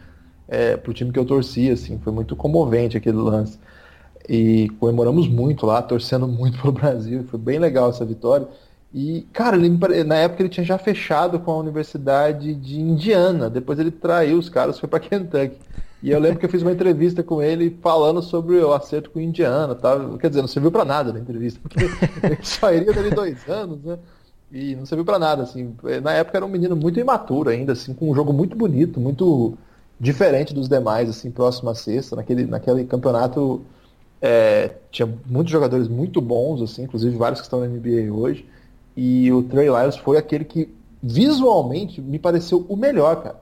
é, 0.46 0.76
pro 0.76 0.94
time 0.94 1.10
que 1.10 1.18
eu 1.18 1.24
torcia, 1.24 1.72
assim, 1.72 1.98
foi 1.98 2.12
muito 2.12 2.36
comovente 2.36 2.96
aquele 2.96 3.16
lance. 3.16 3.58
E 4.28 4.70
comemoramos 4.80 5.28
muito 5.28 5.66
lá, 5.66 5.82
torcendo 5.82 6.28
muito 6.28 6.58
pelo 6.62 6.72
Brasil, 6.72 7.24
foi 7.28 7.40
bem 7.40 7.58
legal 7.58 7.90
essa 7.90 8.04
vitória. 8.04 8.46
E, 8.94 9.26
cara, 9.32 9.56
ele, 9.56 9.76
na 10.04 10.14
época 10.14 10.40
ele 10.40 10.48
tinha 10.48 10.64
já 10.64 10.78
fechado 10.78 11.40
com 11.40 11.50
a 11.50 11.56
Universidade 11.56 12.54
de 12.54 12.80
Indiana. 12.80 13.50
Depois 13.50 13.76
ele 13.80 13.90
traiu 13.90 14.38
os 14.38 14.48
caras, 14.48 14.78
foi 14.78 14.88
para 14.88 15.00
Kentucky. 15.02 15.58
E 16.00 16.10
eu 16.10 16.20
lembro 16.20 16.38
que 16.38 16.46
eu 16.46 16.50
fiz 16.50 16.62
uma 16.62 16.70
entrevista 16.70 17.20
com 17.22 17.42
ele 17.42 17.76
falando 17.82 18.22
sobre 18.22 18.56
o 18.58 18.72
acerto 18.72 19.10
com 19.10 19.18
o 19.18 19.22
Indiana. 19.22 19.74
Tá? 19.74 19.98
Quer 20.20 20.28
dizer, 20.28 20.42
não 20.42 20.48
serviu 20.48 20.70
para 20.70 20.84
nada 20.84 21.12
na 21.12 21.18
entrevista, 21.18 21.58
porque 21.60 21.80
ele 22.22 22.38
só 22.42 22.72
iria 22.72 22.92
dali 22.92 23.10
dois 23.10 23.48
anos, 23.48 23.82
né? 23.82 23.98
E 24.52 24.76
não 24.76 24.86
serviu 24.86 25.04
para 25.04 25.18
nada, 25.18 25.42
assim. 25.42 25.74
Na 26.00 26.12
época 26.12 26.38
era 26.38 26.46
um 26.46 26.48
menino 26.48 26.76
muito 26.76 27.00
imaturo 27.00 27.50
ainda, 27.50 27.72
assim, 27.72 27.92
com 27.92 28.08
um 28.08 28.14
jogo 28.14 28.32
muito 28.32 28.54
bonito, 28.56 29.00
muito 29.00 29.58
diferente 29.98 30.54
dos 30.54 30.68
demais, 30.68 31.08
assim, 31.10 31.32
próximo 31.32 31.70
à 31.70 31.74
sexta. 31.74 32.14
Naquele, 32.14 32.44
naquele 32.46 32.84
campeonato 32.84 33.62
é, 34.22 34.70
tinha 34.92 35.12
muitos 35.26 35.50
jogadores 35.50 35.88
muito 35.88 36.20
bons, 36.20 36.62
assim, 36.62 36.84
inclusive 36.84 37.16
vários 37.16 37.40
que 37.40 37.46
estão 37.46 37.58
na 37.58 37.66
NBA 37.66 38.12
hoje. 38.12 38.46
E 38.96 39.32
o 39.32 39.42
Trey 39.42 39.68
Lyles 39.68 39.96
foi 39.96 40.16
aquele 40.16 40.44
que 40.44 40.72
visualmente 41.02 42.00
me 42.00 42.18
pareceu 42.18 42.64
o 42.68 42.76
melhor, 42.76 43.22
cara. 43.22 43.40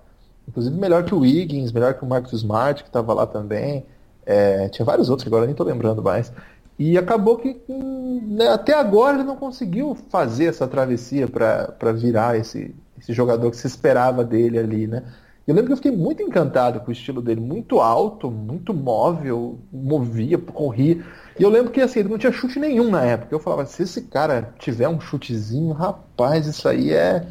Inclusive 0.48 0.76
melhor 0.76 1.04
que 1.04 1.14
o 1.14 1.20
Wiggins, 1.20 1.72
melhor 1.72 1.94
que 1.94 2.04
o 2.04 2.06
Marcus 2.06 2.32
Smart, 2.32 2.82
que 2.82 2.88
estava 2.88 3.14
lá 3.14 3.26
também. 3.26 3.84
É, 4.24 4.68
tinha 4.68 4.84
vários 4.84 5.08
outros 5.10 5.24
que 5.24 5.28
agora 5.28 5.44
nem 5.44 5.52
estou 5.52 5.66
lembrando 5.66 6.02
mais. 6.02 6.32
E 6.78 6.98
acabou 6.98 7.36
que 7.36 7.60
né, 7.68 8.48
até 8.48 8.74
agora 8.74 9.18
ele 9.18 9.24
não 9.24 9.36
conseguiu 9.36 9.96
fazer 10.08 10.46
essa 10.46 10.66
travessia 10.66 11.28
para 11.28 11.92
virar 11.92 12.36
esse, 12.36 12.74
esse 12.98 13.12
jogador 13.12 13.50
que 13.50 13.56
se 13.56 13.66
esperava 13.66 14.24
dele 14.24 14.58
ali, 14.58 14.86
né? 14.86 15.04
Eu 15.46 15.54
lembro 15.54 15.68
que 15.68 15.72
eu 15.72 15.76
fiquei 15.76 15.92
muito 15.92 16.22
encantado 16.22 16.80
com 16.80 16.88
o 16.88 16.92
estilo 16.92 17.20
dele, 17.20 17.40
muito 17.40 17.80
alto, 17.80 18.30
muito 18.30 18.72
móvel, 18.72 19.58
movia, 19.72 20.38
corria. 20.38 21.04
E 21.38 21.42
eu 21.42 21.48
lembro 21.48 21.72
que 21.72 21.80
assim, 21.80 22.00
ele 22.00 22.08
não 22.08 22.18
tinha 22.18 22.32
chute 22.32 22.58
nenhum 22.58 22.90
na 22.90 23.02
época. 23.04 23.34
Eu 23.34 23.38
falava, 23.38 23.66
se 23.66 23.82
esse 23.82 24.02
cara 24.02 24.52
tiver 24.58 24.88
um 24.88 25.00
chutezinho, 25.00 25.72
rapaz, 25.72 26.46
isso 26.46 26.68
aí 26.68 26.92
é. 26.92 27.26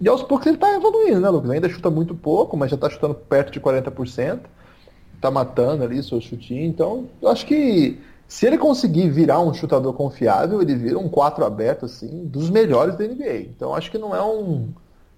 E 0.00 0.08
aos 0.08 0.22
poucos 0.22 0.46
ele 0.46 0.58
tá 0.58 0.74
evoluindo, 0.74 1.20
né, 1.20 1.28
Lucas? 1.28 1.50
Ainda 1.50 1.68
chuta 1.68 1.90
muito 1.90 2.14
pouco, 2.14 2.56
mas 2.56 2.70
já 2.70 2.76
tá 2.76 2.90
chutando 2.90 3.14
perto 3.14 3.50
de 3.50 3.60
40%. 3.60 4.40
Tá 5.20 5.30
matando 5.30 5.82
ali 5.82 6.02
seu 6.02 6.20
chutinho. 6.20 6.64
Então, 6.64 7.06
eu 7.22 7.28
acho 7.30 7.46
que 7.46 7.98
se 8.28 8.46
ele 8.46 8.58
conseguir 8.58 9.08
virar 9.08 9.40
um 9.40 9.54
chutador 9.54 9.94
confiável, 9.94 10.60
ele 10.60 10.74
vira 10.74 10.98
um 10.98 11.08
4 11.08 11.44
aberto, 11.44 11.86
assim, 11.86 12.26
dos 12.26 12.50
melhores 12.50 12.96
da 12.96 13.04
NBA. 13.04 13.38
Então, 13.38 13.74
acho 13.74 13.90
que 13.90 13.98
não 13.98 14.14
é 14.14 14.22
um 14.22 14.68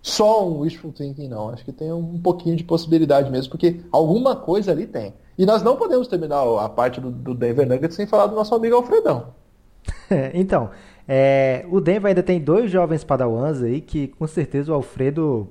só 0.01 0.49
um 0.49 0.61
wishful 0.61 0.93
thinking, 0.93 1.29
não. 1.29 1.51
Acho 1.51 1.65
que 1.65 1.73
tem 1.73 1.93
um 1.93 2.19
pouquinho 2.19 2.57
de 2.57 2.65
possibilidade 2.65 3.31
mesmo, 3.31 3.51
porque 3.51 3.81
alguma 3.91 4.37
coisa 4.37 4.71
ali 4.71 4.87
tem. 4.87 5.13
E 5.39 5.47
nós 5.47 5.63
não 5.63 5.77
podemos 5.77 6.09
terminar 6.09 6.43
a 6.43 6.69
parte 6.69 7.01
do, 7.01 7.11
do 7.11 7.33
Denver 7.33 7.67
Nuggets 7.67 7.95
sem 7.95 8.07
falar 8.07 8.27
do 8.27 8.35
nosso 8.35 8.53
amigo 8.55 8.75
Alfredão. 8.75 9.29
então, 10.35 10.71
é, 11.07 11.65
o 11.71 11.81
Denver 11.81 12.09
ainda 12.09 12.23
tem 12.23 12.41
dois 12.41 12.71
jovens 12.71 13.05
padawans 13.05 13.63
aí 13.63 13.81
que 13.81 14.09
com 14.09 14.27
certeza 14.27 14.73
o 14.73 14.75
Alfredo 14.75 15.49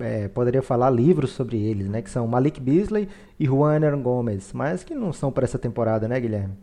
é, 0.00 0.28
poderia 0.28 0.62
falar 0.62 0.90
livros 0.90 1.30
sobre 1.30 1.62
eles, 1.62 1.88
né? 1.88 2.02
Que 2.02 2.10
são 2.10 2.26
Malik 2.26 2.60
Beasley 2.60 3.08
e 3.38 3.46
Juan 3.46 3.80
Gomes, 4.02 4.52
mas 4.52 4.82
que 4.82 4.94
não 4.94 5.12
são 5.12 5.30
para 5.30 5.44
essa 5.44 5.58
temporada, 5.58 6.08
né, 6.08 6.18
Guilherme? 6.18 6.54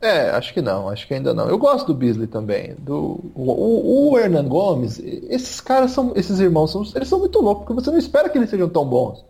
É, 0.00 0.30
acho 0.30 0.52
que 0.52 0.60
não, 0.60 0.88
acho 0.90 1.08
que 1.08 1.14
ainda 1.14 1.32
não. 1.32 1.48
Eu 1.48 1.56
gosto 1.56 1.86
do 1.86 1.94
Beasley 1.94 2.26
também. 2.26 2.74
Do, 2.78 3.20
o, 3.34 4.10
o 4.10 4.18
Hernan 4.18 4.46
Gomes, 4.46 4.98
esses 4.98 5.60
caras 5.60 5.92
são, 5.92 6.12
esses 6.14 6.40
irmãos, 6.40 6.72
são, 6.72 6.84
eles 6.94 7.08
são 7.08 7.18
muito 7.18 7.40
loucos, 7.40 7.64
porque 7.64 7.82
você 7.82 7.90
não 7.90 7.98
espera 7.98 8.28
que 8.28 8.36
eles 8.36 8.50
sejam 8.50 8.68
tão 8.68 8.84
bons. 8.84 9.24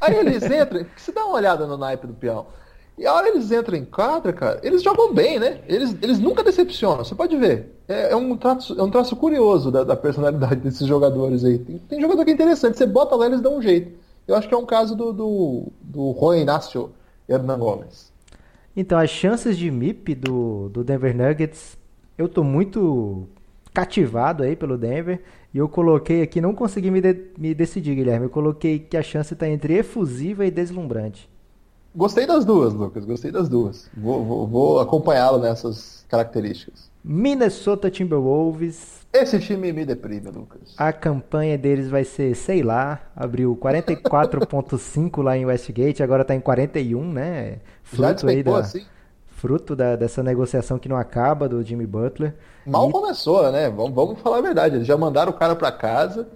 Aí 0.00 0.16
eles 0.16 0.42
entram, 0.44 0.86
você 0.96 1.12
dá 1.12 1.24
uma 1.24 1.34
olhada 1.34 1.66
no 1.66 1.76
naipe 1.76 2.06
do 2.06 2.14
peão. 2.14 2.46
E 2.96 3.06
a 3.06 3.14
hora 3.14 3.28
eles 3.28 3.50
entram 3.50 3.76
em 3.78 3.84
quadra, 3.84 4.32
cara, 4.32 4.60
eles 4.62 4.82
jogam 4.82 5.14
bem, 5.14 5.38
né? 5.38 5.60
Eles, 5.66 5.96
eles 6.02 6.18
nunca 6.18 6.42
decepcionam, 6.42 7.04
você 7.04 7.14
pode 7.14 7.36
ver. 7.36 7.74
É, 7.88 8.12
é 8.12 8.16
um, 8.16 8.36
traço, 8.36 8.78
é 8.78 8.82
um 8.82 8.90
traço 8.90 9.16
curioso 9.16 9.70
da, 9.70 9.84
da 9.84 9.96
personalidade 9.96 10.56
desses 10.60 10.86
jogadores 10.86 11.44
aí. 11.44 11.58
Tem, 11.58 11.78
tem, 11.78 12.00
jogador 12.00 12.24
que 12.24 12.30
é 12.30 12.34
interessante, 12.34 12.76
você 12.76 12.86
bota 12.86 13.16
lá 13.16 13.26
eles 13.26 13.40
dão 13.40 13.56
um 13.56 13.62
jeito. 13.62 13.98
Eu 14.28 14.34
acho 14.36 14.46
que 14.46 14.54
é 14.54 14.56
um 14.56 14.66
caso 14.66 14.94
do, 14.94 15.12
do, 15.12 15.72
do 15.80 16.14
Juan 16.18 16.38
Inácio 16.38 16.92
Hernan 17.28 17.58
Gomes. 17.58 18.12
Então, 18.76 18.98
as 18.98 19.10
chances 19.10 19.56
de 19.56 19.70
MIP 19.70 20.14
do, 20.14 20.68
do 20.68 20.84
Denver 20.84 21.16
Nuggets, 21.16 21.76
eu 22.16 22.28
tô 22.28 22.44
muito 22.44 23.26
cativado 23.72 24.42
aí 24.42 24.56
pelo 24.56 24.76
Denver. 24.76 25.20
E 25.52 25.58
eu 25.58 25.68
coloquei 25.68 26.22
aqui, 26.22 26.40
não 26.40 26.54
consegui 26.54 26.90
me, 26.90 27.00
de, 27.00 27.16
me 27.36 27.54
decidir, 27.54 27.94
Guilherme. 27.94 28.26
Eu 28.26 28.30
coloquei 28.30 28.78
que 28.78 28.96
a 28.96 29.02
chance 29.02 29.34
está 29.34 29.48
entre 29.48 29.74
efusiva 29.74 30.46
e 30.46 30.50
deslumbrante. 30.50 31.28
Gostei 31.94 32.26
das 32.26 32.44
duas, 32.44 32.72
Lucas. 32.72 33.04
Gostei 33.04 33.32
das 33.32 33.48
duas. 33.48 33.90
Vou, 33.96 34.24
vou, 34.24 34.46
vou 34.46 34.80
acompanhá-lo 34.80 35.38
nessas 35.38 36.04
características. 36.08 36.88
Minnesota 37.02 37.90
Timberwolves. 37.90 39.00
Esse 39.12 39.40
time 39.40 39.72
me 39.72 39.84
deprime, 39.84 40.30
Lucas. 40.30 40.74
A 40.76 40.92
campanha 40.92 41.58
deles 41.58 41.88
vai 41.88 42.04
ser, 42.04 42.36
sei 42.36 42.62
lá, 42.62 43.00
abriu 43.16 43.58
44.5 43.60 45.22
lá 45.22 45.36
em 45.36 45.44
Westgate, 45.46 46.02
agora 46.02 46.24
tá 46.24 46.34
em 46.34 46.40
41, 46.40 47.12
né? 47.12 47.58
Fruto 47.82 48.28
aí 48.28 48.42
da, 48.42 48.58
assim? 48.58 48.84
Fruto 49.40 49.74
da, 49.74 49.96
dessa 49.96 50.22
negociação 50.22 50.78
que 50.78 50.88
não 50.88 50.96
acaba 50.96 51.48
do 51.48 51.62
Jimmy 51.62 51.86
Butler. 51.86 52.34
Mal 52.66 52.88
e... 52.88 52.92
começou, 52.92 53.50
né? 53.50 53.70
Vamos, 53.70 53.94
vamos 53.94 54.20
falar 54.20 54.38
a 54.38 54.42
verdade. 54.42 54.76
Eles 54.76 54.86
já 54.86 54.96
mandaram 54.96 55.32
o 55.32 55.34
cara 55.34 55.56
para 55.56 55.72
casa 55.72 56.28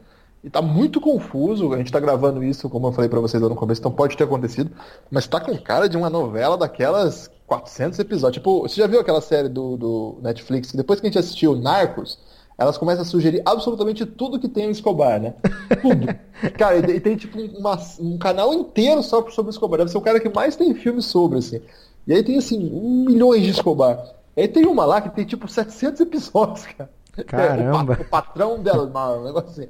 e 0.43 0.49
tá 0.49 0.63
muito 0.63 1.01
confuso. 1.01 1.73
A 1.73 1.77
gente 1.77 1.93
tá 1.93 2.01
gravando 2.01 2.43
isso, 2.43 2.69
como 2.69 2.89
eu 2.89 2.93
falei 2.93 3.11
para 3.11 3.21
vocês 3.21 3.43
lá 3.43 3.49
no 3.49 3.55
começo, 3.55 3.81
então 3.81 3.93
pode 3.93 4.17
ter 4.17 4.25
acontecido, 4.25 4.71
mas 5.11 5.27
tá 5.27 5.39
com 5.39 5.57
cara 5.59 5.89
de 5.89 5.97
uma 5.97 6.09
novela 6.09 6.57
daquelas 6.57 7.31
400 7.47 7.99
episódios. 7.99 8.43
Tipo, 8.43 8.63
você 8.63 8.81
já 8.81 8.87
viu 8.87 9.01
aquela 9.01 9.21
série 9.21 9.49
do, 9.49 9.77
do 9.77 10.19
Netflix 10.23 10.71
que 10.71 10.77
depois 10.77 10.99
que 10.99 11.07
a 11.07 11.11
gente 11.11 11.19
assistiu 11.19 11.55
Narcos, 11.55 12.19
elas 12.57 12.79
começam 12.79 13.03
a 13.03 13.05
sugerir 13.05 13.43
absolutamente 13.45 14.07
tudo 14.07 14.39
que 14.39 14.49
tem 14.49 14.69
o 14.69 14.71
Escobar, 14.71 15.21
né? 15.21 15.35
Tudo. 15.83 16.07
cara, 16.57 16.79
e 16.79 17.01
tem 17.01 17.17
tipo 17.17 17.37
uma, 17.59 17.77
um 17.99 18.17
canal 18.17 18.55
inteiro 18.55 19.03
só 19.03 19.29
sobre 19.31 19.51
o 19.51 19.53
Escobar. 19.53 19.79
Deve 19.79 19.91
ser 19.91 19.99
o 19.99 20.03
cara 20.03 20.21
que 20.21 20.29
mais 20.29 20.55
tem 20.55 20.73
filmes 20.73 21.07
sobre, 21.07 21.39
assim. 21.39 21.61
E 22.07 22.13
aí 22.13 22.23
tem, 22.23 22.39
assim, 22.39 22.71
um 22.73 23.05
milhões 23.05 23.43
de 23.43 23.51
Escobar. 23.51 24.05
E 24.37 24.43
aí 24.43 24.49
tem 24.49 24.67
uma 24.67 24.85
lá 24.85 25.01
que 25.01 25.11
tem 25.11 25.25
tipo 25.25 25.49
700 25.49 26.01
episódios, 26.01 26.67
cara. 26.67 26.91
Caramba. 27.27 27.95
É, 27.95 27.99
o, 27.99 28.03
o, 28.03 28.05
patrão 28.05 28.63
dela, 28.63 28.85
um 28.85 29.25
negócio 29.25 29.51
assim. 29.51 29.69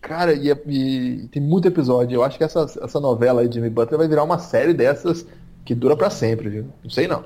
Cara, 0.00 0.32
e, 0.32 0.50
e, 0.50 1.28
tem 1.28 1.42
muito 1.42 1.66
episódio. 1.66 2.16
Eu 2.16 2.22
acho 2.22 2.38
que 2.38 2.44
essa, 2.44 2.66
essa 2.82 3.00
novela 3.00 3.40
aí 3.40 3.48
de 3.48 3.54
Jimmy 3.54 3.70
Butler 3.70 3.98
vai 3.98 4.06
virar 4.06 4.22
uma 4.22 4.38
série 4.38 4.72
dessas 4.74 5.26
que 5.64 5.74
dura 5.74 5.96
para 5.96 6.10
sempre, 6.10 6.48
viu? 6.48 6.66
Não 6.82 6.90
sei 6.90 7.08
não. 7.08 7.24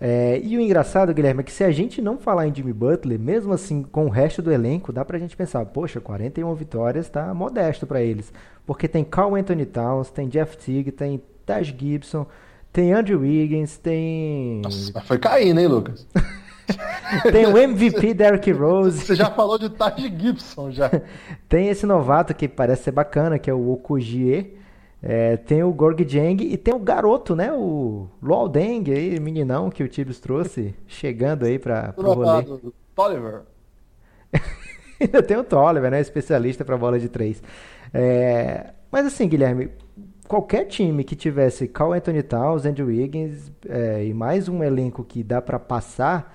É, 0.00 0.40
e 0.42 0.56
o 0.56 0.60
engraçado, 0.60 1.14
Guilherme, 1.14 1.42
é 1.42 1.44
que 1.44 1.52
se 1.52 1.62
a 1.62 1.70
gente 1.70 2.02
não 2.02 2.18
falar 2.18 2.48
em 2.48 2.54
Jimmy 2.54 2.72
Butler, 2.72 3.20
mesmo 3.20 3.52
assim 3.52 3.84
com 3.84 4.06
o 4.06 4.08
resto 4.08 4.42
do 4.42 4.50
elenco, 4.50 4.92
dá 4.92 5.04
pra 5.04 5.18
gente 5.18 5.36
pensar, 5.36 5.64
poxa, 5.66 6.00
41 6.00 6.52
vitórias 6.54 7.08
tá 7.08 7.32
modesto 7.32 7.86
para 7.86 8.02
eles. 8.02 8.32
Porque 8.66 8.88
tem 8.88 9.04
Carl 9.04 9.36
Anthony 9.36 9.64
Towns, 9.64 10.10
tem 10.10 10.28
Jeff 10.28 10.56
Teague, 10.56 10.90
tem 10.90 11.22
Taj 11.46 11.76
Gibson, 11.78 12.26
tem 12.72 12.92
Andrew 12.92 13.20
Wiggins, 13.20 13.76
tem. 13.76 14.60
Nossa, 14.62 15.00
foi 15.02 15.18
caindo, 15.18 15.60
hein, 15.60 15.66
Lucas? 15.66 16.06
tem 17.30 17.46
o 17.46 17.58
MVP 17.58 18.14
Derrick 18.14 18.50
Rose. 18.50 19.04
Você 19.04 19.14
já 19.14 19.30
falou 19.30 19.58
de 19.58 19.68
Taj 19.68 20.00
Gibson 20.00 20.70
já. 20.70 20.90
tem 21.48 21.68
esse 21.68 21.84
novato 21.84 22.34
que 22.34 22.48
parece 22.48 22.84
ser 22.84 22.92
bacana, 22.92 23.38
que 23.38 23.50
é 23.50 23.54
o 23.54 23.72
Okujie. 23.72 24.56
É, 25.02 25.36
tem 25.36 25.64
o 25.64 25.72
Gorg 25.72 26.06
Jang 26.08 26.44
e 26.44 26.56
tem 26.56 26.72
o 26.72 26.78
garoto, 26.78 27.34
né? 27.34 27.52
O 27.52 28.08
Luol 28.22 28.48
Deng 28.48 28.84
aí, 28.88 29.18
meninão 29.18 29.68
que 29.68 29.82
o 29.82 29.88
Tibes 29.88 30.20
trouxe, 30.20 30.76
chegando 30.86 31.44
aí 31.44 31.58
para 31.58 31.92
o 31.96 32.02
rolê. 32.02 32.44
Tolliver. 32.94 33.42
Ainda 35.00 35.22
tem 35.22 35.36
o 35.36 35.42
Tolliver, 35.42 35.90
né? 35.90 36.00
Especialista 36.00 36.64
para 36.64 36.78
bola 36.78 37.00
de 37.00 37.08
três. 37.08 37.42
É, 37.92 38.70
mas 38.92 39.04
assim, 39.04 39.28
Guilherme, 39.28 39.70
qualquer 40.32 40.64
time 40.64 41.04
que 41.04 41.14
tivesse 41.14 41.68
Carl 41.68 41.92
Anthony 41.92 42.22
Towns, 42.22 42.64
Andrew 42.64 42.86
Wiggins 42.86 43.52
é, 43.68 44.02
e 44.06 44.14
mais 44.14 44.48
um 44.48 44.64
elenco 44.64 45.04
que 45.04 45.22
dá 45.22 45.42
para 45.42 45.58
passar 45.58 46.34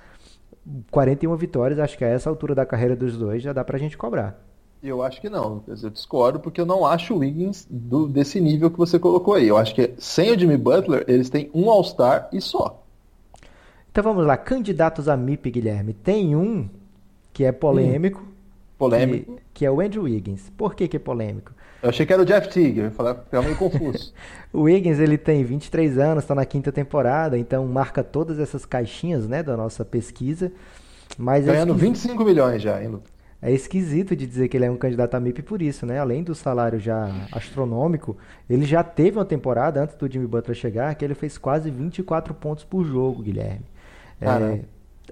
41 0.92 1.34
vitórias, 1.34 1.80
acho 1.80 1.98
que 1.98 2.04
a 2.04 2.08
essa 2.08 2.30
altura 2.30 2.54
da 2.54 2.64
carreira 2.64 2.94
dos 2.94 3.18
dois 3.18 3.42
já 3.42 3.52
dá 3.52 3.64
pra 3.64 3.76
gente 3.76 3.98
cobrar. 3.98 4.40
Eu 4.80 5.02
acho 5.02 5.20
que 5.20 5.28
não. 5.28 5.64
Eu 5.66 5.90
discordo 5.90 6.38
porque 6.38 6.60
eu 6.60 6.66
não 6.66 6.86
acho 6.86 7.12
o 7.12 7.18
Wiggins 7.18 7.66
do, 7.68 8.06
desse 8.06 8.40
nível 8.40 8.70
que 8.70 8.78
você 8.78 9.00
colocou 9.00 9.34
aí. 9.34 9.48
Eu 9.48 9.56
acho 9.56 9.74
que 9.74 9.92
sem 9.98 10.30
o 10.30 10.38
Jimmy 10.38 10.56
Butler, 10.56 11.04
eles 11.08 11.28
têm 11.28 11.50
um 11.52 11.68
All-Star 11.68 12.28
e 12.32 12.40
só. 12.40 12.80
Então 13.90 14.04
vamos 14.04 14.24
lá, 14.24 14.36
candidatos 14.36 15.08
a 15.08 15.16
MIP, 15.16 15.50
Guilherme. 15.50 15.92
Tem 15.92 16.36
um 16.36 16.68
que 17.32 17.42
é 17.42 17.50
polêmico. 17.50 18.20
Hum, 18.20 18.32
polêmico. 18.78 19.34
Que, 19.34 19.42
que, 19.54 19.66
é 19.66 19.70
o 19.72 19.80
Andrew 19.80 20.04
Wiggins. 20.04 20.52
Por 20.56 20.76
que, 20.76 20.86
que 20.86 20.96
é 20.96 21.00
polêmico? 21.00 21.52
Eu 21.82 21.90
achei 21.90 22.04
que 22.04 22.12
era 22.12 22.22
o 22.22 22.24
Jeff 22.24 22.48
Teague, 22.48 22.80
eu 22.80 22.90
falar, 22.90 23.14
ficava 23.14 23.44
meio 23.44 23.56
confuso. 23.56 24.12
o 24.52 24.62
Wiggins, 24.62 24.98
ele 24.98 25.16
tem 25.16 25.44
23 25.44 25.98
anos, 25.98 26.24
está 26.24 26.34
na 26.34 26.44
quinta 26.44 26.72
temporada, 26.72 27.38
então 27.38 27.66
marca 27.66 28.02
todas 28.02 28.38
essas 28.38 28.66
caixinhas, 28.66 29.28
né, 29.28 29.42
da 29.42 29.56
nossa 29.56 29.84
pesquisa. 29.84 30.50
Mas 31.16 31.46
é 31.46 31.52
Ganhando 31.52 31.74
é 31.74 31.76
25 31.76 32.24
milhões 32.24 32.60
já, 32.60 32.82
hein, 32.82 32.88
Lucas? 32.88 33.18
é 33.40 33.52
esquisito 33.52 34.16
de 34.16 34.26
dizer 34.26 34.48
que 34.48 34.56
ele 34.56 34.64
é 34.64 34.70
um 34.70 34.76
candidato 34.76 35.14
a 35.14 35.20
MIP 35.20 35.42
por 35.42 35.62
isso, 35.62 35.86
né? 35.86 35.98
Além 35.98 36.24
do 36.24 36.34
salário 36.34 36.78
já 36.78 37.08
astronômico, 37.32 38.16
ele 38.50 38.64
já 38.64 38.82
teve 38.82 39.16
uma 39.16 39.24
temporada 39.24 39.80
antes 39.82 39.94
do 39.94 40.10
Jimmy 40.10 40.26
Butler 40.26 40.56
chegar 40.56 40.94
que 40.96 41.04
ele 41.04 41.14
fez 41.14 41.38
quase 41.38 41.70
24 41.70 42.34
pontos 42.34 42.64
por 42.64 42.84
jogo, 42.84 43.22
Guilherme. 43.22 43.64
É, 44.20 44.60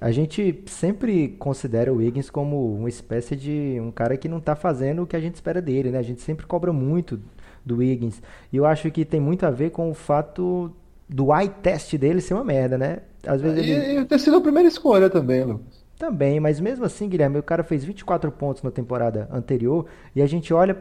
a 0.00 0.10
gente 0.10 0.62
sempre 0.66 1.28
considera 1.38 1.92
o 1.92 1.96
Wiggins 1.96 2.30
como 2.30 2.74
uma 2.74 2.88
espécie 2.88 3.34
de 3.34 3.78
um 3.80 3.90
cara 3.90 4.16
que 4.16 4.28
não 4.28 4.38
está 4.38 4.54
fazendo 4.54 5.02
o 5.02 5.06
que 5.06 5.16
a 5.16 5.20
gente 5.20 5.34
espera 5.34 5.60
dele, 5.62 5.90
né? 5.90 5.98
A 5.98 6.02
gente 6.02 6.20
sempre 6.20 6.46
cobra 6.46 6.72
muito 6.72 7.20
do 7.64 7.78
Wiggins. 7.78 8.22
E 8.52 8.56
eu 8.56 8.66
acho 8.66 8.90
que 8.90 9.04
tem 9.04 9.20
muito 9.20 9.46
a 9.46 9.50
ver 9.50 9.70
com 9.70 9.90
o 9.90 9.94
fato 9.94 10.70
do 11.08 11.34
eye 11.34 11.48
test 11.48 11.96
dele 11.96 12.20
ser 12.20 12.34
uma 12.34 12.44
merda, 12.44 12.76
né? 12.76 12.98
Às 13.26 13.40
vezes 13.40 13.58
ele... 13.58 14.00
E 14.00 14.04
ter 14.04 14.18
sido 14.18 14.36
a 14.36 14.40
primeira 14.40 14.68
escolha 14.68 15.08
também, 15.08 15.44
Lucas. 15.44 15.84
Também, 15.98 16.38
mas 16.38 16.60
mesmo 16.60 16.84
assim, 16.84 17.08
Guilherme, 17.08 17.38
o 17.38 17.42
cara 17.42 17.64
fez 17.64 17.82
24 17.82 18.30
pontos 18.30 18.62
na 18.62 18.70
temporada 18.70 19.28
anterior 19.32 19.86
e 20.14 20.20
a 20.20 20.26
gente 20.26 20.52
olha 20.52 20.76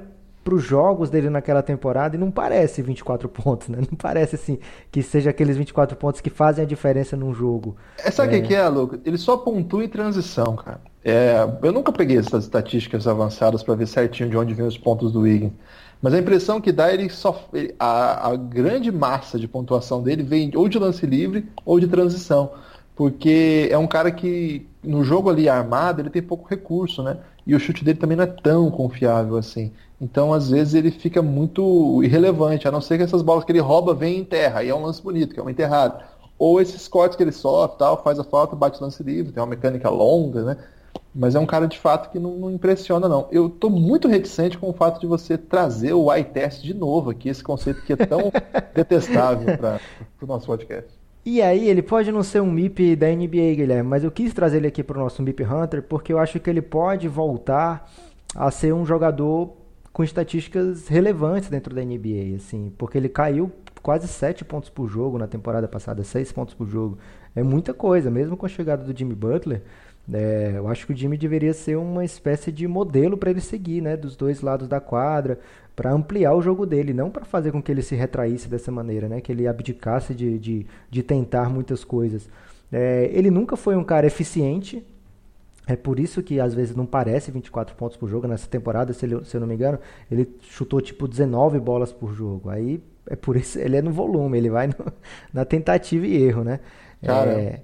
para 0.46 0.54
os 0.54 0.64
jogos 0.64 1.10
dele 1.10 1.28
naquela 1.28 1.64
temporada 1.64 2.16
e 2.16 2.20
não 2.20 2.30
parece 2.30 2.84
24 2.84 3.28
pontos, 3.28 3.68
né? 3.68 3.80
Não 3.80 3.98
parece 3.98 4.36
assim 4.36 4.60
que 4.92 5.02
seja 5.02 5.32
aqueles 5.32 5.58
24 5.58 5.98
pontos 5.98 6.22
que 6.22 6.30
fazem 6.30 6.64
a 6.64 6.68
diferença 6.68 7.18
num 7.18 7.34
jogo. 7.34 7.76
É, 7.98 8.12
sabe 8.12 8.36
o 8.36 8.38
é... 8.38 8.42
que 8.42 8.54
é, 8.54 8.68
Lucas? 8.70 9.00
Ele 9.04 9.18
só 9.18 9.38
pontua 9.38 9.84
em 9.84 9.90
transição, 9.90 10.56
cara. 10.56 10.80
É, 11.04 11.38
eu 11.64 11.72
nunca 11.72 11.92
peguei 11.92 12.18
essas 12.18 12.44
estatísticas 12.44 13.08
avançadas 13.08 13.64
para 13.64 13.74
ver 13.74 13.88
certinho 13.88 14.30
de 14.30 14.38
onde 14.38 14.54
vem 14.54 14.68
os 14.68 14.78
pontos 14.78 15.12
do 15.12 15.22
Wiggins. 15.22 15.52
Mas 16.00 16.14
a 16.14 16.20
impressão 16.20 16.62
que 16.62 16.72
dá, 16.72 16.94
ele 16.94 17.10
só, 17.10 17.50
a, 17.80 18.30
a 18.30 18.36
grande 18.36 18.92
massa 18.92 19.40
de 19.40 19.48
pontuação 19.48 20.04
dele 20.04 20.22
vem 20.22 20.52
ou 20.56 20.70
de 20.70 20.78
lance 20.78 21.06
livre 21.08 21.50
ou 21.66 21.80
de 21.80 21.88
transição 21.88 22.52
porque 22.96 23.68
é 23.70 23.78
um 23.78 23.88
cara 23.88 24.10
que 24.10 24.66
no 24.82 25.04
jogo 25.04 25.30
ali 25.30 25.50
armado 25.50 26.02
ele 26.02 26.10
tem 26.10 26.22
pouco 26.22 26.48
recurso, 26.48 27.04
né? 27.04 27.18
E 27.46 27.54
o 27.54 27.60
chute 27.60 27.84
dele 27.84 28.00
também 28.00 28.16
não 28.16 28.24
é 28.24 28.28
tão 28.28 28.72
confiável 28.72 29.36
assim. 29.36 29.72
Então, 30.00 30.34
às 30.34 30.50
vezes, 30.50 30.74
ele 30.74 30.92
fica 30.92 31.22
muito 31.22 32.04
irrelevante, 32.04 32.68
a 32.68 32.72
não 32.72 32.82
ser 32.82 32.98
que 32.98 33.04
essas 33.04 33.22
bolas 33.22 33.46
que 33.46 33.52
ele 33.52 33.60
rouba 33.60 33.94
vêm 33.94 34.20
em 34.20 34.26
terra, 34.26 34.64
e 34.64 34.70
é 34.70 34.76
um 34.76 34.84
lance 34.84 35.02
bonito, 35.02 35.34
que 35.34 35.40
é 35.40 35.42
uma 35.42 35.52
enterrada. 35.52 36.04
Ou 36.38 36.60
esses 36.60 36.88
cortes 36.88 37.16
que 37.16 37.24
ele 37.24 37.32
sofre, 37.32 37.78
tal, 37.78 38.04
faz 38.04 38.20
a 38.20 38.24
falta, 38.24 38.56
bate 38.56 38.80
o 38.80 38.84
lance 38.84 39.02
livre, 39.02 39.32
tem 39.32 39.42
uma 39.42 39.50
mecânica 39.50 39.90
longa, 39.90 40.44
né? 40.44 40.58
Mas 41.14 41.34
é 41.34 41.40
um 41.40 41.46
cara 41.46 41.66
de 41.66 41.80
fato 41.80 42.12
que 42.12 42.20
não, 42.20 42.32
não 42.32 42.52
impressiona, 42.52 43.08
não. 43.08 43.28
Eu 43.32 43.48
estou 43.48 43.70
muito 43.70 44.10
reticente 44.10 44.58
com 44.58 44.70
o 44.70 44.74
fato 44.74 45.00
de 45.00 45.08
você 45.08 45.38
trazer 45.38 45.94
o 45.94 46.14
eye 46.14 46.26
test 46.26 46.62
de 46.62 46.74
novo 46.74 47.10
aqui, 47.12 47.30
esse 47.30 47.42
conceito 47.42 47.82
que 47.84 47.94
é 47.94 47.96
tão 47.96 48.34
detestável 48.76 49.58
para 49.58 49.80
o 50.22 50.26
nosso 50.26 50.46
podcast. 50.46 50.90
E 51.26 51.42
aí, 51.42 51.70
ele 51.70 51.82
pode 51.82 52.12
não 52.12 52.22
ser 52.22 52.42
um 52.42 52.52
MIP 52.52 52.98
da 52.98 53.08
NBA, 53.08 53.56
Guilherme, 53.56 53.90
mas 53.90 54.04
eu 54.04 54.12
quis 54.12 54.34
trazer 54.34 54.58
ele 54.58 54.68
aqui 54.68 54.84
para 54.84 54.98
o 54.98 55.02
nosso 55.02 55.24
MIP 55.24 55.44
Hunter 55.44 55.82
porque 55.84 56.12
eu 56.12 56.20
acho 56.20 56.38
que 56.38 56.50
ele 56.50 56.62
pode 56.62 57.08
voltar 57.08 57.90
a 58.36 58.52
ser 58.52 58.74
um 58.74 58.86
jogador 58.86 59.65
com 59.96 60.04
estatísticas 60.04 60.90
relevantes 60.90 61.48
dentro 61.48 61.74
da 61.74 61.82
NBA, 61.82 62.36
assim, 62.36 62.70
porque 62.78 62.98
ele 62.98 63.08
caiu 63.08 63.50
quase 63.82 64.10
7 64.10 64.44
pontos 64.44 64.70
por 64.70 64.90
jogo 64.90 65.18
na 65.18 65.26
temporada 65.26 65.70
passada, 65.70 66.04
6 66.04 66.34
pontos 66.34 66.54
por 66.54 66.68
jogo. 66.68 66.98
É 67.34 67.42
muita 67.42 67.74
coisa, 67.74 68.12
mesmo 68.12 68.36
com 68.36 68.46
a 68.46 68.50
chegada 68.50 68.84
do 68.84 68.98
Jimmy 68.98 69.16
Butler. 69.16 69.62
É, 70.12 70.52
eu 70.58 70.68
acho 70.68 70.86
que 70.86 70.92
o 70.92 70.96
Jimmy 70.96 71.18
deveria 71.18 71.54
ser 71.54 71.78
uma 71.78 72.04
espécie 72.04 72.52
de 72.52 72.68
modelo 72.68 73.16
para 73.16 73.30
ele 73.30 73.40
seguir, 73.40 73.80
né, 73.80 73.96
dos 73.96 74.18
dois 74.18 74.42
lados 74.42 74.68
da 74.68 74.82
quadra, 74.82 75.40
para 75.78 75.94
ampliar 75.94 76.34
o 76.34 76.42
jogo 76.42 76.66
dele, 76.66 76.94
não 76.94 77.10
para 77.10 77.24
fazer 77.24 77.54
com 77.54 77.64
que 77.64 77.72
ele 77.72 77.82
se 77.82 77.96
retraísse 77.96 78.50
dessa 78.50 78.74
maneira, 78.74 79.08
né? 79.08 79.22
Que 79.22 79.32
ele 79.32 79.48
abdicasse 79.48 80.14
de, 80.14 80.38
de, 80.38 80.66
de 80.92 81.04
tentar 81.04 81.50
muitas 81.50 81.86
coisas. 81.86 82.28
É, 82.70 83.10
ele 83.14 83.32
nunca 83.32 83.56
foi 83.56 83.78
um 83.78 83.84
cara 83.84 84.06
eficiente. 84.06 84.86
É 85.68 85.76
por 85.76 86.00
isso 86.00 86.22
que 86.22 86.40
às 86.40 86.54
vezes 86.54 86.76
não 86.76 86.86
parece 86.86 87.32
24 87.32 87.76
pontos 87.76 87.98
por 87.98 88.08
jogo. 88.08 88.28
Nessa 88.28 88.48
temporada, 88.48 88.94
se, 88.94 89.06
ele, 89.06 89.24
se 89.26 89.36
eu 89.36 89.42
não 89.42 89.48
me 89.48 89.56
engano, 89.56 89.80
ele 90.12 90.28
chutou 90.42 90.80
tipo 90.80 91.08
19 91.08 91.60
bolas 91.60 91.92
por 91.92 92.14
jogo. 92.14 92.50
Aí 92.50 92.82
é 93.08 93.16
por 93.16 93.36
isso 93.36 93.60
ele 93.60 93.78
é 93.78 93.82
no 93.82 93.92
volume, 93.92 94.38
ele 94.38 94.50
vai 94.50 94.68
no, 94.68 94.76
na 95.34 95.46
tentativa 95.46 96.06
e 96.06 96.16
erro, 96.24 96.44
né? 96.44 96.60
É, 97.02 97.62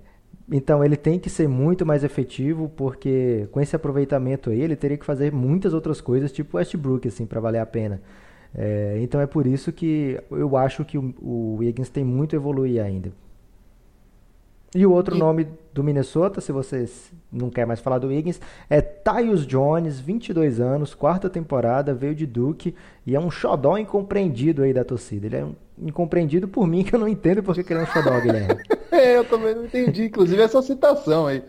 então 0.51 0.83
ele 0.83 0.97
tem 0.97 1.19
que 1.19 1.29
ser 1.29 1.47
muito 1.47 1.85
mais 1.85 2.03
efetivo, 2.03 2.69
porque 2.75 3.47
com 3.51 3.61
esse 3.61 3.75
aproveitamento 3.75 4.49
aí 4.49 4.61
ele 4.61 4.75
teria 4.75 4.97
que 4.97 5.05
fazer 5.05 5.31
muitas 5.31 5.73
outras 5.73 6.01
coisas, 6.01 6.31
tipo 6.31 6.57
Westbrook, 6.57 7.07
assim, 7.07 7.25
para 7.25 7.39
valer 7.39 7.59
a 7.59 7.65
pena. 7.65 8.01
É, 8.53 8.97
então 8.99 9.21
é 9.21 9.27
por 9.27 9.47
isso 9.47 9.71
que 9.71 10.19
eu 10.29 10.57
acho 10.57 10.83
que 10.83 10.97
o, 10.97 11.13
o 11.21 11.55
Wiggins 11.59 11.89
tem 11.89 12.03
muito 12.03 12.35
a 12.35 12.37
evoluir 12.37 12.83
ainda. 12.83 13.11
E 14.73 14.85
o 14.85 14.91
outro 14.91 15.15
e... 15.15 15.19
nome 15.19 15.47
do 15.73 15.83
Minnesota, 15.83 16.39
se 16.39 16.51
você 16.51 16.89
não 17.31 17.49
quer 17.49 17.65
mais 17.65 17.79
falar 17.79 17.99
do 17.99 18.07
Wiggins, 18.07 18.39
é 18.69 18.81
Tyus 18.81 19.45
Jones, 19.45 19.99
22 19.99 20.59
anos, 20.59 20.93
quarta 20.93 21.29
temporada, 21.29 21.93
veio 21.93 22.15
de 22.15 22.25
Duke 22.25 22.75
e 23.05 23.15
é 23.15 23.19
um 23.19 23.29
xodó 23.29 23.77
incompreendido 23.77 24.63
aí 24.63 24.73
da 24.73 24.83
torcida. 24.83 25.27
Ele 25.27 25.35
é 25.37 25.45
um 25.45 25.55
incompreendido 25.77 26.47
por 26.47 26.65
mim, 26.67 26.83
que 26.85 26.95
eu 26.95 26.99
não 26.99 27.07
entendo 27.07 27.43
porque 27.43 27.63
que 27.63 27.73
ele 27.73 27.81
é 27.81 27.83
um 27.83 27.87
xodó, 27.87 28.19
Guilherme. 28.19 28.61
é, 28.91 29.17
eu 29.17 29.25
também 29.25 29.55
não 29.55 29.65
entendi, 29.65 30.05
inclusive 30.05 30.41
essa 30.41 30.61
citação 30.61 31.27
aí. 31.27 31.43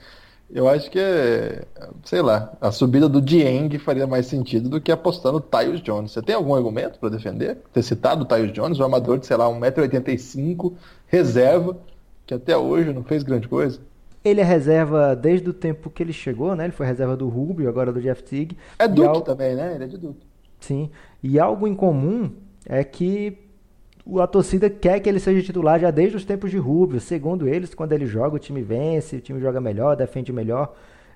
Eu 0.55 0.69
acho 0.69 0.91
que 0.91 0.99
é, 0.99 1.65
sei 2.05 2.21
lá, 2.21 2.53
a 2.61 2.71
subida 2.71 3.09
do 3.09 3.23
Dieng 3.23 3.79
faria 3.79 4.07
mais 4.07 4.27
sentido 4.27 4.69
do 4.69 4.83
que 4.83 4.93
apostando 4.93 5.39
no 5.39 5.41
Tyus 5.41 5.81
Jones. 5.81 6.13
Você 6.13 6.21
tem 6.21 6.35
algum 6.35 6.55
argumento 6.55 6.99
para 6.99 7.09
defender? 7.09 7.57
Ter 7.73 7.83
citado 7.83 8.23
o 8.23 8.27
Tyus 8.27 8.53
Jones, 8.53 8.79
um 8.79 8.85
amador 8.85 9.19
de, 9.19 9.27
sei 9.27 9.37
lá, 9.39 9.47
1,85m, 9.47 10.75
reserva, 11.07 11.79
que 12.27 12.35
até 12.35 12.57
hoje 12.57 12.93
não 12.93 13.03
fez 13.03 13.23
grande 13.23 13.49
coisa? 13.49 13.81
Ele 14.25 14.41
é 14.41 14.45
reserva 14.45 15.17
desde 15.17 15.51
o 15.51 15.53
tempo 15.53 15.91
que 15.91 16.03
ele 16.03 16.13
chegou, 16.13 16.55
né? 16.55 16.65
Ele 16.65 16.73
foi 16.73 16.87
reserva 16.87 17.17
do 17.17 17.29
Rubio, 17.29 17.69
agora 17.69 17.93
do 17.93 18.01
Jeff 18.01 18.23
Teague. 18.23 18.57
É 18.79 18.87
Duke 18.87 19.09
algo... 19.09 19.21
também, 19.23 19.55
né? 19.57 19.75
Ele 19.75 19.85
é 19.85 19.87
de 19.89 19.99
Duke. 19.99 20.25
Sim. 20.61 20.91
E 21.23 21.41
algo 21.41 21.67
em 21.67 21.75
comum 21.75 22.31
é 22.65 22.85
que 22.85 23.37
a 24.19 24.27
torcida 24.27 24.71
quer 24.71 25.01
que 25.01 25.09
ele 25.09 25.19
seja 25.19 25.43
titular 25.43 25.79
já 25.81 25.91
desde 25.91 26.17
os 26.17 26.25
tempos 26.25 26.51
de 26.51 26.59
Rubio. 26.59 27.01
Segundo 27.01 27.49
eles, 27.49 27.75
quando 27.75 27.93
ele 27.93 28.07
joga, 28.07 28.37
o 28.37 28.39
time 28.39 28.63
vence, 28.63 29.17
o 29.17 29.21
time 29.21 29.41
joga 29.41 29.61
melhor, 29.61 29.97
defende 29.97 30.33
melhor. 30.33 30.75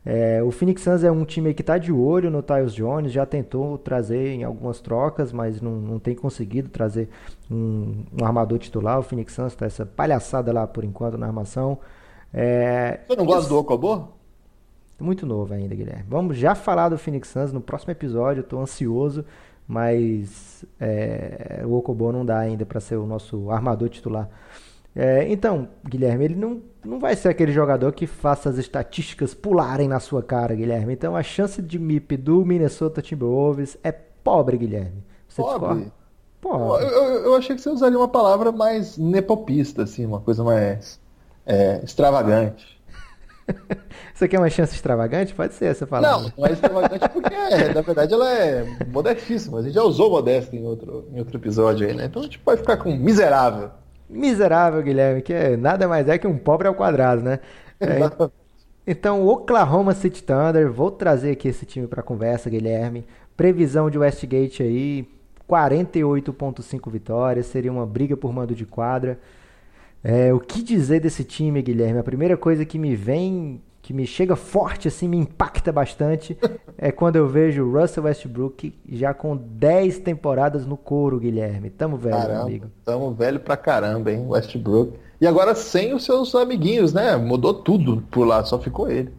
É, 0.09 0.41
o 0.41 0.53
Phoenix 0.53 0.83
Suns 0.83 1.03
é 1.03 1.11
um 1.11 1.25
time 1.25 1.53
que 1.53 1.63
está 1.63 1.77
de 1.79 1.91
olho 1.91 2.31
no 2.31 2.41
Tyus 2.41 2.73
Jones, 2.73 3.11
já 3.11 3.27
tentou 3.27 3.77
trazer 3.77 4.35
em 4.35 4.45
algumas 4.45 4.81
trocas, 4.81 5.33
mas 5.33 5.61
não, 5.61 5.73
não 5.73 5.99
tem 5.99 6.15
conseguido 6.15 6.69
trazer 6.69 7.09
um, 7.51 8.05
um 8.17 8.25
armador 8.25 8.57
titular. 8.61 9.01
O 9.01 9.03
Phoenix 9.03 9.33
Suns 9.33 9.53
está 9.53 9.67
essa 9.67 9.85
palhaçada 9.85 10.53
lá 10.53 10.65
por 10.65 10.85
enquanto 10.85 11.19
na 11.19 11.27
armação. 11.27 11.77
É, 12.33 13.01
Você 13.09 13.17
não 13.17 13.27
gosta 13.27 13.49
do 13.49 13.59
Okobo? 13.59 14.13
Muito 15.01 15.27
novo 15.27 15.53
ainda, 15.53 15.75
Guilherme. 15.75 16.05
Vamos 16.09 16.37
já 16.37 16.55
falar 16.55 16.89
do 16.89 16.97
Phoenix 16.97 17.27
Suns 17.29 17.53
no 17.53 17.61
próximo 17.61 17.91
episódio, 17.91 18.43
estou 18.43 18.61
ansioso, 18.61 19.25
mas 19.67 20.65
é, 20.79 21.63
o 21.67 21.73
Okobo 21.73 22.13
não 22.13 22.25
dá 22.25 22.39
ainda 22.39 22.65
para 22.65 22.79
ser 22.79 22.95
o 22.95 23.07
nosso 23.07 23.51
armador 23.51 23.89
titular. 23.89 24.31
É, 24.97 25.31
então, 25.31 25.69
Guilherme, 25.87 26.25
ele 26.25 26.35
não, 26.35 26.63
não 26.83 26.99
vai 26.99 27.15
ser 27.15 27.29
aquele 27.29 27.53
jogador 27.53 27.93
que 27.93 28.07
faça 28.07 28.49
as 28.49 28.57
estatísticas 28.57 29.35
pularem 29.35 29.87
na 29.87 30.01
sua 30.01 30.23
cara, 30.23 30.55
Guilherme. 30.55 30.95
Então 30.95 31.15
a 31.15 31.23
chance 31.23 31.61
de 31.61 31.79
MIP 31.79 32.17
do 32.17 32.43
Minnesota 32.47 33.03
Timberwolves 33.03 33.77
é 33.85 33.93
pobre, 33.93 34.57
Guilherme. 34.57 35.05
Você 35.29 35.43
pobre? 35.43 35.93
Pobre. 36.41 36.87
Eu, 36.87 36.89
eu, 36.89 37.25
eu, 37.25 37.35
achei 37.37 37.55
que 37.55 37.61
você 37.61 37.69
usaria 37.69 37.99
uma 37.99 38.09
palavra 38.09 38.51
mais 38.51 38.97
nepopista, 38.97 39.83
assim, 39.83 40.07
uma 40.07 40.21
coisa 40.21 40.43
mais 40.43 40.99
é, 41.45 41.81
extravagante. 41.85 42.77
Você 44.13 44.27
quer 44.27 44.39
uma 44.39 44.51
chance 44.51 44.75
extravagante? 44.75 45.35
Pode 45.35 45.55
ser 45.55 45.67
essa 45.67 45.87
palavra. 45.87 46.23
Não, 46.23 46.33
não 46.37 46.47
é 46.47 46.53
extravagante 46.53 47.09
porque, 47.11 47.37
na 47.75 47.81
verdade, 47.81 48.13
ela 48.13 48.29
é 48.29 48.65
modestíssima. 48.89 49.59
A 49.59 49.63
gente 49.63 49.75
já 49.75 49.83
usou 49.83 50.11
modesto 50.11 50.57
em 50.57 50.65
outro, 50.65 51.07
em 51.13 51.19
outro 51.19 51.37
episódio 51.37 51.87
aí, 51.87 51.95
né? 51.95 52.07
Então 52.07 52.23
a 52.23 52.25
gente 52.25 52.39
pode 52.39 52.61
ficar 52.61 52.79
com 52.79 52.97
miserável. 52.97 53.71
Miserável, 54.09 54.83
Guilherme, 54.83 55.23
que 55.23 55.33
é, 55.33 55.57
nada 55.57 55.89
mais 55.89 56.09
é 56.09 56.17
que 56.19 56.27
um 56.27 56.39
pobre 56.39 56.69
ao 56.69 56.75
quadrado, 56.75 57.23
né? 57.23 57.41
É, 57.81 57.99
então, 58.87 59.27
Oklahoma 59.27 59.95
City 59.95 60.23
Thunder, 60.23 60.71
vou 60.71 60.91
trazer 60.91 61.33
aqui 61.33 61.49
esse 61.49 61.67
time 61.67 61.87
para 61.87 62.03
conversa, 62.03 62.49
Guilherme. 62.49 63.07
Previsão 63.37 63.91
de 63.91 63.99
Westgate 63.99 64.63
aí, 64.63 65.09
48.5 65.49 66.91
vitórias, 66.91 67.47
seria 67.47 67.71
uma 67.71 67.87
briga 67.87 68.17
por 68.17 68.33
mando 68.33 68.55
de 68.55 68.65
quadra. 68.65 69.19
É, 70.03 70.33
o 70.33 70.39
que 70.39 70.63
dizer 70.63 71.01
desse 71.01 71.25
time, 71.25 71.61
Guilherme? 71.61 71.99
A 71.99 72.05
primeira 72.05 72.37
coisa 72.37 72.65
que 72.65 72.79
me 72.79 72.95
vem 72.95 73.61
que 73.87 73.95
me 73.95 74.05
chega 74.05 74.35
forte, 74.35 74.89
assim, 74.89 75.07
me 75.07 75.17
impacta 75.17 75.71
bastante, 75.71 76.37
é 76.77 76.91
quando 76.91 77.15
eu 77.15 77.29
vejo 77.29 77.63
o 77.63 77.81
Russell 77.81 78.03
Westbrook 78.03 78.77
já 78.89 79.15
com 79.15 79.37
10 79.37 80.01
temporadas 80.01 80.67
no 80.67 80.77
couro, 80.77 81.21
Guilherme. 81.21 81.71
Tamo 81.71 81.97
velho, 81.97 82.17
caramba, 82.17 82.43
amigo. 82.43 82.67
Tamo 82.85 83.13
velho 83.13 83.39
pra 83.39 83.57
caramba, 83.57 84.11
hein, 84.11 84.27
Westbrook. 84.27 84.99
E 85.21 85.27
agora 85.27 85.55
sem 85.55 85.95
os 85.95 86.05
seus 86.05 86.35
amiguinhos, 86.35 86.93
né? 86.93 87.17
Mudou 87.17 87.55
tudo 87.55 88.03
por 88.11 88.27
lá, 88.27 88.45
só 88.45 88.59
ficou 88.59 88.91
ele. 88.91 89.13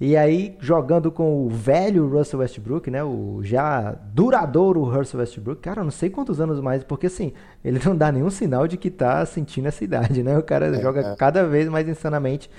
E 0.00 0.16
aí, 0.16 0.56
jogando 0.58 1.12
com 1.12 1.46
o 1.46 1.48
velho 1.48 2.08
Russell 2.08 2.40
Westbrook, 2.40 2.90
né? 2.90 3.04
O 3.04 3.42
já 3.44 3.94
duradouro 4.12 4.82
Russell 4.82 5.20
Westbrook. 5.20 5.60
Cara, 5.60 5.84
não 5.84 5.92
sei 5.92 6.10
quantos 6.10 6.40
anos 6.40 6.60
mais, 6.60 6.82
porque 6.82 7.06
assim, 7.06 7.32
ele 7.64 7.80
não 7.84 7.96
dá 7.96 8.10
nenhum 8.10 8.30
sinal 8.30 8.66
de 8.66 8.76
que 8.76 8.90
tá 8.90 9.24
sentindo 9.24 9.68
essa 9.68 9.84
idade, 9.84 10.24
né? 10.24 10.36
O 10.36 10.42
cara 10.42 10.76
é, 10.76 10.82
joga 10.82 11.00
é. 11.00 11.14
cada 11.14 11.46
vez 11.46 11.68
mais 11.68 11.88
insanamente. 11.88 12.50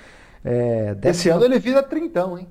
É, 0.44 0.94
décima... 0.94 1.10
Esse 1.10 1.28
ano 1.30 1.44
ele 1.44 1.58
vira 1.58 1.82
trintão, 1.82 2.38
hein? 2.38 2.46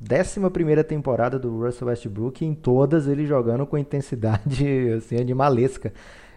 Décima 0.00 0.50
primeira 0.50 0.84
temporada 0.84 1.38
do 1.38 1.62
Russell 1.62 1.88
Westbrook, 1.88 2.44
em 2.44 2.54
todas 2.54 3.06
ele 3.06 3.26
jogando 3.26 3.66
com 3.66 3.78
intensidade 3.78 4.92
assim, 4.96 5.16
animalesca. 5.16 5.92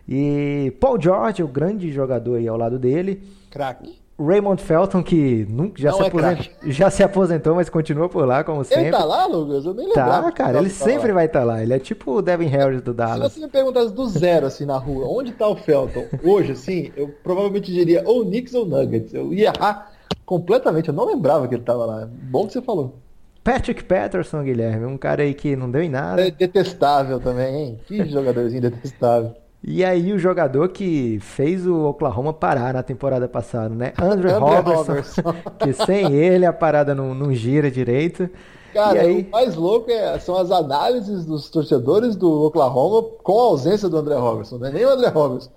E 0.07 0.73
Paul 0.79 1.01
George, 1.01 1.43
o 1.43 1.47
grande 1.47 1.91
jogador 1.91 2.35
aí 2.35 2.47
ao 2.47 2.55
lado 2.55 2.79
dele. 2.79 3.21
Crack. 3.51 4.07
Raymond 4.19 4.63
Felton, 4.63 5.03
que 5.03 5.45
nunca, 5.47 5.79
já, 5.79 5.91
se 5.91 6.01
é 6.01 6.07
aposentou, 6.07 6.45
já 6.71 6.89
se 6.89 7.03
aposentou, 7.03 7.55
mas 7.55 7.69
continua 7.69 8.09
por 8.09 8.25
lá, 8.25 8.43
como 8.43 8.63
sempre. 8.63 8.85
Ele 8.85 8.91
tá 8.91 9.03
lá, 9.03 9.27
Lucas? 9.27 9.63
Eu 9.63 9.75
nem 9.75 9.87
lembrava. 9.87 10.23
Tá, 10.23 10.31
cara, 10.31 10.57
ele 10.57 10.69
sempre 10.71 11.09
lá. 11.09 11.13
vai 11.13 11.25
estar 11.27 11.39
tá 11.39 11.45
lá. 11.45 11.61
Ele 11.61 11.73
é 11.73 11.77
tipo 11.77 12.13
o 12.13 12.21
Devin 12.21 12.47
Harris 12.47 12.81
do 12.81 12.95
Dallas. 12.95 13.33
Se 13.33 13.39
você 13.39 13.45
me 13.45 13.51
perguntasse 13.51 13.93
do 13.93 14.07
zero, 14.07 14.47
assim, 14.47 14.65
na 14.65 14.77
rua, 14.77 15.05
onde 15.07 15.33
tá 15.33 15.47
o 15.47 15.55
Felton? 15.55 16.05
Hoje, 16.23 16.53
assim, 16.53 16.91
eu 16.95 17.09
provavelmente 17.23 17.71
diria 17.71 18.01
ou 18.05 18.25
Knicks 18.25 18.55
ou 18.55 18.65
Nuggets. 18.65 19.13
Eu 19.13 19.31
ia 19.33 19.53
errar 19.55 19.96
completamente. 20.27 20.89
Eu 20.89 20.93
não 20.93 21.05
lembrava 21.05 21.47
que 21.47 21.55
ele 21.55 21.63
tava 21.63 21.85
lá. 21.85 22.07
Bom 22.11 22.45
que 22.45 22.53
você 22.53 22.61
falou. 22.61 22.99
Patrick 23.43 23.85
Patterson, 23.85 24.43
Guilherme, 24.43 24.85
um 24.85 24.97
cara 24.97 25.23
aí 25.23 25.33
que 25.33 25.55
não 25.55 25.71
deu 25.71 25.81
em 25.81 25.89
nada. 25.89 26.21
É 26.21 26.29
detestável 26.29 27.17
também, 27.17 27.55
hein? 27.55 27.79
Que 27.87 28.03
jogadorzinho 28.11 28.61
detestável. 28.61 29.33
E 29.63 29.83
aí 29.83 30.11
o 30.11 30.19
jogador 30.19 30.69
que 30.69 31.17
fez 31.21 31.65
o 31.65 31.85
Oklahoma 31.85 32.33
parar 32.33 32.73
na 32.73 32.83
temporada 32.83 33.27
passada, 33.27 33.73
né? 33.73 33.93
Andrew, 33.97 34.37
Robertson, 34.37 34.83
Robertson. 34.83 35.21
que 35.59 35.73
sem 35.73 36.13
ele 36.13 36.45
a 36.45 36.53
parada 36.53 36.93
não, 36.93 37.15
não 37.15 37.33
gira 37.33 37.71
direito. 37.71 38.29
Cara, 38.73 39.01
aí... 39.01 39.21
o 39.21 39.31
mais 39.31 39.55
louco 39.55 39.89
é, 39.89 40.19
são 40.19 40.37
as 40.37 40.51
análises 40.51 41.25
dos 41.25 41.49
torcedores 41.49 42.15
do 42.17 42.43
Oklahoma 42.43 43.01
com 43.23 43.39
a 43.39 43.43
ausência 43.43 43.87
do 43.87 43.97
André 43.97 44.15
Robertson. 44.15 44.57
Não 44.57 44.67
é 44.67 44.71
nem 44.71 44.85
o 44.85 44.89
André 44.89 45.07
Robertson. 45.07 45.49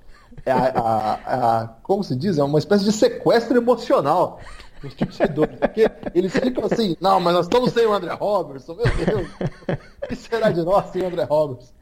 É 0.45 0.53
a, 0.53 0.57
a, 0.57 1.61
a, 1.61 1.69
como 1.83 2.03
se 2.03 2.17
diz? 2.17 2.39
É 2.39 2.43
uma 2.43 2.59
espécie 2.59 2.85
de 2.85 2.93
sequestro 2.93 3.57
emocional 3.57 4.41
dos 4.83 4.95
torcedores. 4.95 5.59
Porque 5.59 5.91
eles 6.15 6.33
ficam 6.33 6.65
assim, 6.65 6.97
não, 7.01 7.21
mas 7.21 7.35
nós 7.35 7.47
estamos 7.47 7.73
sem 7.73 7.87
o 7.87 7.93
André 7.93 8.15
Robertson, 8.15 8.75
meu 8.75 8.85
Deus. 8.85 9.29
O 10.03 10.09
que 10.09 10.17
será 10.17 10.51
de 10.51 10.63
nós 10.63 10.87
sem 10.91 11.03
o 11.03 11.07
André 11.07 11.25
Robertson? 11.25 11.73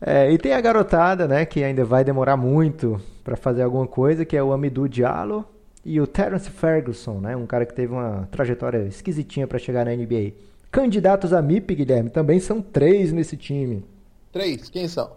É, 0.00 0.32
e 0.32 0.38
tem 0.38 0.54
a 0.54 0.60
garotada, 0.60 1.28
né, 1.28 1.44
que 1.44 1.62
ainda 1.62 1.84
vai 1.84 2.02
demorar 2.02 2.36
muito 2.36 3.00
para 3.22 3.36
fazer 3.36 3.62
alguma 3.62 3.86
coisa, 3.86 4.24
que 4.24 4.36
é 4.36 4.42
o 4.42 4.52
Amidou 4.52 4.88
Diallo 4.88 5.44
e 5.84 6.00
o 6.00 6.06
Terence 6.06 6.48
Ferguson, 6.48 7.20
né, 7.20 7.36
um 7.36 7.46
cara 7.46 7.66
que 7.66 7.74
teve 7.74 7.92
uma 7.92 8.26
trajetória 8.30 8.78
esquisitinha 8.86 9.46
para 9.46 9.58
chegar 9.58 9.84
na 9.84 9.94
NBA. 9.94 10.32
Candidatos 10.70 11.32
a 11.32 11.42
MIP, 11.42 11.74
Guilherme, 11.74 12.08
também 12.08 12.40
são 12.40 12.62
três 12.62 13.12
nesse 13.12 13.36
time. 13.36 13.84
Três? 14.32 14.70
Quem 14.70 14.88
são? 14.88 15.10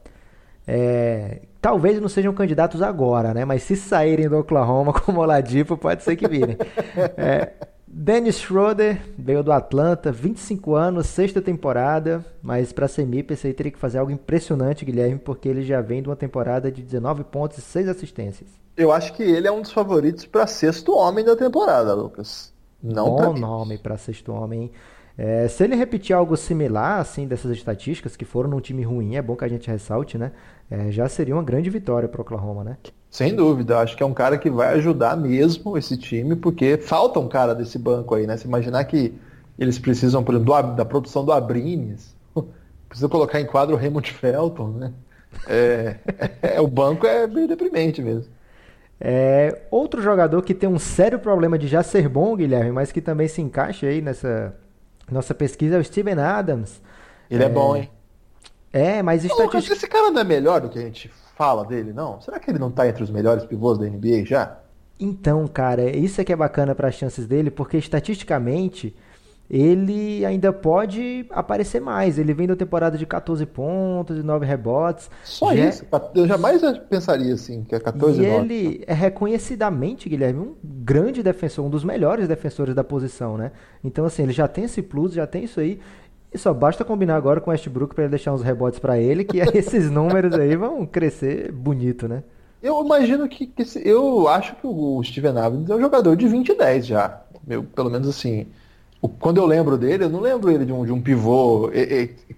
É, 0.67 1.41
talvez 1.62 1.99
não 1.99 2.10
sejam 2.10 2.34
candidatos 2.34 2.82
agora, 2.82 3.34
né? 3.34 3.45
Mas 3.45 3.63
se 3.63 3.76
saírem 3.76 4.30
do 4.30 4.38
Oklahoma 4.38 4.93
como 5.02 5.21
Oladipo, 5.21 5.78
pode 5.78 6.04
ser 6.04 6.15
que 6.15 6.28
virem. 6.28 6.58
É, 7.17 7.52
Dennis 7.86 8.39
Schroeder 8.39 9.02
veio 9.17 9.43
do 9.43 9.52
Atlanta, 9.52 10.12
25 10.12 10.73
anos, 10.73 11.06
sexta 11.06 11.39
temporada, 11.39 12.26
mas 12.41 12.73
para 12.73 12.88
ser 12.88 13.06
MIP 13.06 13.34
esse 13.34 13.45
aí 13.45 13.54
teria 13.54 13.71
que 13.71 13.78
fazer 13.78 13.99
algo 13.99 14.12
impressionante, 14.12 14.84
Guilherme, 14.84 15.19
porque 15.19 15.47
ele 15.47 15.62
já 15.62 15.80
vem 15.80 16.02
de 16.02 16.10
uma 16.10 16.15
temporada 16.15 16.71
de 16.71 16.82
19 16.82 17.23
pontos 17.26 17.60
e 17.60 17.62
6 17.62 17.88
assistências. 17.88 18.49
Eu 18.76 18.91
acho 18.91 19.13
que 19.13 19.21
ele 19.21 19.47
é 19.47 19.52
um 19.52 19.62
dos 19.62 19.71
favoritos 19.71 20.26
para 20.26 20.47
sexto 20.47 20.95
homem 20.97 21.23
da 21.23 21.36
temporada, 21.36 21.93
Lucas. 21.93 22.52
Não 22.82 23.15
Bom 23.15 23.34
nome 23.34 23.78
para 23.78 23.95
sexto 23.95 24.34
homem. 24.34 24.71
É, 25.17 25.47
se 25.47 25.63
ele 25.63 25.76
repetir 25.76 26.15
algo 26.15 26.36
similar, 26.36 26.99
assim, 26.99 27.28
dessas 27.28 27.52
estatísticas 27.52 28.15
que 28.15 28.26
foram 28.26 28.49
num 28.49 28.60
time 28.60 28.82
ruim, 28.84 29.15
é 29.15 29.21
bom 29.21 29.36
que 29.36 29.45
a 29.45 29.47
gente 29.47 29.69
ressalte, 29.69 30.17
né? 30.17 30.32
É, 30.69 30.91
já 30.91 31.08
seria 31.08 31.36
uma 31.36 31.43
grande 31.43 31.69
vitória 31.69 32.10
para 32.10 32.19
o 32.19 32.21
Oklahoma, 32.21 32.63
né? 32.63 32.78
Sem 33.12 33.36
dúvida, 33.36 33.80
acho 33.80 33.95
que 33.95 34.02
é 34.02 34.06
um 34.06 34.13
cara 34.13 34.39
que 34.39 34.49
vai 34.49 34.73
ajudar 34.73 35.15
mesmo 35.15 35.78
esse 35.78 35.95
time, 35.97 36.36
porque 36.36 36.78
falta 36.78 37.19
um 37.19 37.28
cara 37.28 37.54
desse 37.54 37.78
banco 37.78 38.15
aí, 38.15 38.26
né? 38.26 38.38
Se 38.38 38.47
imaginar 38.47 38.84
que 38.86 39.13
eles 39.58 39.78
precisam, 39.78 40.23
por 40.23 40.34
exemplo, 40.34 40.63
do, 40.63 40.76
da 40.76 40.84
produção 40.84 41.23
do 41.23 41.32
Abrines, 41.32 42.15
precisa 42.89 43.08
colocar 43.08 43.39
em 43.39 43.45
quadro 43.45 43.76
o 43.76 43.78
Raymond 43.78 44.12
Felton, 44.12 44.69
né? 44.69 44.93
É, 45.47 45.97
é, 46.56 46.62
o 46.62 46.67
banco 46.67 47.06
é 47.06 47.28
bem 47.28 47.45
deprimente 47.45 48.02
mesmo. 48.02 48.32
É, 48.99 49.62
outro 49.69 50.02
jogador 50.02 50.41
que 50.41 50.56
tem 50.56 50.67
um 50.67 50.80
sério 50.80 51.19
problema 51.19 51.60
de 51.60 51.67
já 51.67 51.84
ser 51.84 52.10
bom, 52.10 52.36
Guilherme, 52.36 52.71
mas 52.71 52.91
que 52.91 53.02
também 53.02 53.28
se 53.28 53.41
encaixa 53.41 53.86
aí 53.86 54.02
nessa 54.02 54.56
nossa 55.11 55.33
pesquisa 55.33 55.75
é 55.75 55.79
o 55.79 55.83
Steven 55.83 56.19
Adams. 56.19 56.81
Ele 57.29 57.43
é, 57.43 57.47
é 57.47 57.49
bom, 57.49 57.75
hein? 57.75 57.89
É, 58.71 59.03
mas 59.03 59.23
estatística... 59.23 59.75
Esse 59.75 59.87
cara 59.87 60.09
não 60.09 60.21
é 60.21 60.23
melhor 60.23 60.61
do 60.61 60.69
que 60.69 60.79
a 60.79 60.81
gente 60.81 61.11
fala 61.35 61.63
dele, 61.65 61.93
não? 61.93 62.19
Será 62.21 62.39
que 62.39 62.49
ele 62.49 62.59
não 62.59 62.71
tá 62.71 62.87
entre 62.87 63.03
os 63.03 63.11
melhores 63.11 63.45
pivôs 63.45 63.77
da 63.77 63.85
NBA 63.85 64.25
já? 64.25 64.57
Então, 64.99 65.47
cara, 65.47 65.89
isso 65.95 66.21
é 66.21 66.23
que 66.23 66.31
é 66.31 66.35
bacana 66.35 66.73
para 66.73 66.87
as 66.87 66.95
chances 66.95 67.25
dele, 67.25 67.51
porque 67.51 67.77
estatisticamente 67.77 68.95
ele 69.49 70.25
ainda 70.25 70.51
pode 70.51 71.25
aparecer 71.29 71.79
mais. 71.79 72.17
Ele 72.17 72.34
vem 72.34 72.47
da 72.47 72.56
temporada 72.56 72.97
de 72.97 73.06
14 73.06 73.45
pontos 73.45 74.17
e 74.17 74.23
9 74.23 74.45
rebotes. 74.45 75.10
Só 75.23 75.53
Já... 75.53 75.69
isso? 75.69 75.86
Eu 76.15 76.27
jamais 76.27 76.62
pensaria 76.89 77.34
assim, 77.34 77.63
que 77.63 77.75
é 77.75 77.79
14 77.79 78.21
e 78.21 78.27
9. 78.27 78.53
ele 78.53 78.84
é 78.88 78.93
reconhecidamente, 78.93 80.10
Guilherme, 80.10 80.39
um 80.39 80.56
grande 80.63 81.21
defensor, 81.21 81.65
um 81.65 81.69
dos 81.69 81.84
melhores 81.84 82.27
defensores 82.27 82.73
da 82.73 82.84
posição, 82.84 83.38
né? 83.38 83.51
Então, 83.84 84.06
assim, 84.06 84.23
ele 84.23 84.34
já 84.34 84.47
tem 84.47 84.63
esse 84.63 84.82
plus, 84.82 85.13
já 85.13 85.27
tem 85.27 85.43
isso 85.43 85.60
aí. 85.60 85.79
E 86.34 86.38
só 86.38 86.51
basta 86.51 86.84
combinar 86.84 87.15
agora 87.15 87.39
com 87.39 87.51
o 87.51 87.53
Westbrook 87.53 87.93
para 87.93 88.06
ele 88.06 88.12
deixar 88.12 88.34
uns 88.34 88.41
rebotes 88.41 88.79
para 88.79 88.97
ele, 88.97 89.23
que 89.23 89.38
esses 89.53 89.91
números 89.91 90.34
aí 90.34 90.56
vão 90.56 90.86
crescer 90.86 91.51
bonito, 91.51 92.08
né? 92.08 92.23
Eu 92.62 92.84
imagino 92.84 93.27
que, 93.27 93.45
que 93.45 93.63
eu 93.84 94.27
acho 94.29 94.56
que 94.56 94.65
o 94.65 95.03
Steven 95.03 95.38
Adams 95.38 95.69
é 95.69 95.75
um 95.75 95.82
jogador 95.82 96.15
de 96.15 96.27
20 96.27 96.49
e 96.49 96.58
10 96.58 96.86
já. 96.88 97.21
Eu, 97.47 97.62
pelo 97.63 97.89
menos 97.89 98.08
assim, 98.08 98.47
quando 99.09 99.37
eu 99.37 99.45
lembro 99.45 99.77
dele, 99.77 100.05
eu 100.05 100.09
não 100.09 100.21
lembro 100.21 100.49
ele 100.49 100.65
de 100.65 100.71
um, 100.71 100.85
de 100.85 100.91
um 100.91 101.01
pivô. 101.01 101.69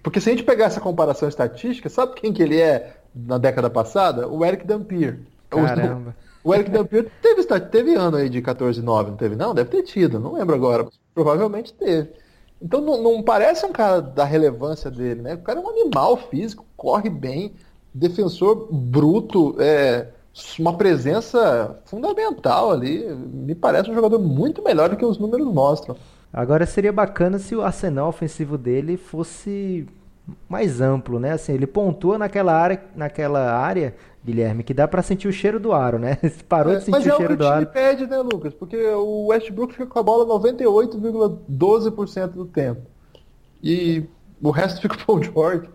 porque 0.01 0.19
se 0.19 0.29
a 0.29 0.31
gente 0.31 0.43
pegar 0.43 0.65
essa 0.65 0.81
comparação 0.81 1.29
estatística, 1.29 1.89
sabe 1.89 2.15
quem 2.15 2.33
que 2.33 2.41
ele 2.41 2.59
é 2.59 2.97
na 3.13 3.37
década 3.37 3.69
passada? 3.69 4.27
O 4.27 4.43
Eric 4.43 4.65
Dampier. 4.65 5.19
Caramba. 5.49 6.15
O, 6.43 6.49
o 6.49 6.55
Eric 6.55 6.71
Dampier 6.71 7.09
teve, 7.21 7.43
teve 7.43 7.93
ano 7.95 8.17
aí 8.17 8.29
de 8.29 8.41
14 8.41 8.81
9, 8.81 9.11
não 9.11 9.17
teve? 9.17 9.35
Não, 9.35 9.53
deve 9.53 9.69
ter 9.69 9.83
tido, 9.83 10.19
não 10.19 10.33
lembro 10.33 10.55
agora. 10.55 10.87
Provavelmente 11.13 11.73
teve. 11.73 12.09
Então 12.61 12.81
não, 12.81 13.01
não, 13.01 13.21
parece 13.21 13.65
um 13.65 13.71
cara 13.71 14.01
da 14.01 14.23
relevância 14.23 14.89
dele, 14.89 15.21
né? 15.21 15.35
O 15.35 15.41
cara 15.41 15.59
é 15.59 15.61
um 15.61 15.69
animal 15.69 16.17
físico, 16.17 16.65
corre 16.75 17.09
bem, 17.09 17.53
defensor 17.93 18.69
bruto, 18.71 19.55
é, 19.59 20.07
uma 20.57 20.75
presença 20.75 21.79
fundamental 21.85 22.71
ali. 22.71 23.05
Me 23.07 23.53
parece 23.53 23.91
um 23.91 23.93
jogador 23.93 24.17
muito 24.17 24.63
melhor 24.63 24.89
do 24.89 24.97
que 24.97 25.05
os 25.05 25.19
números 25.19 25.45
mostram. 25.45 25.95
Agora 26.35 26.65
seria 26.65 26.91
bacana 26.91 27.39
se 27.39 27.55
o 27.55 27.61
arsenal 27.61 28.09
ofensivo 28.09 28.57
dele 28.57 28.97
fosse 28.97 29.87
mais 30.49 30.81
amplo, 30.81 31.17
né? 31.17 31.31
Assim, 31.31 31.53
ele 31.53 31.65
pontua 31.65 32.17
naquela 32.17 32.53
área, 32.53 32.83
naquela 32.93 33.57
área, 33.57 33.95
Guilherme, 34.21 34.61
que 34.61 34.73
dá 34.73 34.85
para 34.85 35.01
sentir 35.01 35.29
o 35.29 35.31
cheiro 35.31 35.61
do 35.61 35.71
aro, 35.71 35.97
né? 35.97 36.17
Parou 36.49 36.73
é, 36.73 36.79
de 36.79 36.83
sentir 36.83 37.09
o 37.09 37.15
cheiro 37.15 37.37
do 37.37 37.47
aro. 37.47 37.65
Mas 37.65 37.65
é 37.67 37.69
o 37.69 37.71
que 37.71 37.71
o 37.71 37.73
time 37.73 37.87
pede, 37.87 38.05
né, 38.07 38.17
Lucas? 38.17 38.53
Porque 38.53 38.75
o 38.75 39.27
Westbrook 39.27 39.75
fica 39.75 39.85
com 39.85 39.97
a 39.97 40.03
bola 40.03 40.25
98,12% 40.25 42.27
do 42.31 42.45
tempo. 42.45 42.81
E 43.63 44.03
o 44.43 44.51
resto 44.51 44.81
fica 44.83 44.97
pro 44.97 45.23
George. 45.23 45.69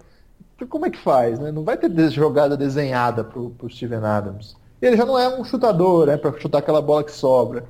Como 0.68 0.85
é 0.85 0.90
que 0.90 0.99
faz, 0.99 1.38
né? 1.38 1.51
Não 1.51 1.64
vai 1.64 1.79
ter 1.79 1.90
jogada 2.11 2.55
desenhada 2.55 3.25
pro, 3.25 3.49
pro 3.49 3.70
Steven 3.70 4.05
Adams. 4.05 4.55
Ele 4.83 4.94
já 4.94 5.07
não 5.07 5.18
é 5.18 5.27
um 5.27 5.42
chutador, 5.42 6.07
né? 6.07 6.18
Pra 6.18 6.38
chutar 6.38 6.59
aquela 6.59 6.83
bola 6.83 7.03
que 7.03 7.12
sobra. 7.12 7.64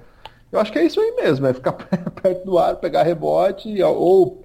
Eu 0.52 0.58
acho 0.60 0.72
que 0.72 0.78
é 0.78 0.84
isso 0.84 1.00
aí 1.00 1.12
mesmo, 1.16 1.46
é 1.46 1.54
ficar 1.54 1.72
perto 2.22 2.44
do 2.44 2.58
ar, 2.58 2.76
pegar 2.76 3.02
rebote 3.02 3.82
ou. 3.82 4.42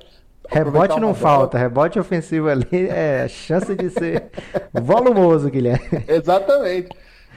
Rebote 0.48 1.00
não 1.00 1.16
falta, 1.16 1.58
rebote 1.58 2.00
ofensivo 2.00 2.48
ali 2.48 2.88
é 2.88 3.24
a 3.24 3.28
chance 3.28 3.74
de 3.76 3.90
ser 3.90 4.30
volumoso, 4.72 5.50
Guilherme. 5.50 6.04
Exatamente. 6.08 6.90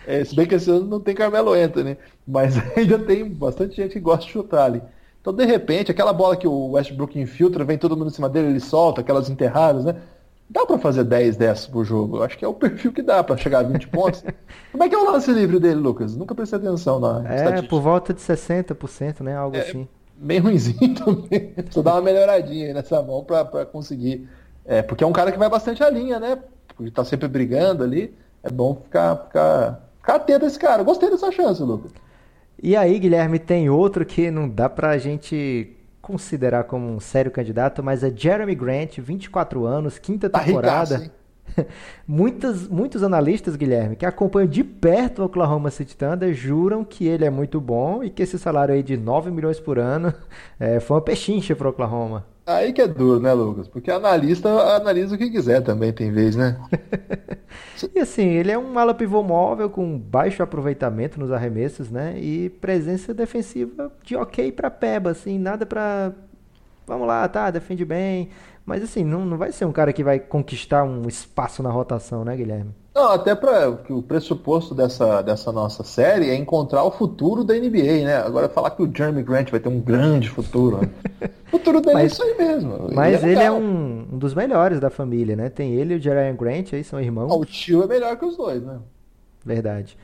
É, 0.07 0.23
se 0.25 0.35
bem 0.35 0.47
que 0.47 0.55
esse 0.55 0.71
ano 0.71 0.85
não 0.85 1.01
tem 1.01 1.15
Carmelo 1.15 1.53
Anthony, 1.53 1.97
mas 2.27 2.55
ainda 2.77 2.99
tem 2.99 3.27
bastante 3.27 3.77
gente 3.77 3.95
que 3.95 4.01
gosta 4.01 4.27
de 4.27 4.33
chutar 4.33 4.65
ali. 4.65 4.83
Então, 5.21 5.33
de 5.33 5.45
repente, 5.45 5.91
aquela 5.91 6.13
bola 6.13 6.37
que 6.37 6.47
o 6.47 6.71
Westbrook 6.73 7.19
infiltra, 7.19 7.65
vem 7.65 7.77
todo 7.77 7.97
mundo 7.97 8.09
em 8.09 8.15
cima 8.15 8.29
dele, 8.29 8.49
ele 8.49 8.61
solta, 8.61 9.01
aquelas 9.01 9.29
enterradas, 9.29 9.85
né? 9.85 9.97
Dá 10.51 10.65
para 10.65 10.79
fazer 10.79 11.05
10 11.05 11.37
dessas 11.37 11.67
por 11.67 11.85
jogo. 11.85 12.17
Eu 12.19 12.23
acho 12.23 12.39
que 12.39 12.45
é 12.45 12.49
o 12.49 12.55
perfil 12.55 12.91
que 12.93 13.03
dá 13.03 13.23
para 13.23 13.37
chegar 13.37 13.59
a 13.59 13.63
20 13.63 13.89
pontos. 13.89 14.25
Como 14.73 14.83
é 14.83 14.89
que 14.89 14.95
é 14.95 14.99
o 14.99 15.05
lance 15.11 15.31
livre 15.31 15.59
dele, 15.61 15.75
Lucas? 15.81 16.17
Nunca 16.17 16.35
prestei 16.35 16.59
atenção 16.59 16.99
na 16.99 17.23
É, 17.31 17.37
estatística. 17.37 17.69
por 17.69 17.81
volta 17.83 18.15
de 18.15 18.21
60%, 18.21 19.21
né? 19.21 19.37
Algo 19.37 19.57
é, 19.57 19.61
assim. 19.61 19.87
Bem 20.17 20.39
ruimzinho 20.39 20.95
também. 20.97 21.53
Só 21.71 21.83
dá 21.83 21.95
uma 21.95 22.03
melhoradinha 22.03 22.69
aí 22.69 22.73
nessa 22.75 23.03
mão 23.03 23.23
para 23.25 23.67
conseguir. 23.67 24.27
É, 24.65 24.81
porque 24.83 25.05
é 25.05 25.07
um 25.07 25.13
cara 25.13 25.31
que 25.33 25.39
vai 25.39 25.51
bastante 25.51 25.83
a 25.83 25.91
linha, 25.91 26.19
né? 26.19 26.39
Porque 26.75 26.91
tá 26.91 27.05
sempre 27.05 27.29
brigando 27.29 27.85
ali. 27.85 28.15
É 28.43 28.51
bom 28.51 28.75
ficar, 28.75 29.17
ficar, 29.17 29.89
ficar 29.99 30.15
atento 30.15 30.45
a 30.45 30.49
esse 30.49 30.59
cara. 30.59 30.83
Gostei 30.83 31.11
dessa 31.11 31.31
chance, 31.31 31.63
Lucas. 31.63 31.91
E 32.63 32.75
aí, 32.75 32.99
Guilherme, 32.99 33.39
tem 33.39 33.69
outro 33.69 34.05
que 34.07 34.31
não 34.31 34.49
dá 34.49 34.69
pra 34.69 34.97
gente 34.99 35.77
considerar 36.09 36.65
como 36.65 36.89
um 36.89 36.99
sério 36.99 37.31
candidato, 37.31 37.83
mas 37.83 38.03
é 38.03 38.11
Jeremy 38.11 38.55
Grant, 38.55 38.99
24 38.99 39.67
anos, 39.67 39.99
quinta 39.99 40.31
tá 40.31 40.41
temporada. 40.41 40.97
Ricaço, 40.97 41.19
Muitos, 42.09 42.67
muitos 42.67 43.03
analistas, 43.03 43.57
Guilherme, 43.57 43.95
que 43.95 44.07
acompanham 44.07 44.49
de 44.49 44.65
perto 44.65 45.21
o 45.21 45.27
Oklahoma 45.27 45.71
City 45.71 45.95
Thunder, 45.95 46.33
juram 46.33 46.83
que 46.83 47.07
ele 47.07 47.27
é 47.27 47.31
muito 47.31 47.61
bom 47.61 48.03
e 48.03 48.09
que 48.09 48.23
esse 48.23 48.39
salário 48.39 48.75
aí 48.75 48.83
de 48.83 48.97
9 48.97 49.31
milhões 49.31 49.61
por 49.61 49.79
ano 49.79 50.15
é, 50.59 50.81
foi 50.81 50.97
uma 50.97 51.03
pechincha 51.03 51.55
para 51.55 51.67
o 51.67 51.71
Oklahoma. 51.71 52.25
Aí 52.49 52.73
que 52.73 52.81
é 52.81 52.89
duro, 52.89 53.21
né, 53.21 53.31
Lucas? 53.35 53.69
Porque 53.69 53.91
analista 53.91 54.49
analisa 54.75 55.15
o 55.15 55.19
que 55.19 55.29
quiser 55.29 55.61
também, 55.63 55.93
tem 55.93 56.11
vez, 56.11 56.35
né? 56.35 56.59
e 57.95 57.99
assim, 57.99 58.27
ele 58.27 58.51
é 58.51 58.59
um 58.59 58.79
ala 58.79 58.95
pivô 58.95 59.23
móvel 59.23 59.69
com 59.69 59.99
baixo 59.99 60.43
aproveitamento 60.43 61.21
nos 61.21 61.31
arremessos, 61.31 61.91
né? 61.91 62.19
E 62.19 62.49
presença 62.49 63.13
defensiva 63.13 63.93
de 64.03 64.17
ok 64.17 64.51
para 64.51 64.71
peba, 64.71 65.11
assim, 65.11 65.39
nada 65.39 65.67
para 65.67 66.13
vamos 66.87 67.07
lá, 67.07 67.29
tá, 67.29 67.51
defende 67.51 67.85
bem, 67.85 68.31
mas 68.69 68.83
assim, 68.83 69.03
não, 69.03 69.25
não 69.25 69.39
vai 69.39 69.51
ser 69.51 69.65
um 69.65 69.73
cara 69.73 69.95
que 69.95 70.05
vai 70.05 70.21
conquistar 70.21 70.85
um 70.85 71.09
espaço 71.09 71.63
na 71.63 71.71
rotação, 71.71 72.23
né, 72.23 72.37
Guilherme? 72.37 72.71
Não, 72.95 73.13
até 73.13 73.35
para 73.35 73.71
o 73.89 74.03
pressuposto 74.03 74.75
dessa, 74.75 75.23
dessa 75.23 75.51
nossa 75.51 75.83
série 75.83 76.29
é 76.29 76.35
encontrar 76.35 76.85
o 76.85 76.91
futuro 76.91 77.43
da 77.43 77.55
NBA, 77.55 78.05
né? 78.05 78.17
Agora 78.19 78.47
falar 78.47 78.73
que 78.73 78.83
o 78.83 78.93
Jeremy 78.95 79.23
Grant 79.23 79.51
vai 79.51 79.59
ter 79.59 79.71
um 79.71 79.81
grande 79.81 80.29
futuro. 80.29 80.83
Né? 80.83 80.91
o 81.47 81.51
futuro 81.51 81.81
dele 81.81 81.93
é 81.93 81.95
mas, 81.95 82.03
é 82.03 82.07
isso 82.13 82.23
aí 82.23 82.37
mesmo. 82.37 82.91
Mas 82.93 83.23
ele 83.23 83.33
é, 83.33 83.37
ele 83.37 83.43
é 83.45 83.51
um, 83.51 84.07
um, 84.13 84.19
dos 84.19 84.35
melhores 84.35 84.79
da 84.79 84.91
família, 84.91 85.35
né? 85.35 85.49
Tem 85.49 85.73
ele 85.73 85.95
e 85.95 85.97
o 85.97 86.01
Jeremy 86.01 86.37
Grant, 86.37 86.75
aí 86.75 86.85
são 86.85 87.01
irmãos. 87.01 87.33
o 87.35 87.45
tio 87.47 87.83
é 87.85 87.87
melhor 87.87 88.19
que 88.19 88.27
os 88.27 88.37
dois, 88.37 88.63
né? 88.63 88.81
Verdade. 89.43 89.97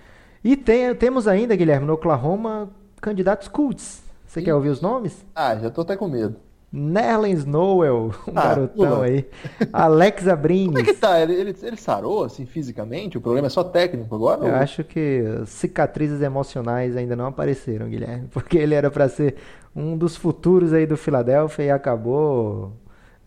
E 0.42 0.56
tem, 0.56 0.94
temos 0.94 1.28
ainda, 1.28 1.54
Guilherme, 1.54 1.86
no 1.86 1.92
Oklahoma, 1.92 2.70
candidatos 2.98 3.46
cults. 3.46 4.02
Você 4.26 4.40
Sim. 4.40 4.46
quer 4.46 4.54
ouvir 4.54 4.70
os 4.70 4.80
nomes? 4.80 5.22
Ah, 5.34 5.54
já 5.54 5.68
tô 5.68 5.82
até 5.82 5.96
com 5.96 6.08
medo. 6.08 6.36
Nerlens 6.76 7.44
Noel, 7.44 8.10
um 8.26 8.32
ah, 8.34 8.48
garotão 8.48 9.02
aí. 9.02 9.24
Alex 9.72 10.26
Abrines. 10.26 10.66
Como 10.66 10.78
é 10.80 10.82
que 10.82 10.94
tá? 10.94 11.20
Ele, 11.20 11.32
ele, 11.32 11.56
ele, 11.62 11.76
sarou, 11.76 12.24
assim, 12.24 12.44
fisicamente? 12.44 13.16
O 13.16 13.20
problema 13.20 13.46
é 13.46 13.50
só 13.50 13.62
técnico 13.62 14.12
agora? 14.12 14.44
Eu 14.44 14.52
ou... 14.52 14.56
acho 14.56 14.82
que 14.82 15.22
cicatrizes 15.46 16.20
emocionais 16.20 16.96
ainda 16.96 17.14
não 17.14 17.26
apareceram, 17.26 17.88
Guilherme. 17.88 18.26
Porque 18.34 18.58
ele 18.58 18.74
era 18.74 18.90
para 18.90 19.08
ser 19.08 19.36
um 19.74 19.96
dos 19.96 20.16
futuros 20.16 20.72
aí 20.72 20.84
do 20.84 20.96
Philadelphia 20.96 21.62
e 21.62 21.70
acabou 21.70 22.72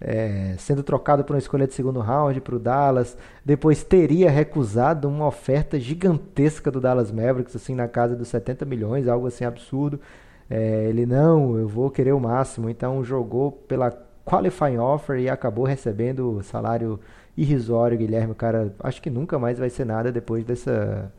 é, 0.02 0.56
sendo 0.58 0.84
trocado 0.84 1.24
por 1.24 1.34
uma 1.34 1.40
escolha 1.40 1.66
de 1.66 1.74
segundo 1.74 2.02
round 2.02 2.42
para 2.42 2.56
o 2.56 2.60
Dallas. 2.60 3.18
Depois 3.46 3.82
teria 3.82 4.30
recusado 4.30 5.08
uma 5.08 5.26
oferta 5.26 5.80
gigantesca 5.80 6.70
do 6.70 6.82
Dallas 6.82 7.14
Mavericks, 7.14 7.56
assim, 7.56 7.76
na 7.76 7.88
casa 7.88 8.14
dos 8.14 8.28
70 8.28 8.66
milhões, 8.66 9.08
algo 9.08 9.26
assim 9.26 9.46
absurdo. 9.46 10.02
É, 10.50 10.86
ele 10.86 11.06
não, 11.06 11.58
eu 11.58 11.68
vou 11.68 11.90
querer 11.90 12.14
o 12.14 12.20
máximo, 12.20 12.70
então 12.70 13.04
jogou 13.04 13.52
pela 13.52 13.92
qualifying 14.26 14.78
offer 14.78 15.20
e 15.20 15.30
acabou 15.30 15.66
recebendo 15.66 16.42
salário 16.44 17.00
irrisório, 17.36 17.98
Guilherme. 17.98 18.32
O 18.32 18.36
cara, 18.36 18.74
acho 18.82 19.02
que 19.02 19.10
nunca 19.10 19.38
mais 19.38 19.60
vai 19.60 19.70
ser 19.70 19.86
nada 19.86 20.12
depois 20.12 20.46
dessa, 20.46 21.12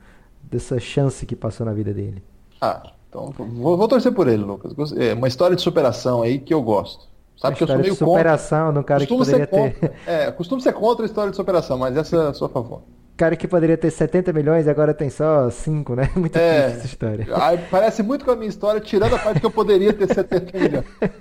dessa 0.42 0.78
chance 0.78 1.24
que 1.26 1.36
passou 1.36 1.66
na 1.66 1.72
vida 1.72 1.92
dele. 1.92 2.22
Ah, 2.60 2.92
então 3.08 3.30
vou, 3.36 3.76
vou 3.76 3.88
torcer 3.88 4.12
por 4.12 4.28
ele, 4.28 4.42
Lucas. 4.42 4.92
É 4.96 5.14
uma 5.14 5.28
história 5.28 5.54
de 5.54 5.62
superação 5.62 6.22
aí 6.22 6.38
que 6.38 6.52
eu 6.52 6.62
gosto. 6.62 7.06
Sabe 7.36 7.56
que 7.56 7.62
eu 7.62 7.68
sou 7.68 7.78
meio 7.78 7.92
de 7.92 7.98
superação 7.98 8.66
contra. 8.66 8.80
no 8.80 8.84
cara 8.84 9.00
costumo 9.00 9.24
que 9.24 9.30
poderia 9.30 9.46
ter. 9.46 9.74
Contra, 9.74 9.94
é, 10.06 10.32
costumo 10.32 10.60
ser 10.60 10.72
contra 10.72 11.04
a 11.04 11.06
história 11.06 11.30
de 11.30 11.36
superação, 11.36 11.78
mas 11.78 11.96
essa 11.96 12.16
é 12.16 12.28
a 12.28 12.34
sua 12.34 12.48
favor 12.48 12.82
cara 13.18 13.36
que 13.36 13.48
poderia 13.48 13.76
ter 13.76 13.90
70 13.90 14.32
milhões 14.32 14.68
agora 14.68 14.94
tem 14.94 15.10
só 15.10 15.50
5, 15.50 15.94
né? 15.96 16.10
Muito 16.16 16.36
é, 16.36 16.62
triste 16.62 16.78
essa 16.78 16.86
história. 16.86 17.26
Parece 17.70 18.02
muito 18.02 18.24
com 18.24 18.30
a 18.30 18.36
minha 18.36 18.48
história, 18.48 18.80
tirando 18.80 19.16
a 19.16 19.18
parte 19.18 19.40
que 19.40 19.46
eu 19.46 19.50
poderia 19.50 19.92
ter 19.92 20.06
70 20.14 20.58
milhões. 20.58 20.84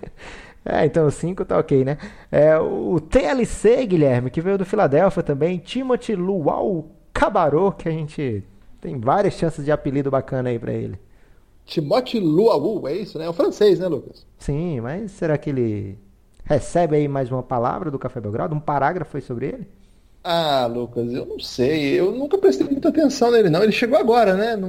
É, 0.69 0.85
então 0.85 1.09
5 1.09 1.45
tá 1.45 1.57
ok, 1.57 1.85
né? 1.85 1.97
É, 2.29 2.59
o 2.59 2.99
TLC, 2.99 3.85
Guilherme, 3.85 4.29
que 4.29 4.41
veio 4.41 4.57
do 4.57 4.65
Filadélfia 4.65 5.23
também, 5.23 5.59
Timothy 5.59 6.13
Luau 6.13 6.91
Cabarô, 7.13 7.71
que 7.71 7.87
a 7.87 7.91
gente 7.91 8.43
tem 8.81 8.99
várias 8.99 9.35
chances 9.35 9.63
de 9.63 9.71
apelido 9.71 10.11
bacana 10.11 10.49
aí 10.49 10.59
para 10.59 10.73
ele. 10.73 10.99
Timothy 11.65 12.19
Luau, 12.19 12.85
é 12.85 12.93
isso, 12.93 13.17
né? 13.17 13.27
É 13.27 13.29
o 13.29 13.33
francês, 13.33 13.79
né, 13.79 13.87
Lucas? 13.87 14.27
Sim, 14.37 14.81
mas 14.81 15.11
será 15.11 15.37
que 15.37 15.51
ele 15.51 15.97
recebe 16.43 16.97
aí 16.97 17.07
mais 17.07 17.31
uma 17.31 17.43
palavra 17.43 17.89
do 17.89 17.97
Café 17.97 18.19
Belgrado? 18.19 18.53
Um 18.53 18.59
parágrafo 18.59 19.11
foi 19.11 19.21
sobre 19.21 19.45
ele? 19.45 19.67
Ah, 20.29 20.65
Lucas, 20.65 21.13
eu 21.13 21.25
não 21.25 21.39
sei. 21.39 21.97
Eu 21.97 22.11
nunca 22.11 22.37
prestei 22.37 22.67
muita 22.67 22.89
atenção 22.89 23.31
nele, 23.31 23.49
não. 23.49 23.63
Ele 23.63 23.71
chegou 23.71 23.97
agora, 23.97 24.35
né? 24.35 24.59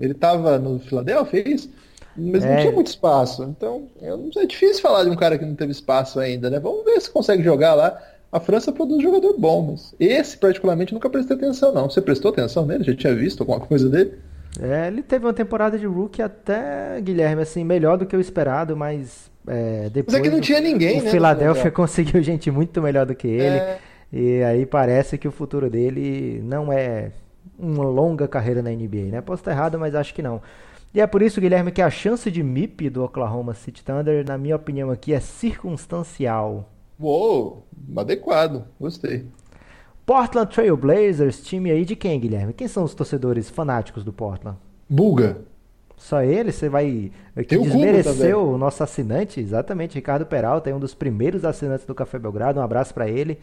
ele 0.00 0.10
estava 0.10 0.58
no 0.58 0.80
Philadelphia, 0.80 1.40
é 1.40 1.48
isso? 1.50 1.70
Mas 2.16 2.44
é. 2.44 2.50
não 2.50 2.60
tinha 2.60 2.72
muito 2.72 2.88
espaço. 2.88 3.44
Então, 3.44 3.86
eu 4.02 4.28
é 4.36 4.44
difícil 4.44 4.82
falar 4.82 5.04
de 5.04 5.10
um 5.10 5.14
cara 5.14 5.38
que 5.38 5.44
não 5.44 5.54
teve 5.54 5.70
espaço 5.70 6.18
ainda, 6.18 6.50
né? 6.50 6.58
Vamos 6.58 6.84
ver 6.84 7.00
se 7.00 7.08
consegue 7.08 7.44
jogar 7.44 7.74
lá. 7.74 7.96
A 8.32 8.40
França 8.40 8.72
produz 8.72 9.00
jogador 9.00 9.38
bom, 9.38 9.70
mas 9.70 9.94
esse 10.00 10.36
particularmente 10.36 10.92
nunca 10.92 11.08
prestei 11.08 11.36
atenção, 11.36 11.72
não. 11.72 11.88
Você 11.88 12.02
prestou 12.02 12.32
atenção 12.32 12.66
nele? 12.66 12.82
Já 12.82 12.96
tinha 12.96 13.14
visto 13.14 13.42
alguma 13.42 13.60
coisa 13.60 13.88
dele? 13.88 14.14
É, 14.60 14.88
ele 14.88 15.02
teve 15.02 15.24
uma 15.24 15.32
temporada 15.32 15.78
de 15.78 15.86
rookie 15.86 16.22
até, 16.22 17.00
Guilherme, 17.00 17.42
assim, 17.42 17.62
melhor 17.62 17.98
do 17.98 18.04
que 18.04 18.16
o 18.16 18.20
esperado, 18.20 18.76
mas 18.76 19.30
é, 19.46 19.88
depois... 19.90 20.12
Mas 20.12 20.14
é 20.14 20.20
que 20.20 20.30
não 20.30 20.40
tinha 20.40 20.60
ninguém, 20.60 21.00
o 21.00 21.04
né? 21.04 21.10
Philadelphia 21.12 21.70
conseguiu 21.70 22.20
gente 22.20 22.50
muito 22.50 22.82
melhor 22.82 23.06
do 23.06 23.14
que 23.14 23.28
ele, 23.28 23.58
É. 23.58 23.78
e 24.16 24.44
aí 24.44 24.64
parece 24.64 25.18
que 25.18 25.26
o 25.26 25.32
futuro 25.32 25.68
dele 25.68 26.40
não 26.44 26.72
é 26.72 27.10
uma 27.58 27.82
longa 27.82 28.28
carreira 28.28 28.62
na 28.62 28.70
NBA, 28.70 29.10
né? 29.10 29.20
Posso 29.20 29.40
estar 29.40 29.50
errado, 29.50 29.76
mas 29.76 29.92
acho 29.92 30.14
que 30.14 30.22
não. 30.22 30.40
E 30.94 31.00
é 31.00 31.06
por 31.08 31.20
isso, 31.20 31.40
Guilherme, 31.40 31.72
que 31.72 31.82
a 31.82 31.90
chance 31.90 32.30
de 32.30 32.40
MIP 32.40 32.90
do 32.90 33.02
Oklahoma 33.02 33.54
City 33.54 33.82
Thunder, 33.82 34.24
na 34.24 34.38
minha 34.38 34.54
opinião 34.54 34.88
aqui, 34.88 35.12
é 35.12 35.18
circunstancial. 35.18 36.70
Uou, 36.96 37.66
adequado, 37.96 38.64
gostei. 38.78 39.26
Portland 40.06 40.54
Trail 40.54 40.76
Blazers, 40.76 41.42
time 41.42 41.72
aí 41.72 41.84
de 41.84 41.96
quem, 41.96 42.20
Guilherme? 42.20 42.52
Quem 42.52 42.68
são 42.68 42.84
os 42.84 42.94
torcedores 42.94 43.50
fanáticos 43.50 44.04
do 44.04 44.12
Portland? 44.12 44.56
Bulga. 44.88 45.38
Só 45.96 46.22
ele? 46.22 46.52
Você 46.52 46.68
vai 46.68 47.10
o 47.36 47.44
Cubo 47.44 47.64
desmerecer 47.64 48.14
também. 48.14 48.34
o 48.34 48.56
nosso 48.56 48.80
assinante? 48.80 49.40
Exatamente, 49.40 49.96
Ricardo 49.96 50.24
Peralta, 50.24 50.70
é 50.70 50.74
um 50.74 50.78
dos 50.78 50.94
primeiros 50.94 51.44
assinantes 51.44 51.84
do 51.84 51.96
Café 51.96 52.16
Belgrado. 52.16 52.60
Um 52.60 52.62
abraço 52.62 52.94
pra 52.94 53.08
ele. 53.08 53.40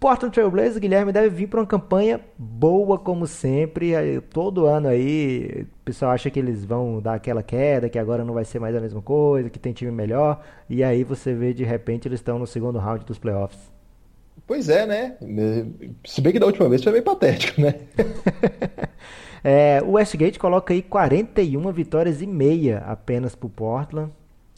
Portland 0.00 0.32
Trail 0.32 0.50
Blazers, 0.50 0.78
Guilherme, 0.78 1.10
deve 1.12 1.28
vir 1.30 1.48
para 1.48 1.60
uma 1.60 1.66
campanha 1.66 2.20
boa, 2.38 2.96
como 2.98 3.26
sempre. 3.26 3.92
Todo 4.32 4.66
ano 4.66 4.86
aí, 4.88 5.66
o 5.80 5.84
pessoal 5.84 6.12
acha 6.12 6.30
que 6.30 6.38
eles 6.38 6.64
vão 6.64 7.00
dar 7.00 7.14
aquela 7.14 7.42
queda, 7.42 7.88
que 7.88 7.98
agora 7.98 8.24
não 8.24 8.32
vai 8.32 8.44
ser 8.44 8.60
mais 8.60 8.76
a 8.76 8.80
mesma 8.80 9.02
coisa, 9.02 9.50
que 9.50 9.58
tem 9.58 9.72
time 9.72 9.90
melhor. 9.90 10.40
E 10.70 10.84
aí 10.84 11.02
você 11.02 11.34
vê, 11.34 11.52
de 11.52 11.64
repente, 11.64 12.06
eles 12.06 12.20
estão 12.20 12.38
no 12.38 12.46
segundo 12.46 12.78
round 12.78 13.04
dos 13.04 13.18
playoffs. 13.18 13.58
Pois 14.46 14.68
é, 14.68 14.86
né? 14.86 15.16
Se 16.06 16.20
bem 16.20 16.32
que 16.32 16.38
da 16.38 16.46
última 16.46 16.68
vez 16.68 16.82
foi 16.82 16.92
meio 16.92 17.04
patético, 17.04 17.60
né? 17.60 17.74
É, 19.44 19.80
o 19.84 19.92
Westgate 19.92 20.36
coloca 20.36 20.74
aí 20.74 20.82
41 20.82 21.70
vitórias 21.72 22.20
e 22.20 22.26
meia 22.26 22.78
apenas 22.78 23.36
pro 23.36 23.48
Portland. 23.48 24.10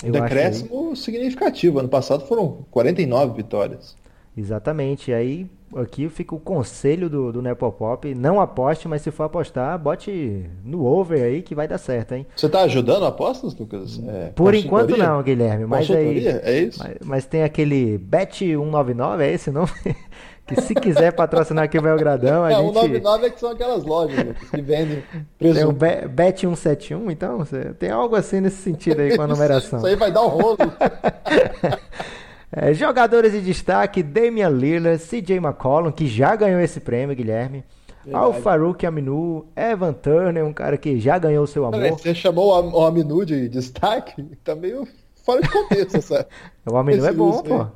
Um 0.03 0.09
Eu 0.09 0.15
acho 0.15 0.23
aí- 0.23 0.29
decréscimo 0.31 0.97
significativo. 0.97 1.79
Ano 1.79 1.89
passado 1.89 2.25
foram 2.27 2.65
49 2.71 3.35
vitórias. 3.37 3.95
Exatamente. 4.41 5.13
Aí 5.13 5.47
aqui 5.77 6.09
fica 6.09 6.35
o 6.35 6.41
conselho 6.41 7.09
do, 7.09 7.31
do 7.33 7.41
Nepopop. 7.43 8.13
Não 8.15 8.41
aposte, 8.41 8.89
mas 8.89 9.03
se 9.03 9.11
for 9.11 9.25
apostar, 9.25 9.79
bote 9.79 10.49
no 10.65 10.85
over 10.85 11.23
aí 11.23 11.43
que 11.43 11.55
vai 11.55 11.69
dar 11.69 11.79
certo, 11.79 12.13
hein? 12.13 12.27
Você 12.35 12.49
tá 12.49 12.63
ajudando 12.63 13.05
apostas, 13.05 13.55
Lucas? 13.55 14.01
É, 14.07 14.31
Por 14.35 14.55
enquanto 14.55 14.97
não, 14.97 15.23
Guilherme. 15.23 15.67
Mas 15.67 15.91
aí. 15.91 16.27
É 16.27 16.59
isso? 16.61 16.79
Mas, 16.83 16.97
mas 17.05 17.25
tem 17.27 17.43
aquele 17.43 17.99
Bet199, 17.99 19.21
é 19.21 19.33
esse 19.33 19.51
o 19.51 19.53
nome? 19.53 19.71
que 20.47 20.61
se 20.63 20.75
quiser 20.75 21.13
patrocinar 21.13 21.65
aqui 21.67 21.79
o 21.79 21.83
Belgradão, 21.83 22.43
a 22.43 22.51
É, 22.51 22.55
gente. 22.57 22.73
199 22.75 23.27
é 23.27 23.31
que 23.31 23.39
são 23.39 23.51
aquelas 23.51 23.85
lojas 23.85 24.19
Lucas, 24.27 24.51
que 24.51 24.61
vendem 24.61 25.05
Tem 25.39 25.53
o 25.53 25.73
presunto. 25.73 25.73
Be- 25.75 26.09
Bet171, 26.33 27.13
então? 27.13 27.45
Tem 27.79 27.91
algo 27.91 28.17
assim 28.17 28.41
nesse 28.41 28.57
sentido 28.57 29.01
aí 29.01 29.15
com 29.17 29.23
a 29.23 29.29
numeração. 29.29 29.79
Isso 29.79 29.87
aí 29.87 29.95
vai 29.95 30.11
dar 30.11 30.23
um 30.23 30.29
rolo. 30.29 30.57
É, 32.53 32.75
jogadores 32.75 33.33
de 33.33 33.41
destaque: 33.41 34.03
Damian 34.03 34.49
Lillard, 34.51 34.99
CJ 35.03 35.37
McCollum, 35.37 35.93
que 35.93 36.07
já 36.07 36.35
ganhou 36.35 36.61
esse 36.61 36.81
prêmio, 36.81 37.15
Guilherme. 37.15 37.65
Verdade. 38.05 38.25
Al 38.25 38.33
Farouk 38.33 38.85
Aminu, 38.87 39.47
Evan 39.55 39.93
Turner, 39.93 40.45
um 40.45 40.53
cara 40.55 40.79
que 40.79 40.99
já 40.99 41.19
ganhou 41.19 41.45
o 41.45 41.47
seu 41.47 41.65
amor. 41.67 41.79
Peraí, 41.81 41.91
você 41.93 42.15
chamou 42.15 42.49
o 42.49 42.55
Am- 42.55 42.75
o 42.75 42.85
Aminu 42.87 43.25
de 43.27 43.49
destaque? 43.49 44.23
Tá 44.43 44.55
meio 44.57 44.89
fora 45.25 45.43
de 45.43 45.49
contexto 45.51 45.97
essa. 45.99 46.27
O 46.69 46.77
Aminu 46.77 47.05
é 47.05 47.13
bom, 47.13 47.29
uso 47.29 47.45
pô. 47.45 47.61
aí. 47.61 47.67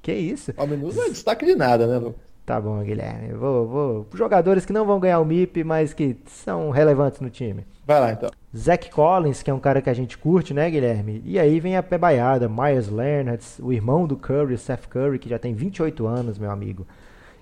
Que 0.00 0.12
isso? 0.12 0.52
O 0.56 0.62
Aminu 0.62 0.92
não 0.92 1.04
é 1.04 1.08
destaque 1.08 1.44
de 1.44 1.54
nada, 1.56 1.86
né, 1.86 1.98
Lucas? 1.98 2.22
Tá 2.46 2.60
bom, 2.60 2.80
Guilherme. 2.82 3.32
Vou, 3.34 3.66
vou. 3.68 4.06
Jogadores 4.14 4.64
que 4.64 4.72
não 4.72 4.84
vão 4.86 4.98
ganhar 5.00 5.20
o 5.20 5.24
MIP, 5.24 5.62
mas 5.64 5.92
que 5.92 6.16
são 6.26 6.70
relevantes 6.70 7.20
no 7.20 7.28
time. 7.30 7.64
Vai 7.86 8.00
lá, 8.00 8.12
então. 8.12 8.30
Zach 8.56 8.90
Collins, 8.90 9.42
que 9.42 9.50
é 9.50 9.54
um 9.54 9.58
cara 9.60 9.80
que 9.80 9.88
a 9.88 9.94
gente 9.94 10.18
curte, 10.18 10.52
né, 10.52 10.70
Guilherme? 10.70 11.22
E 11.24 11.38
aí 11.38 11.58
vem 11.58 11.76
a 11.76 11.82
pebaiada, 11.82 12.48
Myers 12.48 12.88
Leonard, 12.88 13.42
o 13.60 13.72
irmão 13.72 14.06
do 14.06 14.16
Curry, 14.16 14.54
o 14.54 14.58
Seth 14.58 14.86
Curry, 14.88 15.18
que 15.18 15.28
já 15.28 15.38
tem 15.38 15.54
28 15.54 16.06
anos, 16.06 16.38
meu 16.38 16.50
amigo. 16.50 16.86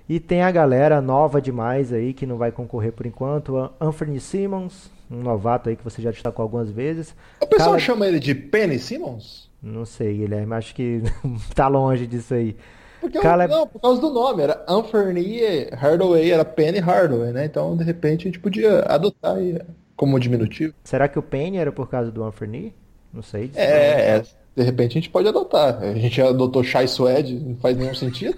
E 0.08 0.18
tem 0.20 0.42
a 0.42 0.50
galera 0.50 1.00
nova 1.00 1.40
demais 1.40 1.92
aí, 1.92 2.12
que 2.12 2.26
não 2.26 2.36
vai 2.36 2.50
concorrer 2.52 2.92
por 2.92 3.06
enquanto. 3.06 3.70
Anthony 3.80 4.20
Simmons, 4.20 4.90
um 5.10 5.20
novato 5.22 5.68
aí 5.68 5.76
que 5.76 5.84
você 5.84 6.00
já 6.00 6.10
destacou 6.10 6.42
algumas 6.44 6.70
vezes. 6.70 7.14
O 7.40 7.46
pessoal 7.46 7.70
Caleb- 7.70 7.82
chama 7.82 8.06
ele 8.06 8.18
de 8.20 8.34
Penny 8.34 8.78
Simmons? 8.78 9.48
Não 9.62 9.84
sei, 9.84 10.16
Guilherme, 10.18 10.54
acho 10.54 10.74
que 10.74 11.02
tá 11.54 11.66
longe 11.68 12.06
disso 12.06 12.34
aí. 12.34 12.56
Porque 13.00 13.18
eu- 13.18 13.22
Caleb- 13.22 13.52
não, 13.52 13.66
por 13.66 13.80
causa 13.80 14.00
do 14.00 14.10
nome, 14.10 14.42
era 14.42 14.64
Anthony 14.68 15.40
Hardaway, 15.72 16.30
era 16.30 16.44
Penny 16.44 16.78
Hardaway, 16.78 17.32
né? 17.32 17.44
Então, 17.46 17.76
de 17.76 17.84
repente, 17.84 18.22
a 18.22 18.30
gente 18.30 18.40
podia 18.40 18.80
adotar 18.86 19.36
aí 19.36 19.58
como 20.00 20.18
diminutivo. 20.18 20.72
Será 20.82 21.06
que 21.08 21.18
o 21.18 21.22
Penny 21.22 21.58
era 21.58 21.70
por 21.70 21.90
causa 21.90 22.10
do 22.10 22.24
Anthony? 22.24 22.72
Não 23.12 23.20
sei. 23.20 23.50
É, 23.54 24.16
é, 24.16 24.22
de 24.56 24.62
repente 24.62 24.92
a 24.92 24.94
gente 24.94 25.10
pode 25.10 25.28
adotar. 25.28 25.78
A 25.82 25.92
gente 25.92 26.22
adotou 26.22 26.64
Shai 26.64 26.88
Suede, 26.88 27.38
não 27.38 27.54
faz 27.58 27.76
nenhum 27.76 27.94
sentido. 27.94 28.34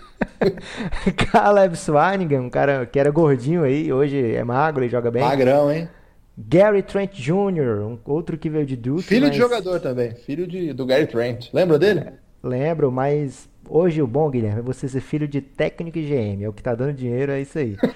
Caleb 1.30 1.76
Swanigan, 1.76 2.40
um 2.40 2.50
cara 2.50 2.84
que 2.84 2.98
era 2.98 3.12
gordinho 3.12 3.62
aí, 3.62 3.92
hoje 3.92 4.34
é 4.34 4.42
magro 4.42 4.84
e 4.84 4.88
joga 4.88 5.08
bem. 5.08 5.22
Magrão, 5.22 5.70
hein? 5.70 5.88
Gary 6.36 6.82
Trent 6.82 7.12
Jr., 7.12 7.84
um 7.84 7.96
outro 8.06 8.36
que 8.36 8.50
veio 8.50 8.66
de 8.66 8.74
Duke. 8.74 9.04
Filho 9.04 9.30
de 9.30 9.38
mas- 9.38 9.48
jogador 9.48 9.78
também, 9.78 10.16
filho 10.16 10.48
de, 10.48 10.72
do 10.72 10.84
Gary 10.84 11.06
Trent. 11.06 11.46
Lembra 11.52 11.78
dele? 11.78 12.06
Lembro, 12.42 12.90
mas 12.90 13.48
hoje 13.72 14.02
o 14.02 14.06
bom, 14.06 14.28
Guilherme, 14.28 14.60
é 14.60 14.62
você 14.62 14.86
ser 14.86 15.00
filho 15.00 15.26
de 15.26 15.40
técnico 15.40 15.98
e 15.98 16.02
GM. 16.02 16.44
É 16.44 16.48
o 16.48 16.52
que 16.52 16.62
tá 16.62 16.74
dando 16.74 16.92
dinheiro, 16.92 17.32
é 17.32 17.40
isso 17.40 17.58
aí. 17.58 17.76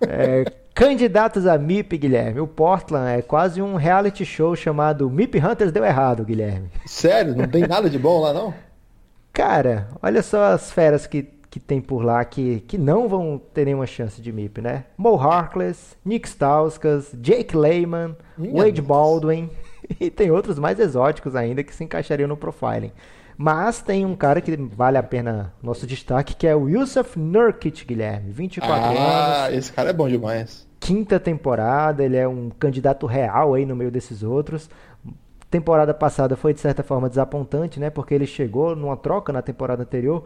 É, 0.00 0.44
candidatos 0.74 1.46
a 1.46 1.56
MIP, 1.56 1.98
Guilherme. 1.98 2.40
O 2.40 2.48
Portland 2.48 3.16
é 3.16 3.22
quase 3.22 3.62
um 3.62 3.76
reality 3.76 4.24
show 4.24 4.56
chamado 4.56 5.08
MIP 5.08 5.38
Hunters 5.38 5.70
Deu 5.70 5.84
Errado, 5.84 6.24
Guilherme. 6.24 6.68
Sério, 6.84 7.36
não 7.36 7.46
tem 7.46 7.64
nada 7.64 7.88
de 7.88 7.96
bom 7.96 8.20
lá, 8.20 8.32
não? 8.32 8.52
Cara, 9.32 9.86
olha 10.02 10.20
só 10.20 10.46
as 10.46 10.72
feras 10.72 11.06
que, 11.06 11.22
que 11.48 11.60
tem 11.60 11.80
por 11.80 12.04
lá 12.04 12.24
que, 12.24 12.58
que 12.66 12.76
não 12.76 13.08
vão 13.08 13.40
ter 13.54 13.66
nenhuma 13.66 13.86
chance 13.86 14.20
de 14.20 14.32
MIP, 14.32 14.60
né? 14.60 14.84
Mo 14.96 15.14
Harkless, 15.14 15.96
Nick 16.04 16.28
Stauskas, 16.28 17.12
Jake 17.14 17.56
Lehman, 17.56 18.16
Minha 18.36 18.64
Wade. 18.64 18.82
Baldwin 18.82 19.48
e 20.00 20.10
tem 20.10 20.32
outros 20.32 20.58
mais 20.58 20.80
exóticos 20.80 21.36
ainda 21.36 21.62
que 21.62 21.72
se 21.72 21.84
encaixariam 21.84 22.26
no 22.26 22.36
profiling. 22.36 22.90
Mas 23.40 23.80
tem 23.80 24.04
um 24.04 24.16
cara 24.16 24.40
que 24.40 24.56
vale 24.56 24.98
a 24.98 25.02
pena 25.02 25.52
nosso 25.62 25.86
destaque, 25.86 26.34
que 26.34 26.44
é 26.44 26.56
o 26.56 26.68
Yusuf 26.68 27.16
Nurkic, 27.16 27.84
Guilherme, 27.84 28.32
24 28.32 28.74
anos, 28.84 28.98
Ah, 29.00 29.48
esse 29.52 29.72
cara 29.72 29.90
é 29.90 29.92
bom 29.92 30.08
demais. 30.08 30.66
quinta 30.80 31.20
temporada, 31.20 32.04
ele 32.04 32.16
é 32.16 32.26
um 32.26 32.50
candidato 32.50 33.06
real 33.06 33.54
aí 33.54 33.64
no 33.64 33.76
meio 33.76 33.92
desses 33.92 34.24
outros. 34.24 34.68
Temporada 35.48 35.94
passada 35.94 36.36
foi 36.36 36.52
de 36.52 36.58
certa 36.60 36.82
forma 36.82 37.08
desapontante, 37.08 37.78
né? 37.78 37.88
Porque 37.90 38.12
ele 38.12 38.26
chegou 38.26 38.74
numa 38.74 38.96
troca 38.96 39.32
na 39.32 39.40
temporada 39.40 39.82
anterior 39.84 40.24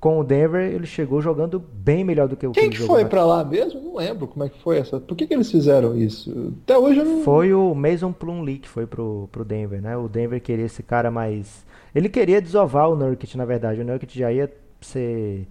com 0.00 0.18
o 0.18 0.24
Denver, 0.24 0.62
ele 0.62 0.84
chegou 0.84 1.22
jogando 1.22 1.60
bem 1.60 2.02
melhor 2.02 2.26
do 2.26 2.36
que 2.36 2.44
o 2.44 2.50
que 2.50 2.60
Quem 2.60 2.70
que 2.70 2.76
jogou 2.76 2.96
foi 2.96 3.04
pra 3.04 3.24
lá 3.24 3.44
mesmo? 3.44 3.80
Não 3.80 3.94
lembro 3.96 4.26
como 4.26 4.44
é 4.44 4.48
que 4.48 4.60
foi 4.60 4.78
essa. 4.78 4.98
Por 4.98 5.14
que, 5.16 5.28
que 5.28 5.32
eles 5.32 5.48
fizeram 5.48 5.96
isso? 5.96 6.52
Até 6.64 6.76
hoje 6.76 6.98
eu 6.98 7.04
não. 7.04 7.22
Foi 7.22 7.54
o 7.54 7.72
Mason 7.72 8.12
Plumlee 8.12 8.58
que 8.58 8.68
foi 8.68 8.84
pro, 8.84 9.28
pro 9.30 9.44
Denver, 9.44 9.80
né? 9.80 9.96
O 9.96 10.08
Denver 10.08 10.40
queria 10.42 10.66
esse 10.66 10.82
cara 10.82 11.08
mais. 11.08 11.64
Ele 11.94 12.08
queria 12.08 12.40
desovar 12.40 12.88
o 12.88 12.96
Nurkic, 12.96 13.36
na 13.36 13.44
verdade. 13.44 13.80
O 13.80 13.84
Nurkic 13.84 14.18
já 14.18 14.32
ia 14.32 14.50
ser... 14.80 15.46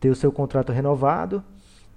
ter 0.00 0.10
o 0.10 0.14
seu 0.14 0.32
contrato 0.32 0.72
renovado. 0.72 1.42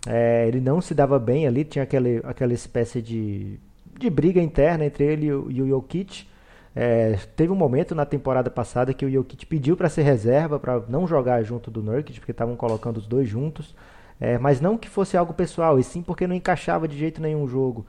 É, 0.08 0.48
ele 0.48 0.60
não 0.60 0.82
se 0.82 0.94
dava 0.94 1.18
bem 1.18 1.48
ali, 1.48 1.64
tinha 1.64 1.84
aquela 1.84 2.54
espécie 2.54 3.02
de, 3.02 3.60
de 3.98 4.10
briga 4.10 4.40
interna 4.40 4.86
entre 4.86 5.04
ele 5.04 5.26
e 5.28 5.34
o, 5.34 5.52
e 5.52 5.70
Jokic. 5.70 6.28
É, 6.76 7.18
teve 7.36 7.52
um 7.52 7.56
momento 7.56 7.96
na 7.96 8.06
temporada 8.06 8.52
passada 8.52 8.94
que 8.94 9.06
o 9.06 9.10
Jokic 9.10 9.46
pediu 9.46 9.76
para 9.76 9.90
ser 9.90 10.04
reserva, 10.04 10.60
para 10.60 10.84
não 10.90 11.08
jogar 11.08 11.42
junto 11.44 11.72
do 11.72 11.82
Nurkic, 11.82 12.20
porque 12.20 12.32
estavam 12.32 12.56
colocando 12.56 12.98
os 12.98 13.08
dois 13.08 13.28
juntos. 13.28 13.74
É, 14.20 14.38
mas 14.38 14.62
não 14.62 14.78
que 14.78 14.88
fosse 14.88 15.18
algo 15.18 15.34
pessoal, 15.34 15.80
e 15.80 15.84
sim 15.84 16.02
porque 16.02 16.28
não 16.28 16.36
encaixava 16.36 16.88
de 16.88 16.98
jeito 16.98 17.22
nenhum 17.22 17.44
o 17.44 17.48
jogo. 17.48 17.86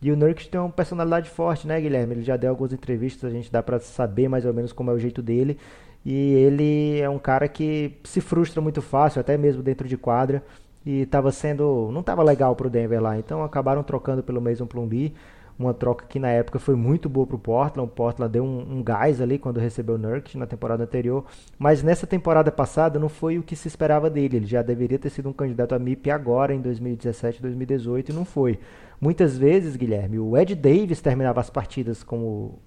E 0.00 0.12
o 0.12 0.16
Nurkic 0.16 0.48
tem 0.48 0.60
uma 0.60 0.70
personalidade 0.70 1.28
forte, 1.28 1.66
né, 1.66 1.80
Guilherme? 1.80 2.14
Ele 2.14 2.22
já 2.22 2.36
deu 2.36 2.50
algumas 2.50 2.72
entrevistas, 2.72 3.30
a 3.30 3.34
gente 3.34 3.50
dá 3.50 3.62
pra 3.62 3.80
saber 3.80 4.28
mais 4.28 4.44
ou 4.44 4.54
menos 4.54 4.72
como 4.72 4.90
é 4.90 4.94
o 4.94 4.98
jeito 4.98 5.20
dele. 5.20 5.58
E 6.04 6.34
ele 6.34 7.00
é 7.00 7.10
um 7.10 7.18
cara 7.18 7.48
que 7.48 7.98
se 8.04 8.20
frustra 8.20 8.60
muito 8.60 8.80
fácil, 8.80 9.20
até 9.20 9.36
mesmo 9.36 9.62
dentro 9.62 9.88
de 9.88 9.96
quadra. 9.96 10.42
E 10.86 11.04
tava 11.06 11.32
sendo. 11.32 11.90
não 11.92 12.02
tava 12.02 12.22
legal 12.22 12.54
pro 12.56 12.70
Denver 12.70 13.02
lá. 13.02 13.18
Então 13.18 13.42
acabaram 13.42 13.82
trocando 13.82 14.22
pelo 14.22 14.40
Mason 14.40 14.66
Plumlee. 14.66 15.14
Uma 15.58 15.74
troca 15.74 16.06
que 16.06 16.20
na 16.20 16.28
época 16.28 16.58
foi 16.60 16.76
muito 16.76 17.08
boa 17.08 17.26
pro 17.26 17.38
Portland. 17.38 17.88
O 17.88 17.92
Portland 17.92 18.30
deu 18.30 18.44
um, 18.44 18.78
um 18.78 18.82
gás 18.82 19.20
ali 19.20 19.38
quando 19.38 19.58
recebeu 19.58 19.96
o 19.96 19.98
Nurkic 19.98 20.38
na 20.38 20.46
temporada 20.46 20.84
anterior. 20.84 21.24
Mas 21.58 21.82
nessa 21.82 22.06
temporada 22.06 22.52
passada 22.52 22.98
não 22.98 23.08
foi 23.08 23.38
o 23.38 23.42
que 23.42 23.56
se 23.56 23.66
esperava 23.66 24.08
dele. 24.08 24.36
Ele 24.36 24.46
já 24.46 24.62
deveria 24.62 24.98
ter 24.98 25.10
sido 25.10 25.28
um 25.28 25.32
candidato 25.32 25.74
a 25.74 25.78
MIP 25.78 26.10
agora 26.10 26.54
em 26.54 26.60
2017, 26.60 27.42
2018 27.42 28.10
e 28.10 28.14
não 28.14 28.24
foi. 28.24 28.60
Muitas 29.00 29.36
vezes, 29.36 29.74
Guilherme, 29.74 30.20
o 30.20 30.36
Ed 30.36 30.54
Davis 30.54 31.00
terminava 31.00 31.40
as 31.40 31.50
partidas 31.50 32.04
como 32.04 32.60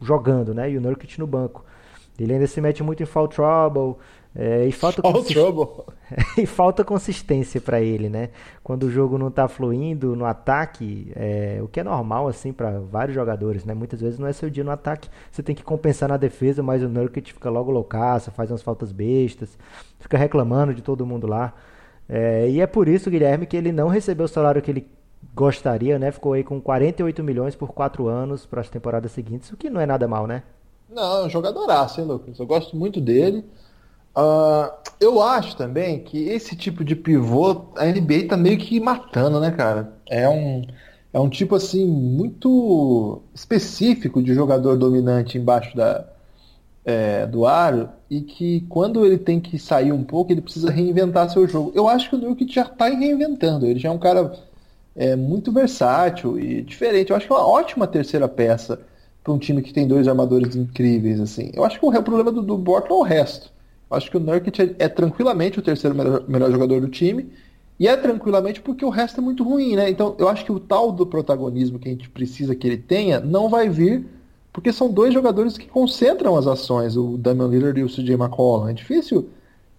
jogando, 0.00 0.54
né? 0.54 0.70
E 0.70 0.78
o 0.78 0.80
Nurkic 0.80 1.18
no 1.18 1.26
banco. 1.26 1.64
Ele 2.18 2.32
ainda 2.32 2.46
se 2.46 2.60
mete 2.60 2.82
muito 2.82 3.02
em 3.02 3.06
foul 3.06 3.28
trouble. 3.28 3.96
É, 4.38 4.66
e 4.66 4.72
falta 4.72 5.00
trouble. 5.00 5.84
e 6.36 6.44
falta 6.44 6.84
consistência 6.84 7.58
para 7.58 7.80
ele, 7.80 8.10
né? 8.10 8.28
Quando 8.62 8.82
o 8.82 8.90
jogo 8.90 9.16
não 9.16 9.30
tá 9.30 9.48
fluindo 9.48 10.14
no 10.14 10.26
ataque, 10.26 11.10
é, 11.16 11.58
o 11.62 11.68
que 11.68 11.80
é 11.80 11.84
normal 11.84 12.28
assim 12.28 12.52
para 12.52 12.78
vários 12.78 13.14
jogadores, 13.14 13.64
né? 13.64 13.72
Muitas 13.72 13.98
vezes 13.98 14.18
não 14.18 14.28
é 14.28 14.34
seu 14.34 14.50
dia 14.50 14.62
no 14.62 14.70
ataque, 14.70 15.08
você 15.30 15.42
tem 15.42 15.54
que 15.54 15.62
compensar 15.62 16.10
na 16.10 16.18
defesa, 16.18 16.62
mas 16.62 16.82
o 16.82 16.88
Nurkic 16.88 17.32
fica 17.32 17.48
logo 17.48 17.70
loucaço, 17.70 18.30
faz 18.30 18.50
umas 18.50 18.60
faltas 18.60 18.92
bestas, 18.92 19.56
fica 19.98 20.18
reclamando 20.18 20.74
de 20.74 20.82
todo 20.82 21.06
mundo 21.06 21.26
lá. 21.26 21.54
É, 22.06 22.46
e 22.50 22.60
é 22.60 22.66
por 22.66 22.88
isso, 22.88 23.10
Guilherme, 23.10 23.46
que 23.46 23.56
ele 23.56 23.72
não 23.72 23.88
recebeu 23.88 24.26
o 24.26 24.28
salário 24.28 24.60
que 24.60 24.70
ele 24.70 24.86
gostaria, 25.34 25.98
né? 25.98 26.12
Ficou 26.12 26.34
aí 26.34 26.44
com 26.44 26.60
48 26.60 27.24
milhões 27.24 27.56
por 27.56 27.72
4 27.72 28.06
anos 28.06 28.44
para 28.44 28.60
as 28.60 28.68
temporadas 28.68 29.12
seguintes, 29.12 29.50
o 29.50 29.56
que 29.56 29.70
não 29.70 29.80
é 29.80 29.86
nada 29.86 30.06
mal, 30.06 30.26
né? 30.26 30.42
Não, 30.90 31.22
é 31.22 31.24
um 31.24 31.30
jogadoraço, 31.30 32.00
hein, 32.00 32.06
Lucas? 32.06 32.38
Eu 32.38 32.46
gosto 32.46 32.76
muito 32.76 33.00
dele. 33.00 33.44
Uh, 34.16 34.72
eu 34.98 35.20
acho 35.22 35.56
também 35.56 35.98
que 36.00 36.28
esse 36.28 36.56
tipo 36.56 36.82
de 36.82 36.96
pivô, 36.96 37.66
a 37.76 37.84
NBA 37.84 38.28
tá 38.28 38.36
meio 38.36 38.56
que 38.56 38.80
matando, 38.80 39.38
né, 39.38 39.50
cara? 39.50 39.92
É 40.08 40.26
um, 40.28 40.66
é 41.12 41.20
um 41.20 41.28
tipo 41.28 41.54
assim 41.54 41.86
muito 41.86 43.22
específico 43.34 44.22
de 44.22 44.32
jogador 44.34 44.76
dominante 44.76 45.36
embaixo 45.36 45.76
da, 45.76 46.06
é, 46.84 47.26
do 47.26 47.46
aro 47.46 47.90
e 48.08 48.22
que 48.22 48.62
quando 48.68 49.04
ele 49.04 49.18
tem 49.18 49.40
que 49.40 49.58
sair 49.58 49.92
um 49.92 50.04
pouco, 50.04 50.32
ele 50.32 50.40
precisa 50.40 50.70
reinventar 50.70 51.28
seu 51.30 51.46
jogo. 51.46 51.72
Eu 51.74 51.88
acho 51.88 52.08
que 52.08 52.16
o 52.16 52.18
Nurkic 52.18 52.54
já 52.54 52.62
está 52.62 52.88
reinventando. 52.88 53.66
Ele 53.66 53.78
já 53.78 53.88
é 53.90 53.92
um 53.92 53.98
cara 53.98 54.32
é, 54.94 55.14
muito 55.16 55.52
versátil 55.52 56.38
e 56.38 56.62
diferente. 56.62 57.10
Eu 57.10 57.16
acho 57.16 57.26
que 57.26 57.32
é 57.32 57.36
uma 57.36 57.46
ótima 57.46 57.86
terceira 57.86 58.28
peça 58.28 58.80
para 59.22 59.32
um 59.32 59.38
time 59.38 59.60
que 59.60 59.74
tem 59.74 59.86
dois 59.86 60.08
armadores 60.08 60.56
incríveis. 60.56 61.20
assim. 61.20 61.50
Eu 61.52 61.64
acho 61.64 61.78
que 61.78 61.84
o 61.84 62.02
problema 62.02 62.32
do, 62.32 62.42
do 62.42 62.76
é 62.76 62.92
o 62.92 63.02
resto. 63.02 63.55
Acho 63.90 64.10
que 64.10 64.16
o 64.16 64.20
Nurkic 64.20 64.60
é, 64.60 64.74
é, 64.78 64.88
tranquilamente 64.88 65.58
o 65.58 65.62
terceiro 65.62 65.96
melhor, 65.96 66.24
melhor, 66.28 66.50
jogador 66.50 66.80
do 66.80 66.88
time. 66.88 67.30
E 67.78 67.86
é 67.86 67.96
tranquilamente 67.96 68.60
porque 68.60 68.84
o 68.84 68.90
resto 68.90 69.20
é 69.20 69.22
muito 69.22 69.44
ruim, 69.44 69.76
né? 69.76 69.90
Então 69.90 70.14
eu 70.18 70.28
acho 70.28 70.44
que 70.44 70.52
o 70.52 70.58
tal 70.58 70.90
do 70.90 71.06
protagonismo 71.06 71.78
que 71.78 71.88
a 71.88 71.92
gente 71.92 72.08
precisa 72.08 72.54
que 72.54 72.66
ele 72.66 72.78
tenha 72.78 73.20
não 73.20 73.48
vai 73.48 73.68
vir 73.68 74.06
porque 74.52 74.72
são 74.72 74.90
dois 74.90 75.12
jogadores 75.12 75.58
que 75.58 75.66
concentram 75.66 76.34
as 76.34 76.46
ações, 76.46 76.96
o 76.96 77.18
Damian 77.18 77.46
Lillard 77.48 77.78
e 77.78 77.84
o 77.84 77.88
CJ 77.88 78.14
McCollum. 78.14 78.68
É 78.68 78.72
difícil 78.72 79.28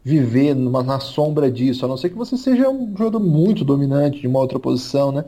viver 0.03 0.53
numa, 0.53 0.83
na 0.83 0.99
sombra 0.99 1.51
disso, 1.51 1.83
a 1.83 1.87
não 1.87 1.97
ser 1.97 2.09
que 2.09 2.15
você 2.15 2.37
seja 2.37 2.69
um 2.69 2.95
jogador 2.95 3.19
muito 3.19 3.65
dominante 3.65 4.21
de 4.21 4.27
uma 4.27 4.39
outra 4.39 4.59
posição, 4.59 5.11
né? 5.11 5.25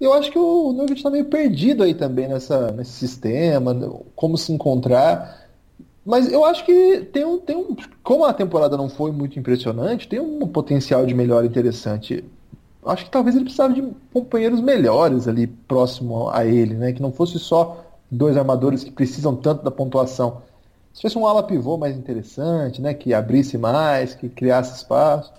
Eu 0.00 0.14
acho 0.14 0.32
que 0.32 0.38
o 0.38 0.72
Nurkic 0.72 0.98
está 0.98 1.10
meio 1.10 1.26
perdido 1.26 1.82
aí 1.82 1.92
também 1.92 2.26
nessa, 2.26 2.72
nesse 2.72 2.92
sistema, 2.92 3.74
como 4.16 4.38
se 4.38 4.50
encontrar. 4.50 5.39
Mas 6.10 6.30
eu 6.30 6.44
acho 6.44 6.64
que 6.64 7.08
tem 7.12 7.24
um, 7.24 7.38
tem 7.38 7.56
um. 7.56 7.76
Como 8.02 8.24
a 8.24 8.32
temporada 8.32 8.76
não 8.76 8.88
foi 8.88 9.12
muito 9.12 9.38
impressionante, 9.38 10.08
tem 10.08 10.18
um 10.18 10.44
potencial 10.48 11.06
de 11.06 11.14
melhor 11.14 11.44
interessante. 11.44 12.24
Acho 12.84 13.04
que 13.04 13.10
talvez 13.12 13.36
ele 13.36 13.44
precisava 13.44 13.72
de 13.72 13.80
companheiros 14.12 14.60
melhores 14.60 15.28
ali 15.28 15.46
próximo 15.46 16.28
a 16.30 16.44
ele, 16.44 16.74
né? 16.74 16.92
Que 16.92 17.00
não 17.00 17.12
fosse 17.12 17.38
só 17.38 17.84
dois 18.10 18.36
armadores 18.36 18.82
que 18.82 18.90
precisam 18.90 19.36
tanto 19.36 19.62
da 19.62 19.70
pontuação. 19.70 20.42
Se 20.92 21.02
fosse 21.02 21.16
um 21.16 21.24
ala 21.24 21.44
pivô 21.44 21.76
mais 21.76 21.96
interessante, 21.96 22.82
né? 22.82 22.92
Que 22.92 23.14
abrisse 23.14 23.56
mais, 23.56 24.12
que 24.12 24.28
criasse 24.28 24.78
espaço. 24.78 25.32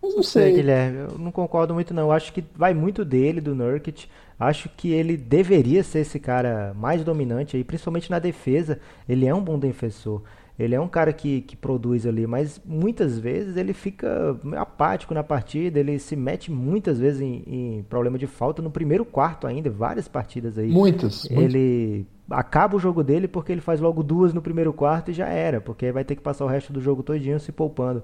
Mas 0.00 0.14
não 0.14 0.22
sei. 0.22 0.42
sei. 0.44 0.54
Guilherme, 0.54 0.98
eu 0.98 1.18
não 1.18 1.32
concordo 1.32 1.74
muito 1.74 1.92
não. 1.92 2.04
Eu 2.04 2.12
acho 2.12 2.32
que 2.32 2.44
vai 2.54 2.72
muito 2.72 3.04
dele, 3.04 3.40
do 3.40 3.56
Nurkic. 3.56 4.06
Acho 4.38 4.68
que 4.68 4.90
ele 4.90 5.16
deveria 5.16 5.82
ser 5.82 6.00
esse 6.00 6.18
cara 6.18 6.74
mais 6.74 7.04
dominante 7.04 7.56
aí, 7.56 7.64
principalmente 7.64 8.10
na 8.10 8.18
defesa. 8.18 8.78
Ele 9.08 9.26
é 9.26 9.34
um 9.34 9.42
bom 9.42 9.58
defensor. 9.58 10.22
Ele 10.58 10.74
é 10.74 10.80
um 10.80 10.88
cara 10.88 11.12
que, 11.12 11.40
que 11.40 11.56
produz 11.56 12.06
ali, 12.06 12.26
mas 12.26 12.60
muitas 12.64 13.18
vezes 13.18 13.56
ele 13.56 13.72
fica 13.72 14.38
apático 14.56 15.14
na 15.14 15.24
partida, 15.24 15.80
ele 15.80 15.98
se 15.98 16.14
mete 16.14 16.52
muitas 16.52 16.98
vezes 16.98 17.20
em, 17.20 17.42
em 17.46 17.82
problema 17.84 18.18
de 18.18 18.26
falta 18.26 18.60
no 18.60 18.70
primeiro 18.70 19.04
quarto 19.04 19.46
ainda, 19.46 19.70
várias 19.70 20.06
partidas 20.06 20.58
aí. 20.58 20.70
Muitas. 20.70 21.24
Ele 21.30 22.06
muitas. 22.06 22.06
acaba 22.38 22.76
o 22.76 22.78
jogo 22.78 23.02
dele 23.02 23.26
porque 23.26 23.50
ele 23.50 23.62
faz 23.62 23.80
logo 23.80 24.02
duas 24.02 24.34
no 24.34 24.42
primeiro 24.42 24.72
quarto 24.72 25.10
e 25.10 25.14
já 25.14 25.26
era, 25.26 25.60
porque 25.60 25.90
vai 25.90 26.04
ter 26.04 26.16
que 26.16 26.22
passar 26.22 26.44
o 26.44 26.48
resto 26.48 26.72
do 26.72 26.80
jogo 26.80 27.02
todinho 27.02 27.40
se 27.40 27.50
poupando. 27.50 28.02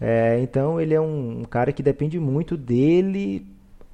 É, 0.00 0.38
então 0.40 0.80
ele 0.80 0.94
é 0.94 1.00
um, 1.00 1.40
um 1.40 1.44
cara 1.44 1.72
que 1.72 1.82
depende 1.82 2.20
muito 2.20 2.56
dele 2.56 3.44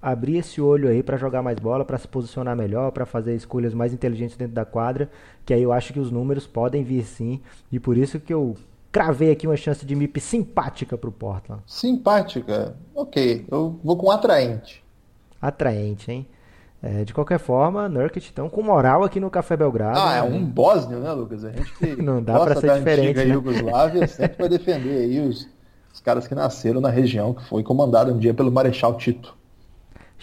abrir 0.04 0.36
esse 0.36 0.60
olho 0.60 0.90
aí 0.90 1.02
para 1.02 1.16
jogar 1.16 1.40
mais 1.40 1.58
bola, 1.58 1.82
para 1.82 1.96
se 1.96 2.06
posicionar 2.06 2.54
melhor, 2.54 2.92
para 2.92 3.06
fazer 3.06 3.34
escolhas 3.34 3.72
mais 3.72 3.94
inteligentes 3.94 4.36
dentro 4.36 4.54
da 4.54 4.64
quadra, 4.64 5.08
que 5.46 5.54
aí 5.54 5.62
eu 5.62 5.72
acho 5.72 5.94
que 5.94 5.98
os 5.98 6.10
números 6.10 6.46
podem 6.46 6.84
vir 6.84 7.04
sim, 7.04 7.40
e 7.72 7.80
por 7.80 7.96
isso 7.96 8.20
que 8.20 8.32
eu 8.32 8.54
cravei 8.92 9.30
aqui 9.30 9.46
uma 9.46 9.56
chance 9.56 9.84
de 9.86 9.96
MIP 9.96 10.20
simpática 10.20 10.98
para 10.98 11.08
o 11.08 11.12
Portland. 11.12 11.62
Simpática? 11.66 12.76
Ok, 12.94 13.46
eu 13.50 13.80
vou 13.82 13.96
com 13.96 14.10
atraente. 14.10 14.84
Atraente, 15.40 16.12
hein? 16.12 16.26
É, 16.82 17.02
de 17.02 17.14
qualquer 17.14 17.38
forma, 17.38 17.88
Nurkic 17.88 18.26
estão 18.26 18.50
com 18.50 18.62
moral 18.62 19.04
aqui 19.04 19.18
no 19.18 19.30
Café 19.30 19.56
Belgrado. 19.56 19.98
Ah, 19.98 20.16
é 20.16 20.22
né? 20.22 20.36
um 20.36 20.44
bósnio, 20.44 20.98
né, 20.98 21.10
Lucas? 21.12 21.42
A 21.46 21.50
gente 21.50 21.72
que 21.78 21.96
não 22.00 22.22
dá 22.22 22.38
para 22.40 22.60
ser 22.60 22.74
diferente. 22.74 23.20
A 23.20 23.24
né? 23.24 23.30
Iugoslávia 23.32 24.06
sempre 24.06 24.36
vai 24.38 24.48
defender 24.50 24.98
aí 24.98 25.26
os, 25.26 25.48
os 25.94 26.00
caras 26.00 26.28
que 26.28 26.34
nasceram 26.34 26.82
na 26.82 26.90
região 26.90 27.32
que 27.32 27.42
foi 27.48 27.62
comandada 27.62 28.12
um 28.12 28.18
dia 28.18 28.34
pelo 28.34 28.52
Marechal 28.52 28.98
Tito. 28.98 29.34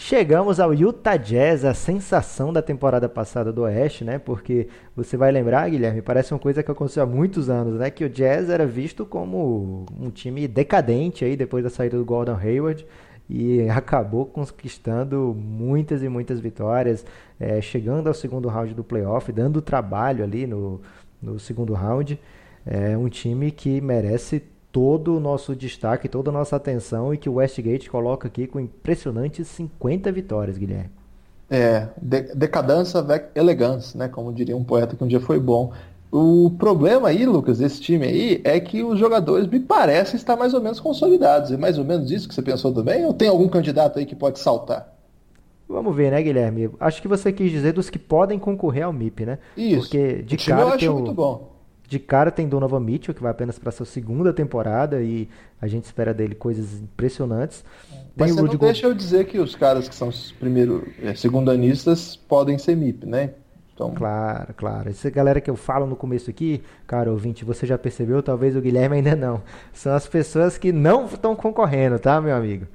Chegamos 0.04 0.60
ao 0.60 0.74
Utah 0.74 1.16
Jazz, 1.16 1.64
a 1.64 1.76
sensação 1.76 2.52
da 2.52 2.60
temporada 2.60 3.08
passada 3.08 3.54
do 3.54 3.62
Oeste, 3.62 4.04
né? 4.04 4.18
Porque 4.18 4.68
você 4.96 5.16
vai 5.16 5.32
lembrar, 5.32 5.70
Guilherme, 5.70 6.02
parece 6.02 6.34
uma 6.34 6.40
coisa 6.40 6.64
que 6.64 6.72
aconteceu 6.72 7.04
há 7.04 7.06
muitos 7.06 7.52
anos, 7.52 7.80
né? 7.80 7.92
Que 7.92 8.04
o 8.04 8.10
Jazz 8.10 8.50
era 8.50 8.66
visto 8.66 9.06
como 9.06 9.86
um 10.00 10.10
time 10.10 10.48
decadente 10.48 11.24
aí 11.24 11.38
depois 11.38 11.64
da 11.64 11.70
saída 11.70 12.00
do 12.00 12.04
Gordon 12.04 12.36
Hayward 12.36 12.84
e 13.30 13.62
acabou 13.70 14.26
conquistando 14.26 15.38
muitas 15.38 16.02
e 16.02 16.10
muitas 16.10 16.40
vitórias, 16.40 17.06
é, 17.40 17.62
chegando 17.62 18.08
ao 18.08 18.14
segundo 18.16 18.50
round 18.50 18.74
do 18.74 18.84
playoff, 18.84 19.32
dando 19.32 19.62
trabalho 19.62 20.24
ali 20.24 20.48
no, 20.48 20.82
no 21.22 21.40
segundo 21.40 21.76
round. 21.76 22.20
É 22.66 22.98
um 22.98 23.08
time 23.08 23.52
que 23.52 23.80
merece 23.80 24.42
todo 24.72 25.18
o 25.18 25.20
nosso 25.20 25.56
destaque, 25.56 26.08
toda 26.08 26.30
a 26.30 26.34
nossa 26.34 26.56
atenção 26.56 27.14
e 27.14 27.18
que 27.18 27.30
o 27.30 27.36
Westgate 27.36 27.90
coloca 27.90 28.28
aqui 28.28 28.48
com 28.48 28.60
impressionantes 28.60 29.48
50 29.48 30.12
vitórias, 30.12 30.58
Guilherme. 30.58 30.90
É, 31.50 31.90
de, 32.02 32.34
decadência 32.34 33.04
elegância, 33.36 33.98
né? 33.98 34.08
Como 34.08 34.32
diria 34.32 34.56
um 34.56 34.64
poeta 34.64 34.96
que 34.96 35.04
um 35.04 35.08
dia 35.08 35.20
foi 35.20 35.40
bom. 35.40 35.74
O 36.10 36.52
problema 36.58 37.10
aí, 37.10 37.26
Lucas, 37.26 37.60
desse 37.60 37.82
time 37.82 38.06
aí, 38.06 38.42
é 38.44 38.60
que 38.60 38.84
os 38.84 38.98
jogadores 38.98 39.48
me 39.48 39.60
parecem 39.60 40.16
estar 40.16 40.38
mais 40.38 40.54
ou 40.54 40.62
menos 40.62 40.80
consolidados. 40.80 41.52
É 41.52 41.58
mais 41.58 41.78
ou 41.78 41.84
menos 41.84 42.10
isso 42.10 42.28
que 42.28 42.34
você 42.34 42.42
pensou 42.42 42.74
também? 42.74 43.06
Ou 43.06 43.14
tem 43.14 43.28
algum 43.28 43.50
candidato 43.50 44.00
aí 44.00 44.06
que 44.06 44.16
pode 44.16 44.40
saltar? 44.40 44.94
Vamos 45.68 45.96
ver, 45.96 46.12
né, 46.12 46.22
Guilherme? 46.22 46.70
Acho 46.80 47.02
que 47.02 47.08
você 47.08 47.32
quis 47.32 47.50
dizer 47.50 47.72
dos 47.72 47.90
que 47.90 48.00
podem 48.00 48.38
concorrer 48.38 48.84
ao 48.84 48.92
MIP, 48.92 49.26
né? 49.26 49.40
Isso. 49.56 49.82
Porque 49.82 50.22
de 50.22 50.36
o 50.36 50.38
time 50.38 50.58
cara 50.58 50.70
eu 50.70 50.74
acho 50.74 50.92
o... 50.92 50.94
muito 50.96 51.14
bom. 51.14 51.51
De 51.92 52.00
cara 52.00 52.32
tem 52.32 52.48
Donovan 52.48 52.80
Mitchell, 52.80 53.14
que 53.14 53.22
vai 53.22 53.32
apenas 53.32 53.60
para 53.60 53.70
sua 53.70 53.86
segunda 53.86 54.32
temporada 54.32 55.02
e 55.02 55.28
a 55.62 55.68
gente 55.68 55.84
espera 55.84 56.14
dele 56.14 56.34
coisas 56.34 56.80
impressionantes. 56.80 57.66
Mas 58.16 58.28
tem 58.28 58.34
você 58.34 58.42
Rudy 58.44 58.54
não 58.54 58.60
deixa 58.62 58.88
eu 58.88 58.94
dizer 58.94 59.26
que 59.26 59.38
os 59.38 59.58
caras 59.58 59.90
que 59.90 59.96
são 59.96 60.08
os 60.08 60.32
primeiro, 60.32 60.88
é, 61.04 61.14
segundanistas 61.14 62.16
podem 62.16 62.58
ser 62.58 62.78
MIP, 62.78 63.06
né? 63.06 63.32
Então... 63.74 63.92
Claro, 63.92 64.54
claro. 64.56 64.90
Essa 64.90 65.10
galera 65.10 65.42
que 65.42 65.50
eu 65.50 65.58
falo 65.58 65.86
no 65.86 65.98
começo 65.98 66.30
aqui, 66.30 66.64
cara, 66.88 67.12
ouvinte, 67.12 67.44
você 67.44 67.66
já 67.66 67.78
percebeu, 67.78 68.24
talvez 68.24 68.56
o 68.56 68.62
Guilherme 68.62 68.96
ainda 68.96 69.14
não. 69.14 69.42
São 69.74 69.94
as 69.94 70.08
pessoas 70.08 70.58
que 70.58 70.72
não 70.72 71.08
estão 71.08 71.36
concorrendo, 71.36 72.00
tá, 72.00 72.22
meu 72.22 72.34
amigo? 72.34 72.68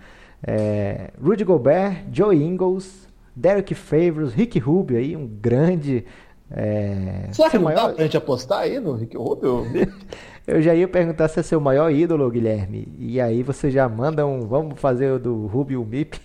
É, 0.46 1.10
Rudy 1.18 1.42
Gobert, 1.42 2.04
Joe 2.12 2.36
Ingles, 2.36 3.08
Derek 3.34 3.74
Favors, 3.74 4.34
Rick 4.34 4.58
Rubio 4.58 4.98
aí, 4.98 5.16
um 5.16 5.26
grande 5.26 6.04
é... 6.50 7.28
Será 7.32 7.50
que 7.50 7.56
não 7.56 7.64
maior... 7.64 7.88
dá 7.88 7.94
pra 7.94 8.04
gente 8.04 8.16
apostar 8.16 8.60
aí 8.60 8.78
no 8.78 8.94
Rick 8.94 9.16
Rubio? 9.16 9.64
Eu 10.46 10.62
já 10.62 10.74
ia 10.74 10.86
perguntar 10.86 11.26
se 11.26 11.40
é 11.40 11.42
seu 11.42 11.60
maior 11.60 11.90
ídolo, 11.90 12.30
Guilherme. 12.30 12.86
E 12.98 13.20
aí 13.20 13.42
você 13.42 13.68
já 13.68 13.88
manda 13.88 14.24
um. 14.24 14.46
Vamos 14.46 14.78
fazer 14.78 15.10
o 15.10 15.18
do 15.18 15.46
Rubio 15.48 15.84
Mip. 15.84 16.20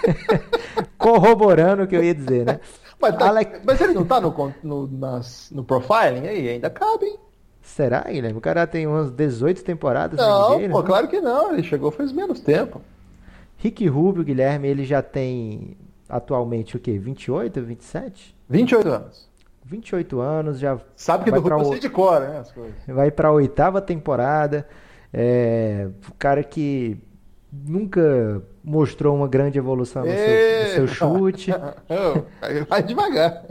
Corroborando 0.96 1.82
o 1.82 1.86
que 1.86 1.94
eu 1.94 2.02
ia 2.02 2.14
dizer, 2.14 2.46
né? 2.46 2.58
Mas, 3.00 3.16
tá, 3.16 3.28
Alec... 3.28 3.60
mas 3.64 3.80
ele 3.80 3.92
não 3.92 4.04
tá 4.04 4.20
no, 4.20 4.34
no, 4.60 4.88
nas, 4.88 5.52
no 5.52 5.62
profiling 5.62 6.26
aí? 6.26 6.48
Ainda 6.48 6.68
cabe, 6.68 7.06
hein? 7.06 7.16
Será, 7.62 8.00
Guilherme? 8.00 8.36
O 8.36 8.40
cara 8.40 8.66
tem 8.66 8.88
umas 8.88 9.12
18 9.12 9.62
temporadas 9.62 10.18
não, 10.18 10.58
NBA, 10.58 10.68
pô, 10.70 10.80
né? 10.80 10.86
claro 10.86 11.06
que 11.06 11.20
não. 11.20 11.52
Ele 11.52 11.62
chegou 11.62 11.92
faz 11.92 12.10
menos 12.10 12.40
tempo. 12.40 12.80
Rick 13.56 13.86
Rubio, 13.86 14.24
Guilherme, 14.24 14.66
ele 14.66 14.84
já 14.84 15.00
tem 15.00 15.76
atualmente 16.08 16.76
o 16.76 16.80
quê? 16.80 16.98
28, 16.98 17.62
27? 17.62 18.37
28 18.48 18.88
anos. 18.88 19.28
28 19.64 20.20
anos, 20.20 20.58
já. 20.58 20.78
Sabe 20.96 21.24
que 21.24 21.30
do 21.30 21.40
Rubio 21.40 21.70
o... 21.70 21.78
de 21.78 21.90
cor, 21.90 22.20
né? 22.20 22.38
As 22.38 22.50
coisas. 22.50 22.74
Vai 22.86 23.10
para 23.10 23.28
a 23.28 23.32
oitava 23.32 23.82
temporada. 23.82 24.66
É, 25.12 25.88
o 26.08 26.14
cara 26.14 26.42
que 26.42 26.98
nunca 27.52 28.42
mostrou 28.62 29.14
uma 29.14 29.28
grande 29.28 29.58
evolução 29.58 30.04
no, 30.04 30.10
seu, 30.10 30.82
no 30.82 30.88
seu, 30.88 30.88
chute. 30.88 31.50
Vai 32.68 32.82
devagar. 32.82 33.44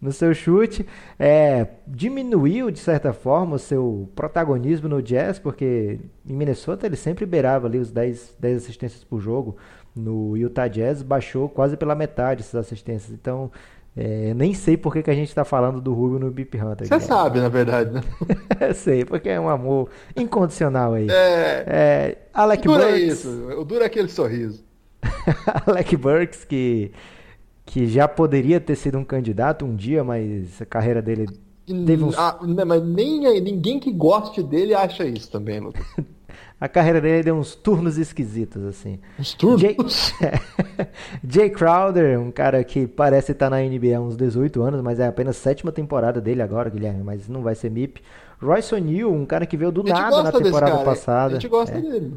no 0.00 0.12
seu 0.12 0.32
chute. 0.32 0.86
É, 1.18 1.66
diminuiu, 1.86 2.70
de 2.70 2.78
certa 2.78 3.12
forma, 3.12 3.56
o 3.56 3.58
seu 3.58 4.08
protagonismo 4.14 4.88
no 4.88 5.02
Jazz, 5.02 5.38
porque 5.38 5.98
em 6.28 6.32
Minnesota 6.34 6.86
ele 6.86 6.96
sempre 6.96 7.26
beirava 7.26 7.66
ali 7.66 7.78
os 7.78 7.90
10, 7.90 8.36
10 8.38 8.56
assistências 8.56 9.04
por 9.04 9.20
jogo. 9.20 9.56
No 9.94 10.36
Utah 10.36 10.68
Jazz 10.68 11.02
baixou 11.02 11.48
quase 11.48 11.76
pela 11.76 11.94
metade 11.94 12.42
essas 12.42 12.66
assistências. 12.66 13.12
Então, 13.12 13.50
é, 14.00 14.32
nem 14.32 14.54
sei 14.54 14.76
por 14.76 14.92
que, 14.92 15.02
que 15.02 15.10
a 15.10 15.14
gente 15.14 15.26
está 15.26 15.44
falando 15.44 15.80
do 15.80 15.92
Rubio 15.92 16.20
no 16.20 16.30
Beep 16.30 16.54
Hunter. 16.54 16.86
Você 16.86 17.00
sabe, 17.00 17.40
na 17.40 17.48
verdade, 17.48 17.90
né? 17.90 18.02
sei, 18.72 19.04
porque 19.04 19.28
é 19.28 19.40
um 19.40 19.48
amor 19.48 19.90
incondicional 20.16 20.94
aí. 20.94 21.08
É. 21.10 21.64
é 21.66 22.18
Alec 22.32 22.68
o 22.68 22.70
duro 22.70 22.84
Burks. 22.84 23.02
isso, 23.02 23.28
o 23.58 23.64
duro 23.64 23.82
é 23.82 23.86
aquele 23.86 24.08
sorriso. 24.08 24.64
Alec 25.66 25.96
Burks, 25.96 26.44
que, 26.44 26.92
que 27.66 27.88
já 27.88 28.06
poderia 28.06 28.60
ter 28.60 28.76
sido 28.76 28.98
um 28.98 29.04
candidato 29.04 29.64
um 29.64 29.74
dia, 29.74 30.04
mas 30.04 30.62
a 30.62 30.64
carreira 30.64 31.02
dele 31.02 31.26
teve 31.66 32.04
uns... 32.04 32.16
ah, 32.16 32.38
mas 32.64 32.80
nem, 32.84 33.40
ninguém 33.42 33.80
que 33.80 33.90
goste 33.90 34.44
dele 34.44 34.74
acha 34.74 35.04
isso 35.04 35.28
também, 35.28 35.58
Lucas. 35.58 35.84
a 36.60 36.68
carreira 36.68 37.00
dele 37.00 37.22
deu 37.22 37.36
uns 37.36 37.54
turnos 37.54 37.98
esquisitos, 37.98 38.64
assim. 38.64 38.98
Uns 39.18 39.34
turnos? 39.34 39.60
Jay, 39.60 39.76
Jay 41.28 41.50
Crowder, 41.50 42.20
um 42.20 42.30
cara 42.30 42.62
que 42.64 42.86
parece 42.86 43.32
estar 43.32 43.48
na 43.48 43.60
NBA 43.60 43.96
há 43.96 44.00
uns 44.00 44.16
18 44.16 44.62
anos, 44.62 44.80
mas 44.80 45.00
é 45.00 45.06
apenas 45.06 45.36
a 45.36 45.40
sétima 45.40 45.70
temporada 45.70 46.20
dele 46.20 46.42
agora, 46.42 46.70
Guilherme, 46.70 47.02
mas 47.02 47.28
não 47.28 47.42
vai 47.42 47.54
ser 47.54 47.70
MIP. 47.70 48.02
Royce 48.40 48.74
O'Neal, 48.74 49.12
um 49.12 49.26
cara 49.26 49.46
que 49.46 49.56
veio 49.56 49.72
do 49.72 49.82
nada 49.82 50.22
na 50.22 50.32
temporada 50.32 50.84
passada. 50.84 51.32
A 51.32 51.34
gente 51.34 51.48
gosta 51.48 51.76
é, 51.76 51.80
dele. 51.80 52.16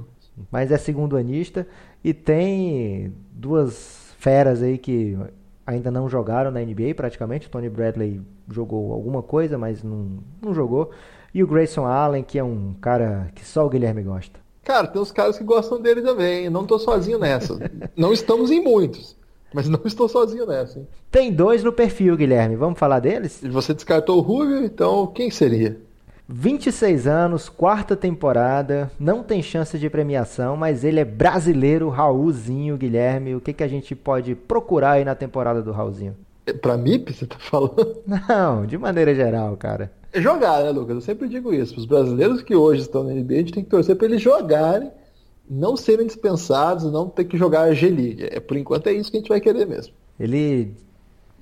Mas 0.51 0.72
é 0.72 0.78
segundo 0.78 1.18
anista. 1.18 1.68
E 2.03 2.14
tem 2.14 3.14
duas 3.32 4.14
feras 4.18 4.62
aí 4.62 4.78
que 4.78 5.18
ainda 5.66 5.89
não 5.89 6.09
jogaram 6.09 6.51
na 6.51 6.59
NBA 6.59 6.95
praticamente. 6.95 7.47
O 7.47 7.49
Tony 7.49 7.70
Bradley 7.70 8.22
jogou 8.49 8.93
alguma 8.93 9.22
coisa, 9.24 9.57
mas 9.57 9.84
não, 9.84 10.20
não 10.41 10.53
jogou. 10.53 10.91
E 11.34 11.43
o 11.43 11.47
Grayson 11.47 11.86
Allen, 11.86 12.23
que 12.23 12.38
é 12.38 12.43
um 12.43 12.73
cara 12.82 13.29
que 13.34 13.45
só 13.45 13.65
o 13.65 13.69
Guilherme 13.69 14.03
gosta. 14.03 14.39
Cara, 14.63 14.88
tem 14.88 15.01
uns 15.01 15.11
caras 15.11 15.38
que 15.38 15.43
gostam 15.43 15.82
dele 15.82 16.01
também. 16.01 16.45
Eu 16.45 16.51
não 16.51 16.65
tô 16.65 16.77
sozinho 16.77 17.17
nessa. 17.17 17.57
não 17.95 18.13
estamos 18.13 18.51
em 18.51 18.61
muitos. 18.61 19.15
Mas 19.53 19.67
não 19.67 19.82
estou 19.86 20.07
sozinho 20.07 20.45
nessa. 20.45 20.79
Hein? 20.79 20.88
Tem 21.09 21.32
dois 21.32 21.63
no 21.63 21.73
perfil, 21.73 22.15
Guilherme. 22.15 22.55
Vamos 22.55 22.79
falar 22.79 22.99
deles? 22.99 23.41
Você 23.49 23.73
descartou 23.73 24.17
o 24.17 24.21
Rubio, 24.21 24.63
então 24.63 25.07
quem 25.07 25.29
seria? 25.29 25.77
26 26.27 27.07
anos, 27.07 27.49
quarta 27.49 27.93
temporada, 27.95 28.89
não 28.97 29.21
tem 29.21 29.43
chance 29.43 29.77
de 29.77 29.89
premiação, 29.89 30.55
mas 30.55 30.86
ele 30.86 30.99
é 31.01 31.05
brasileiro, 31.05 31.89
Raulzinho, 31.89 32.77
Guilherme. 32.77 33.36
O 33.36 33.41
que, 33.41 33.51
que 33.51 33.63
a 33.63 33.67
gente 33.67 33.93
pode 33.93 34.34
procurar 34.34 34.91
aí 34.91 35.03
na 35.03 35.13
temporada 35.13 35.61
do 35.61 35.73
Raulzinho? 35.73 36.15
É 36.45 36.53
pra 36.53 36.77
MIP, 36.77 37.13
você 37.13 37.25
tá 37.25 37.36
falando? 37.38 37.97
Não, 38.07 38.65
de 38.65 38.77
maneira 38.77 39.13
geral, 39.13 39.57
cara. 39.57 39.91
É 40.14 40.22
jogar, 40.22 40.64
né, 40.64 40.72
Lucas? 40.72 40.95
Eu 40.95 41.01
sempre 41.01 41.28
digo 41.28 41.53
isso. 41.53 41.78
Os 41.78 41.86
brasileiros 41.86 42.41
que 42.41 42.55
hoje 42.55 42.82
estão 42.82 43.03
na 43.03 43.14
NBA, 43.14 43.34
a 43.34 43.38
gente 43.38 43.53
tem 43.53 43.64
que 43.64 43.70
torcer 43.70 43.95
para 43.95 44.07
eles 44.07 44.22
jogarem, 44.22 44.91
não 45.49 45.78
serem 45.78 46.05
dispensados, 46.05 46.91
não 46.91 47.07
ter 47.07 47.26
que 47.26 47.38
jogar 47.38 47.62
a 47.62 47.74
G-League. 47.74 48.28
É, 48.32 48.39
por 48.39 48.57
enquanto 48.57 48.88
é 48.88 48.93
isso 48.93 49.09
que 49.09 49.18
a 49.18 49.20
gente 49.20 49.30
vai 49.30 49.39
querer 49.39 49.66
mesmo. 49.66 49.93
Ele. 50.20 50.76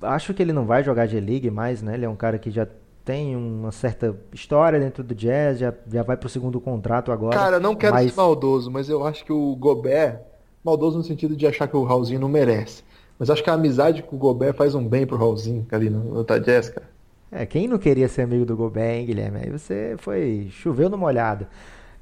Acho 0.00 0.32
que 0.32 0.42
ele 0.42 0.52
não 0.52 0.64
vai 0.64 0.82
jogar 0.82 1.06
G-League 1.06 1.50
mais, 1.50 1.82
né? 1.82 1.94
Ele 1.94 2.04
é 2.04 2.08
um 2.08 2.16
cara 2.16 2.38
que 2.38 2.50
já 2.50 2.66
tem 3.04 3.34
uma 3.34 3.72
certa 3.72 4.16
história 4.32 4.78
dentro 4.78 5.02
do 5.02 5.14
Jazz, 5.14 5.58
já, 5.58 5.74
já 5.90 6.02
vai 6.02 6.16
pro 6.16 6.28
segundo 6.28 6.60
contrato 6.60 7.10
agora. 7.10 7.36
Cara, 7.36 7.60
não 7.60 7.74
quero 7.74 7.94
mas... 7.94 8.10
ser 8.10 8.16
maldoso, 8.16 8.70
mas 8.70 8.88
eu 8.88 9.04
acho 9.04 9.24
que 9.24 9.32
o 9.32 9.56
Gobert, 9.56 10.20
maldoso 10.64 10.98
no 10.98 11.04
sentido 11.04 11.34
de 11.34 11.46
achar 11.46 11.66
que 11.66 11.76
o 11.76 11.82
Raulzinho 11.82 12.20
não 12.20 12.28
merece. 12.28 12.84
Mas 13.18 13.28
acho 13.28 13.42
que 13.42 13.50
a 13.50 13.54
amizade 13.54 14.02
com 14.02 14.16
o 14.16 14.18
Gobert 14.18 14.54
faz 14.54 14.74
um 14.74 14.86
bem 14.86 15.06
pro 15.06 15.16
Raulzinho 15.16 15.66
ali 15.70 15.90
no, 15.90 16.02
no 16.02 16.24
Jazz, 16.24 16.70
cara. 16.70 16.88
É, 17.32 17.46
quem 17.46 17.68
não 17.68 17.78
queria 17.78 18.08
ser 18.08 18.22
amigo 18.22 18.44
do 18.44 18.56
Gobert, 18.56 18.98
hein, 18.98 19.06
Guilherme? 19.06 19.40
Aí 19.44 19.50
você 19.50 19.94
foi. 19.98 20.48
choveu 20.50 20.88
no 20.88 20.98
molhado. 20.98 21.46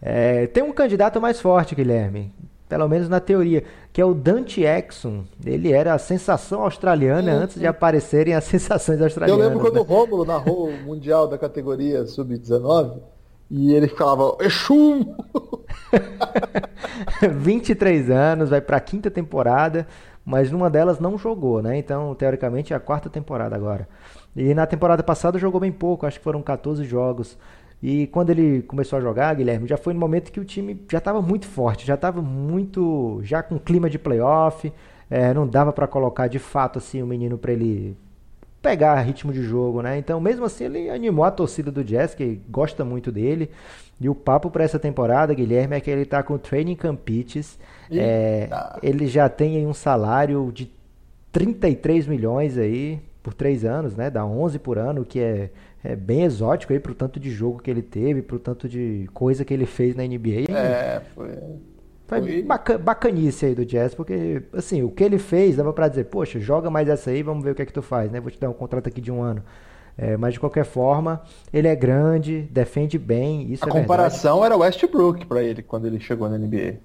É, 0.01 0.47
tem 0.47 0.63
um 0.63 0.73
candidato 0.73 1.21
mais 1.21 1.41
forte, 1.41 1.75
Guilherme 1.75 2.33
pelo 2.69 2.89
menos 2.89 3.09
na 3.09 3.19
teoria, 3.19 3.65
que 3.93 4.01
é 4.01 4.05
o 4.05 4.13
Dante 4.13 4.63
Exum. 4.63 5.25
Ele 5.45 5.73
era 5.73 5.95
a 5.95 5.99
sensação 5.99 6.63
australiana 6.63 7.33
Sim, 7.33 7.39
antes 7.39 7.55
sim. 7.55 7.61
de 7.61 7.67
aparecerem 7.67 8.35
as 8.35 8.45
sensações 8.45 9.01
australianas. 9.01 9.43
Eu 9.43 9.49
lembro 9.49 9.65
quando 9.65 9.77
né? 9.77 9.81
o 9.81 9.85
Rômulo 9.85 10.25
narrou 10.25 10.69
o 10.69 10.83
Mundial 10.83 11.27
da 11.27 11.39
categoria 11.39 12.07
Sub-19 12.07 12.99
e 13.51 13.73
ele 13.73 13.89
falava 13.89 14.37
Exum! 14.41 15.17
23 17.41 18.11
anos, 18.11 18.51
vai 18.51 18.61
para 18.61 18.77
a 18.77 18.81
quinta 18.81 19.11
temporada, 19.11 19.87
mas 20.25 20.51
numa 20.51 20.69
delas 20.69 21.01
não 21.01 21.17
jogou, 21.17 21.63
né? 21.63 21.79
Então, 21.79 22.15
teoricamente, 22.15 22.75
é 22.75 22.77
a 22.77 22.81
quarta 22.81 23.09
temporada 23.09 23.57
agora. 23.57 23.89
E 24.39 24.55
na 24.55 24.67
temporada 24.67 25.03
passada 25.03 25.37
jogou 25.37 25.61
bem 25.61 25.73
pouco, 25.73 26.07
acho 26.07 26.19
que 26.19 26.25
foram 26.25 26.41
14 26.41 26.85
jogos. 26.85 27.37
E 27.83 28.07
quando 28.07 28.31
ele 28.31 28.63
começou 28.63 28.97
a 28.97 29.03
jogar, 29.03 29.35
Guilherme, 29.35 29.67
já 29.67 29.77
foi 29.77 29.93
no 29.93 29.99
momento 29.99 30.31
que 30.31 30.39
o 30.39 30.45
time 30.45 30.81
já 30.89 30.99
estava 30.99 31.21
muito 31.21 31.45
forte, 31.45 31.85
já 31.85 31.95
estava 31.95 32.23
muito, 32.23 33.21
já 33.25 33.43
com 33.43 33.59
clima 33.59 33.91
de 33.91 33.99
playoff, 33.99 34.73
é, 35.11 35.35
não 35.35 35.45
dava 35.45 35.73
para 35.73 35.89
colocar 35.89 36.29
de 36.29 36.39
fato 36.39 36.79
assim 36.79 37.03
o 37.03 37.07
menino 37.07 37.37
para 37.37 37.51
ele 37.51 37.97
pegar 38.63 39.01
ritmo 39.01 39.33
de 39.33 39.43
jogo, 39.43 39.83
né? 39.83 39.99
Então, 39.99 40.21
mesmo 40.21 40.45
assim, 40.45 40.65
ele 40.67 40.89
animou 40.89 41.25
a 41.25 41.33
torcida 41.33 41.73
do 41.73 41.83
Jazz, 41.83 42.15
que 42.15 42.41
gosta 42.49 42.85
muito 42.85 43.11
dele. 43.11 43.51
E 44.01 44.09
o 44.09 44.15
papo 44.15 44.51
para 44.53 44.63
essa 44.63 44.79
temporada, 44.79 45.35
Guilherme, 45.35 45.75
é 45.75 45.81
que 45.81 45.91
ele 45.91 46.05
tá 46.05 46.23
com 46.23 46.35
o 46.35 46.39
Training 46.39 46.77
Campeches. 46.77 47.59
É, 47.91 48.49
ele 48.85 49.09
já 49.09 49.29
tem 49.29 49.57
aí 49.57 49.67
um 49.67 49.75
salário 49.75 50.53
de 50.55 50.71
33 51.33 52.07
milhões 52.07 52.57
aí 52.57 53.01
por 53.29 53.35
três 53.35 53.63
anos, 53.63 53.95
né? 53.95 54.09
Dá 54.09 54.25
11 54.25 54.59
por 54.59 54.79
ano, 54.79 55.05
que 55.05 55.21
é, 55.21 55.51
é 55.85 55.95
bem 55.95 56.23
exótico 56.25 56.73
aí 56.73 56.81
pro 56.81 56.95
tanto 56.95 57.21
de 57.21 57.31
jogo 57.31 57.61
que 57.63 57.71
ele 57.71 57.83
teve, 57.83 58.23
pro 58.23 58.39
tanto 58.39 58.67
de 58.67 59.07
coisa 59.13 59.45
que 59.45 59.53
ele 59.53 59.67
fez 59.67 59.95
na 59.95 60.03
NBA. 60.03 60.51
É, 60.51 61.03
foi. 61.15 61.29
Foi 62.07 62.21
Foi- 62.23 62.43
baca- 62.43 62.79
bacanice 62.79 63.45
aí 63.45 63.55
do 63.55 63.67
Jazz, 63.67 63.95
porque, 63.95 64.43
assim, 64.55 64.83
o 64.83 64.89
que 64.91 65.05
ele 65.05 65.19
fez 65.19 65.57
dava 65.57 65.75
pra 65.75 65.89
dizer, 65.89 66.05
poxa, 66.05 66.41
joga 66.41 66.71
mais 66.71 66.89
essa 66.89 67.11
aí, 67.11 67.23
vamos 67.23 67.45
ver 67.45 67.51
o 67.51 67.55
que 67.55 67.61
é 67.61 67.67
que 67.67 67.73
tu 67.73 67.83
faz, 67.83 68.11
né? 68.11 68.19
Vou 68.19 68.31
te 68.31 68.41
dar 68.41 68.49
um 68.49 68.55
contrato 68.55 68.87
aqui 68.89 68.99
de 69.03 69.13
um 69.13 69.21
ano. 69.21 69.43
É, 69.97 70.17
mas 70.17 70.33
de 70.33 70.41
qualquer 70.41 70.65
forma, 70.65 71.21
ele 71.53 71.69
é 71.69 71.77
grande, 71.77 72.49
defende 72.51 72.99
bem, 72.99 73.53
isso 73.53 73.63
A 73.63 73.69
é 73.69 73.73
verdade. 73.73 73.83
comparação 73.83 74.43
era 74.43 74.57
Westbrook 74.57 75.27
pra 75.27 75.43
ele 75.43 75.63
quando 75.63 75.87
ele 75.87 76.01
chegou 76.01 76.31
na 76.31 76.39
NBA. 76.39 76.77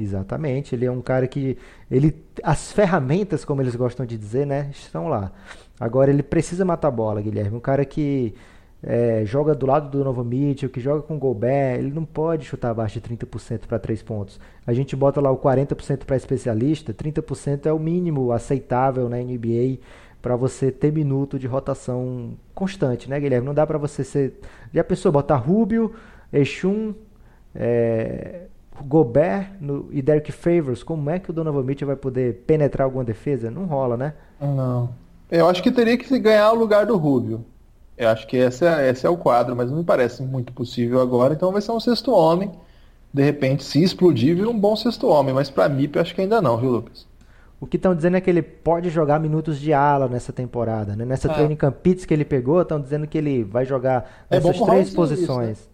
Exatamente, 0.00 0.74
ele 0.74 0.86
é 0.86 0.90
um 0.90 1.00
cara 1.00 1.26
que 1.26 1.58
ele 1.90 2.14
as 2.42 2.72
ferramentas, 2.72 3.44
como 3.44 3.60
eles 3.60 3.76
gostam 3.76 4.06
de 4.06 4.16
dizer, 4.16 4.46
né, 4.46 4.70
estão 4.72 5.08
lá. 5.08 5.32
Agora 5.78 6.10
ele 6.10 6.22
precisa 6.22 6.64
matar 6.64 6.90
bola, 6.90 7.20
Guilherme. 7.20 7.56
Um 7.56 7.60
cara 7.60 7.84
que 7.84 8.34
é, 8.82 9.24
joga 9.26 9.54
do 9.54 9.66
lado 9.66 9.90
do 9.90 10.02
Novo 10.04 10.24
Mitchell, 10.24 10.70
que 10.70 10.80
joga 10.80 11.02
com 11.02 11.18
Gobert, 11.18 11.78
ele 11.78 11.90
não 11.90 12.04
pode 12.04 12.46
chutar 12.46 12.70
abaixo 12.70 13.00
de 13.00 13.08
30% 13.08 13.66
para 13.66 13.78
3 13.78 14.02
pontos. 14.02 14.40
A 14.66 14.72
gente 14.72 14.96
bota 14.96 15.20
lá 15.20 15.30
o 15.30 15.36
40% 15.36 16.04
para 16.04 16.16
especialista, 16.16 16.94
30% 16.94 17.66
é 17.66 17.72
o 17.72 17.78
mínimo 17.78 18.32
aceitável 18.32 19.08
na 19.08 19.18
NBA 19.18 19.78
para 20.22 20.36
você 20.36 20.70
ter 20.70 20.92
minuto 20.92 21.38
de 21.38 21.46
rotação 21.46 22.36
constante, 22.54 23.08
né, 23.08 23.18
Guilherme? 23.18 23.46
Não 23.46 23.54
dá 23.54 23.66
para 23.66 23.78
você 23.78 24.04
ser. 24.04 24.34
Já 24.72 24.84
pensou 24.84 25.10
botar 25.10 25.36
Rubio, 25.36 25.94
Exum, 26.32 26.94
é, 27.54 28.46
Gobert 28.84 29.50
no, 29.60 29.88
e 29.90 30.00
Derek 30.02 30.32
Favors? 30.32 30.82
Como 30.82 31.10
é 31.10 31.18
que 31.18 31.30
o 31.30 31.32
Donovan 31.32 31.62
Mitchell 31.62 31.86
vai 31.86 31.96
poder 31.96 32.42
penetrar 32.46 32.84
alguma 32.84 33.04
defesa? 33.04 33.50
Não 33.50 33.64
rola, 33.64 33.96
né? 33.96 34.14
Não. 34.40 34.90
Eu 35.30 35.48
acho 35.48 35.62
que 35.62 35.70
teria 35.70 35.96
que 35.96 36.18
ganhar 36.18 36.52
o 36.52 36.56
lugar 36.56 36.86
do 36.86 36.96
Rubio. 36.96 37.44
Eu 37.96 38.08
acho 38.08 38.26
que 38.26 38.36
esse 38.36 38.64
é, 38.66 38.88
esse 38.88 39.06
é 39.06 39.10
o 39.10 39.16
quadro, 39.16 39.54
mas 39.54 39.70
não 39.70 39.78
me 39.78 39.84
parece 39.84 40.22
muito 40.22 40.52
possível 40.52 41.00
agora, 41.00 41.34
então 41.34 41.52
vai 41.52 41.60
ser 41.60 41.72
um 41.72 41.80
sexto 41.80 42.12
homem. 42.12 42.50
De 43.12 43.22
repente, 43.22 43.62
se 43.62 43.82
explodir, 43.82 44.34
vira 44.36 44.48
um 44.48 44.58
bom 44.58 44.74
sexto 44.74 45.06
homem, 45.08 45.34
mas 45.34 45.50
pra 45.50 45.68
MIP 45.68 45.96
eu 45.96 46.02
acho 46.02 46.14
que 46.14 46.20
ainda 46.20 46.40
não, 46.40 46.56
viu, 46.56 46.70
Lucas? 46.70 47.06
O 47.60 47.66
que 47.66 47.76
estão 47.76 47.94
dizendo 47.94 48.16
é 48.16 48.20
que 48.22 48.30
ele 48.30 48.40
pode 48.40 48.88
jogar 48.88 49.20
minutos 49.20 49.60
de 49.60 49.72
ala 49.72 50.08
nessa 50.08 50.32
temporada, 50.32 50.96
né? 50.96 51.04
Nessa 51.04 51.30
Ah. 51.30 51.34
training 51.34 51.56
campits 51.56 52.06
que 52.06 52.14
ele 52.14 52.24
pegou, 52.24 52.62
estão 52.62 52.80
dizendo 52.80 53.06
que 53.06 53.18
ele 53.18 53.44
vai 53.44 53.66
jogar 53.66 54.24
É 54.30 54.36
nessas 54.36 54.56
pro 54.56 54.66
três 54.66 54.94
posições. 54.94 55.68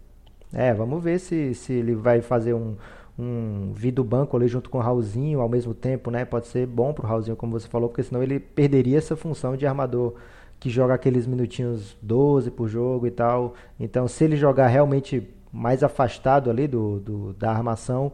É, 0.51 0.73
vamos 0.73 1.01
ver 1.01 1.19
se, 1.19 1.53
se 1.53 1.73
ele 1.73 1.95
vai 1.95 2.21
fazer 2.21 2.53
um, 2.53 2.75
um 3.17 3.71
vir 3.73 3.91
do 3.91 4.03
banco 4.03 4.37
ali 4.37 4.47
junto 4.47 4.69
com 4.69 4.77
o 4.77 4.81
Raulzinho 4.81 5.41
ao 5.41 5.49
mesmo 5.49 5.73
tempo, 5.73 6.11
né? 6.11 6.25
Pode 6.25 6.47
ser 6.47 6.67
bom 6.67 6.93
pro 6.93 7.07
Raulzinho, 7.07 7.35
como 7.35 7.59
você 7.59 7.67
falou, 7.67 7.89
porque 7.89 8.03
senão 8.03 8.21
ele 8.21 8.39
perderia 8.39 8.97
essa 8.97 9.15
função 9.15 9.55
de 9.57 9.65
armador 9.65 10.13
que 10.59 10.69
joga 10.69 10.93
aqueles 10.93 11.27
minutinhos 11.27 11.95
12 12.01 12.51
por 12.51 12.67
jogo 12.67 13.07
e 13.07 13.11
tal. 13.11 13.53
Então, 13.79 14.07
se 14.07 14.23
ele 14.23 14.35
jogar 14.35 14.67
realmente 14.67 15.27
mais 15.51 15.83
afastado 15.83 16.49
ali 16.49 16.67
do, 16.67 16.99
do- 16.99 17.33
da 17.33 17.51
armação, 17.51 18.11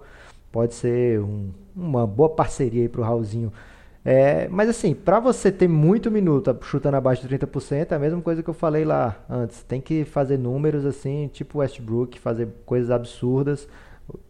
pode 0.51 0.73
ser 0.75 1.19
um- 1.19 1.49
uma 1.75 2.05
boa 2.05 2.29
parceria 2.29 2.83
aí 2.83 2.89
pro 2.89 3.01
Raulzinho. 3.01 3.51
É, 4.05 4.49
mas 4.49 4.67
assim, 4.67 4.93
para 4.93 5.19
você 5.19 5.49
ter 5.51 5.67
muito 5.67 6.11
minuto 6.11 6.55
chutando 6.63 6.97
abaixo 6.97 7.21
de 7.21 7.27
30%, 7.29 7.93
é 7.93 7.95
a 7.95 7.99
mesma 7.99 8.21
coisa 8.21 8.43
que 8.43 8.49
eu 8.49 8.53
falei 8.53 8.83
lá 8.83 9.23
antes. 9.29 9.63
Tem 9.63 9.79
que 9.79 10.03
fazer 10.03 10.37
números 10.37 10.85
assim, 10.85 11.29
tipo 11.31 11.59
Westbrook, 11.59 12.19
fazer 12.19 12.49
coisas 12.65 12.91
absurdas, 12.91 13.67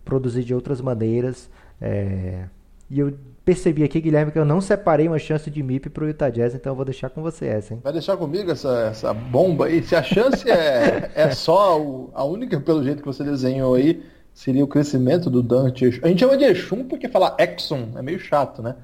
produzir 0.03 0.43
de 0.43 0.53
outras 0.53 0.81
maneiras. 0.81 1.49
é, 1.81 2.47
E 2.89 2.99
eu 2.99 3.13
percebi 3.43 3.83
aqui, 3.83 3.99
Guilherme, 3.99 4.31
que 4.31 4.39
eu 4.39 4.45
não 4.45 4.61
separei 4.61 5.07
uma 5.07 5.19
chance 5.19 5.49
de 5.49 5.61
MIP 5.61 5.89
pro 5.89 6.07
Utah 6.07 6.29
Jazz, 6.29 6.55
então 6.55 6.71
eu 6.71 6.75
vou 6.75 6.85
deixar 6.85 7.09
com 7.09 7.21
você 7.21 7.45
essa, 7.47 7.73
hein? 7.73 7.81
Vai 7.83 7.93
deixar 7.93 8.15
comigo 8.17 8.51
essa, 8.51 8.87
essa 8.91 9.13
bomba 9.13 9.65
aí? 9.65 9.83
Se 9.83 9.95
a 9.95 10.03
chance 10.03 10.49
é, 10.49 11.11
é 11.15 11.31
só 11.31 11.81
o, 11.81 12.09
a 12.13 12.23
única, 12.23 12.59
pelo 12.59 12.83
jeito 12.83 13.01
que 13.01 13.07
você 13.07 13.23
desenhou 13.23 13.75
aí, 13.75 14.03
seria 14.33 14.63
o 14.63 14.67
crescimento 14.67 15.29
do 15.29 15.43
Dante. 15.43 15.85
A 16.03 16.07
gente 16.07 16.19
chama 16.19 16.37
de 16.37 16.45
Exum 16.45 16.85
porque 16.87 17.07
falar 17.09 17.35
Exxon 17.39 17.91
é 17.95 18.01
meio 18.01 18.19
chato, 18.19 18.61
né? 18.61 18.75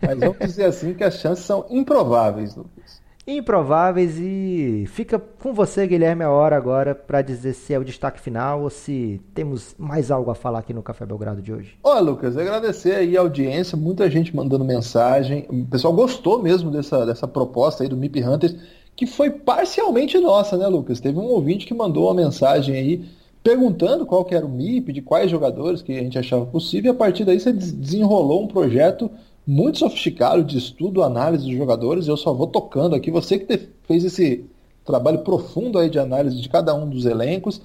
Mas 0.00 0.18
vamos 0.18 0.38
dizer 0.38 0.64
assim 0.66 0.94
que 0.94 1.04
as 1.04 1.18
chances 1.18 1.44
são 1.44 1.66
improváveis, 1.70 2.54
Lucas 2.56 3.03
improváveis 3.26 4.18
e 4.18 4.84
fica 4.88 5.18
com 5.18 5.54
você, 5.54 5.86
Guilherme, 5.86 6.22
a 6.22 6.30
hora 6.30 6.56
agora 6.56 6.94
para 6.94 7.22
dizer 7.22 7.54
se 7.54 7.72
é 7.72 7.78
o 7.78 7.84
destaque 7.84 8.20
final 8.20 8.62
ou 8.62 8.70
se 8.70 9.20
temos 9.34 9.74
mais 9.78 10.10
algo 10.10 10.30
a 10.30 10.34
falar 10.34 10.58
aqui 10.58 10.74
no 10.74 10.82
Café 10.82 11.06
Belgrado 11.06 11.40
de 11.40 11.52
hoje. 11.52 11.76
Olha, 11.82 12.00
Lucas, 12.00 12.36
agradecer 12.36 12.94
aí 12.94 13.16
a 13.16 13.20
audiência, 13.20 13.76
muita 13.78 14.10
gente 14.10 14.34
mandando 14.36 14.64
mensagem. 14.64 15.46
O 15.48 15.64
pessoal 15.64 15.94
gostou 15.94 16.42
mesmo 16.42 16.70
dessa, 16.70 17.06
dessa 17.06 17.26
proposta 17.26 17.82
aí 17.82 17.88
do 17.88 17.96
MIP 17.96 18.22
Hunters, 18.22 18.56
que 18.94 19.06
foi 19.06 19.30
parcialmente 19.30 20.18
nossa, 20.18 20.56
né, 20.56 20.66
Lucas? 20.66 21.00
Teve 21.00 21.18
um 21.18 21.24
ouvinte 21.24 21.66
que 21.66 21.74
mandou 21.74 22.06
uma 22.06 22.14
mensagem 22.14 22.76
aí 22.76 23.04
perguntando 23.42 24.06
qual 24.06 24.24
que 24.24 24.34
era 24.34 24.44
o 24.44 24.48
MIP, 24.48 24.92
de 24.92 25.02
quais 25.02 25.30
jogadores 25.30 25.82
que 25.82 25.92
a 25.92 26.02
gente 26.02 26.18
achava 26.18 26.46
possível, 26.46 26.92
e 26.92 26.94
a 26.94 26.96
partir 26.96 27.24
daí 27.24 27.38
você 27.38 27.52
desenrolou 27.52 28.42
um 28.42 28.48
projeto 28.48 29.10
muito 29.46 29.78
sofisticado 29.78 30.42
de 30.42 30.58
estudo, 30.58 31.02
análise 31.02 31.44
dos 31.44 31.56
jogadores. 31.56 32.08
Eu 32.08 32.16
só 32.16 32.32
vou 32.32 32.46
tocando 32.46 32.94
aqui. 32.94 33.10
Você 33.10 33.38
que 33.38 33.68
fez 33.86 34.04
esse 34.04 34.44
trabalho 34.84 35.20
profundo 35.20 35.78
aí 35.78 35.88
de 35.88 35.98
análise 35.98 36.40
de 36.40 36.48
cada 36.48 36.74
um 36.74 36.88
dos 36.88 37.06
elencos 37.06 37.60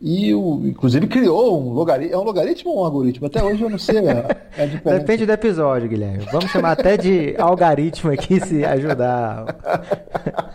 e 0.00 0.32
o, 0.34 0.62
inclusive 0.64 1.06
criou 1.06 1.60
um 1.60 1.72
logaritmo. 1.72 2.14
É 2.14 2.18
um 2.18 2.24
logaritmo 2.24 2.70
ou 2.70 2.80
um 2.80 2.84
algoritmo? 2.84 3.26
Até 3.26 3.44
hoje 3.44 3.62
eu 3.62 3.68
não 3.68 3.78
sei 3.78 3.98
a 4.08 4.64
diferença. 4.64 4.98
Depende 4.98 5.26
do 5.26 5.32
episódio, 5.32 5.88
Guilherme. 5.88 6.24
Vamos 6.32 6.50
chamar 6.50 6.72
até 6.72 6.96
de 6.96 7.36
algoritmo 7.38 8.10
aqui 8.10 8.40
se 8.40 8.64
ajudar 8.64 9.56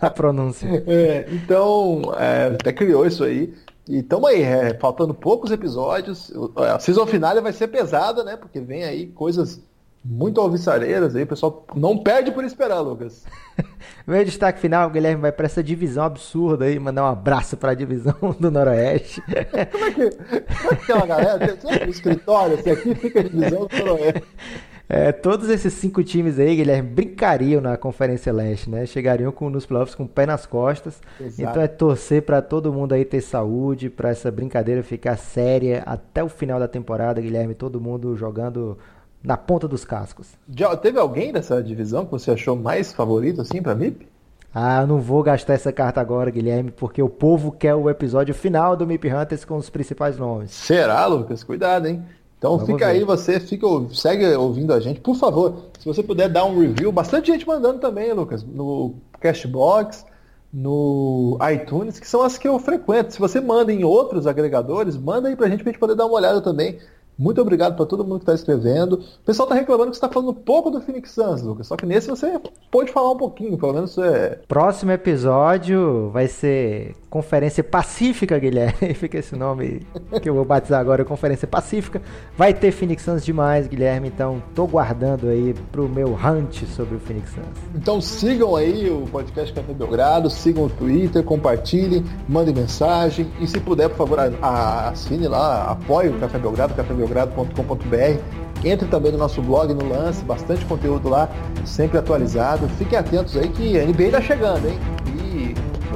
a 0.00 0.10
pronúncia. 0.10 0.82
É, 0.86 1.26
então, 1.30 2.12
é, 2.18 2.54
até 2.54 2.72
criou 2.72 3.06
isso 3.06 3.22
aí. 3.22 3.54
E 3.88 3.98
estamos 3.98 4.28
aí, 4.28 4.42
é, 4.42 4.74
faltando 4.74 5.14
poucos 5.14 5.52
episódios. 5.52 6.32
A 6.56 6.80
season 6.80 7.06
final 7.06 7.40
vai 7.40 7.52
ser 7.52 7.68
pesada, 7.68 8.24
né? 8.24 8.36
Porque 8.36 8.58
vem 8.58 8.82
aí 8.82 9.06
coisas 9.06 9.60
muito 10.08 10.40
alvissareiras 10.40 11.16
aí, 11.16 11.24
o 11.24 11.26
pessoal 11.26 11.66
não 11.74 11.98
perde 11.98 12.30
por 12.30 12.44
esperar, 12.44 12.80
Lucas. 12.80 13.24
Meu 14.06 14.24
destaque 14.24 14.60
final, 14.60 14.88
Guilherme 14.88 15.20
vai 15.20 15.32
para 15.32 15.46
essa 15.46 15.62
divisão 15.62 16.04
absurda 16.04 16.66
aí, 16.66 16.78
mandar 16.78 17.02
um 17.02 17.08
abraço 17.08 17.56
para 17.56 17.72
a 17.72 17.74
divisão 17.74 18.14
do 18.38 18.50
Noroeste. 18.50 19.20
como, 19.20 19.84
é 19.84 19.90
que, 19.90 20.10
como 20.10 20.72
é 20.72 20.76
que 20.76 20.86
tem 20.86 20.96
uma 20.96 21.06
galera? 21.06 21.56
Tem 21.56 21.86
um 21.86 21.90
escritório, 21.90 22.54
assim, 22.54 22.70
aqui 22.70 22.94
fica 22.94 23.20
a 23.20 23.22
divisão 23.24 23.66
do 23.66 23.76
Noroeste. 23.76 24.22
É, 24.88 25.10
todos 25.10 25.50
esses 25.50 25.72
cinco 25.72 26.04
times 26.04 26.38
aí, 26.38 26.54
Guilherme, 26.54 26.88
brincariam 26.88 27.60
na 27.60 27.76
Conferência 27.76 28.32
Leste, 28.32 28.70
né? 28.70 28.86
Chegariam 28.86 29.32
com, 29.32 29.50
nos 29.50 29.66
playoffs 29.66 29.96
com 29.96 30.04
o 30.04 30.08
pé 30.08 30.26
nas 30.26 30.46
costas. 30.46 31.02
Exato. 31.20 31.42
Então 31.42 31.60
é 31.60 31.66
torcer 31.66 32.22
para 32.22 32.40
todo 32.40 32.72
mundo 32.72 32.92
aí 32.92 33.04
ter 33.04 33.20
saúde, 33.20 33.90
para 33.90 34.10
essa 34.10 34.30
brincadeira 34.30 34.84
ficar 34.84 35.16
séria 35.16 35.82
até 35.84 36.22
o 36.22 36.28
final 36.28 36.60
da 36.60 36.68
temporada, 36.68 37.20
Guilherme. 37.20 37.52
Todo 37.52 37.80
mundo 37.80 38.16
jogando 38.16 38.78
na 39.26 39.36
ponta 39.36 39.66
dos 39.66 39.84
cascos. 39.84 40.28
Já 40.56 40.76
teve 40.76 41.00
alguém 41.00 41.32
dessa 41.32 41.60
divisão 41.60 42.04
que 42.04 42.12
você 42.12 42.30
achou 42.30 42.54
mais 42.54 42.92
favorito 42.92 43.40
assim 43.40 43.60
para 43.60 43.74
MIP? 43.74 44.06
Ah, 44.54 44.82
eu 44.82 44.86
não 44.86 45.00
vou 45.00 45.20
gastar 45.22 45.54
essa 45.54 45.72
carta 45.72 46.00
agora, 46.00 46.30
Guilherme, 46.30 46.70
porque 46.70 47.02
o 47.02 47.08
povo 47.08 47.50
quer 47.50 47.74
o 47.74 47.90
episódio 47.90 48.32
final 48.32 48.76
do 48.76 48.86
MIP 48.86 49.12
Hunters 49.12 49.44
com 49.44 49.56
os 49.56 49.68
principais 49.68 50.16
nomes. 50.16 50.52
Será, 50.52 51.04
Lucas? 51.06 51.42
Cuidado, 51.42 51.88
hein? 51.88 52.04
Então 52.38 52.52
Vamos 52.52 52.66
fica 52.66 52.86
ver. 52.86 52.92
aí, 52.92 53.04
você 53.04 53.40
fica, 53.40 53.66
segue 53.92 54.24
ouvindo 54.36 54.72
a 54.72 54.78
gente. 54.78 55.00
Por 55.00 55.16
favor, 55.16 55.64
se 55.78 55.84
você 55.84 56.02
puder 56.02 56.28
dar 56.28 56.44
um 56.44 56.60
review, 56.60 56.92
bastante 56.92 57.32
gente 57.32 57.46
mandando 57.46 57.80
também, 57.80 58.12
Lucas, 58.12 58.44
no 58.44 58.94
Cashbox, 59.20 60.06
no 60.52 61.36
iTunes, 61.52 61.98
que 61.98 62.06
são 62.06 62.22
as 62.22 62.38
que 62.38 62.46
eu 62.46 62.58
frequento. 62.60 63.12
Se 63.12 63.18
você 63.18 63.40
manda 63.40 63.72
em 63.72 63.82
outros 63.82 64.26
agregadores, 64.26 64.96
manda 64.96 65.28
aí 65.28 65.34
pra 65.34 65.48
gente 65.48 65.64
pra 65.64 65.72
gente 65.72 65.80
poder 65.80 65.96
dar 65.96 66.06
uma 66.06 66.14
olhada 66.14 66.40
também. 66.40 66.78
Muito 67.18 67.40
obrigado 67.40 67.76
para 67.76 67.86
todo 67.86 68.04
mundo 68.04 68.18
que 68.18 68.22
está 68.24 68.34
escrevendo. 68.34 68.94
O 68.94 69.24
pessoal 69.24 69.48
está 69.48 69.54
reclamando 69.58 69.90
que 69.90 69.96
você 69.96 70.04
está 70.04 70.12
falando 70.12 70.34
pouco 70.34 70.70
do 70.70 70.80
Phoenix 70.80 71.12
Suns, 71.12 71.42
Lucas. 71.42 71.66
Só 71.66 71.76
que 71.76 71.86
nesse 71.86 72.08
você 72.08 72.38
pode 72.70 72.92
falar 72.92 73.12
um 73.12 73.16
pouquinho, 73.16 73.56
pelo 73.56 73.72
menos 73.72 73.96
é. 73.98 74.40
Próximo 74.46 74.92
episódio 74.92 76.10
vai 76.10 76.28
ser 76.28 76.94
Conferência 77.08 77.62
Pacífica, 77.62 78.38
Guilherme. 78.38 78.92
Fica 78.94 79.18
esse 79.18 79.36
nome 79.36 79.86
que 80.20 80.28
eu 80.28 80.34
vou 80.34 80.44
batizar 80.44 80.80
agora, 80.80 81.04
Conferência 81.04 81.46
Pacífica. 81.46 82.02
Vai 82.36 82.52
ter 82.52 82.72
Phoenix 82.72 83.02
Suns 83.02 83.24
demais, 83.24 83.66
Guilherme. 83.66 84.08
Então 84.08 84.42
tô 84.54 84.66
guardando 84.66 85.28
aí 85.28 85.54
pro 85.70 85.88
meu 85.88 86.14
hunt 86.14 86.64
sobre 86.66 86.96
o 86.96 87.00
Phoenix 87.00 87.30
Suns. 87.30 87.46
Então 87.74 88.00
sigam 88.00 88.56
aí 88.56 88.90
o 88.90 89.06
podcast 89.06 89.52
Café 89.54 89.72
Belgrado, 89.72 90.28
sigam 90.28 90.64
o 90.64 90.70
Twitter, 90.70 91.22
compartilhem, 91.22 92.04
mandem 92.28 92.54
mensagem 92.54 93.30
e 93.40 93.46
se 93.46 93.60
puder, 93.60 93.88
por 93.88 93.96
favor, 93.96 94.18
assine 94.42 95.28
lá, 95.28 95.70
apoie 95.70 96.08
o 96.08 96.18
Café 96.18 96.38
Belgrado, 96.38 96.74
cafébelgrado.com.br. 96.74 98.46
Entre 98.64 98.88
também 98.88 99.12
no 99.12 99.18
nosso 99.18 99.40
blog, 99.42 99.72
no 99.74 99.86
Lance, 99.88 100.24
bastante 100.24 100.64
conteúdo 100.64 101.08
lá, 101.08 101.28
sempre 101.64 101.98
atualizado. 101.98 102.68
Fiquem 102.70 102.98
atentos 102.98 103.36
aí 103.36 103.48
que 103.48 103.78
a 103.78 103.84
NBA 103.84 104.10
tá 104.10 104.20
chegando, 104.20 104.66
hein? 104.66 104.78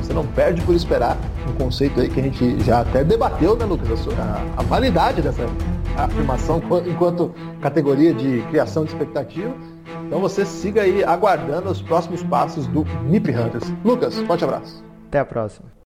Você 0.03 0.13
não 0.13 0.27
perde 0.27 0.61
por 0.63 0.75
esperar 0.75 1.17
um 1.49 1.53
conceito 1.53 2.01
aí 2.01 2.09
que 2.09 2.21
a 2.21 2.23
gente 2.23 2.61
já 2.65 2.81
até 2.81 3.05
debateu, 3.05 3.57
né, 3.57 3.65
Lucas? 3.65 4.07
A, 4.19 4.61
a 4.61 4.63
validade 4.63 5.23
dessa 5.23 5.47
afirmação 5.97 6.63
enquanto 6.87 7.35
categoria 7.61 8.15
de 8.15 8.43
criação 8.49 8.85
de 8.85 8.91
expectativa. 8.91 9.53
Então 10.07 10.21
você 10.21 10.45
siga 10.45 10.83
aí 10.83 11.05
aguardando 11.05 11.71
os 11.71 11.83
próximos 11.83 12.23
passos 12.23 12.67
do 12.67 12.85
Nip 13.05 13.31
Hunters. 13.31 13.73
Lucas, 13.85 14.19
forte 14.21 14.45
abraço. 14.45 14.83
Até 15.09 15.21
a 15.21 15.25
próxima. 15.25 15.71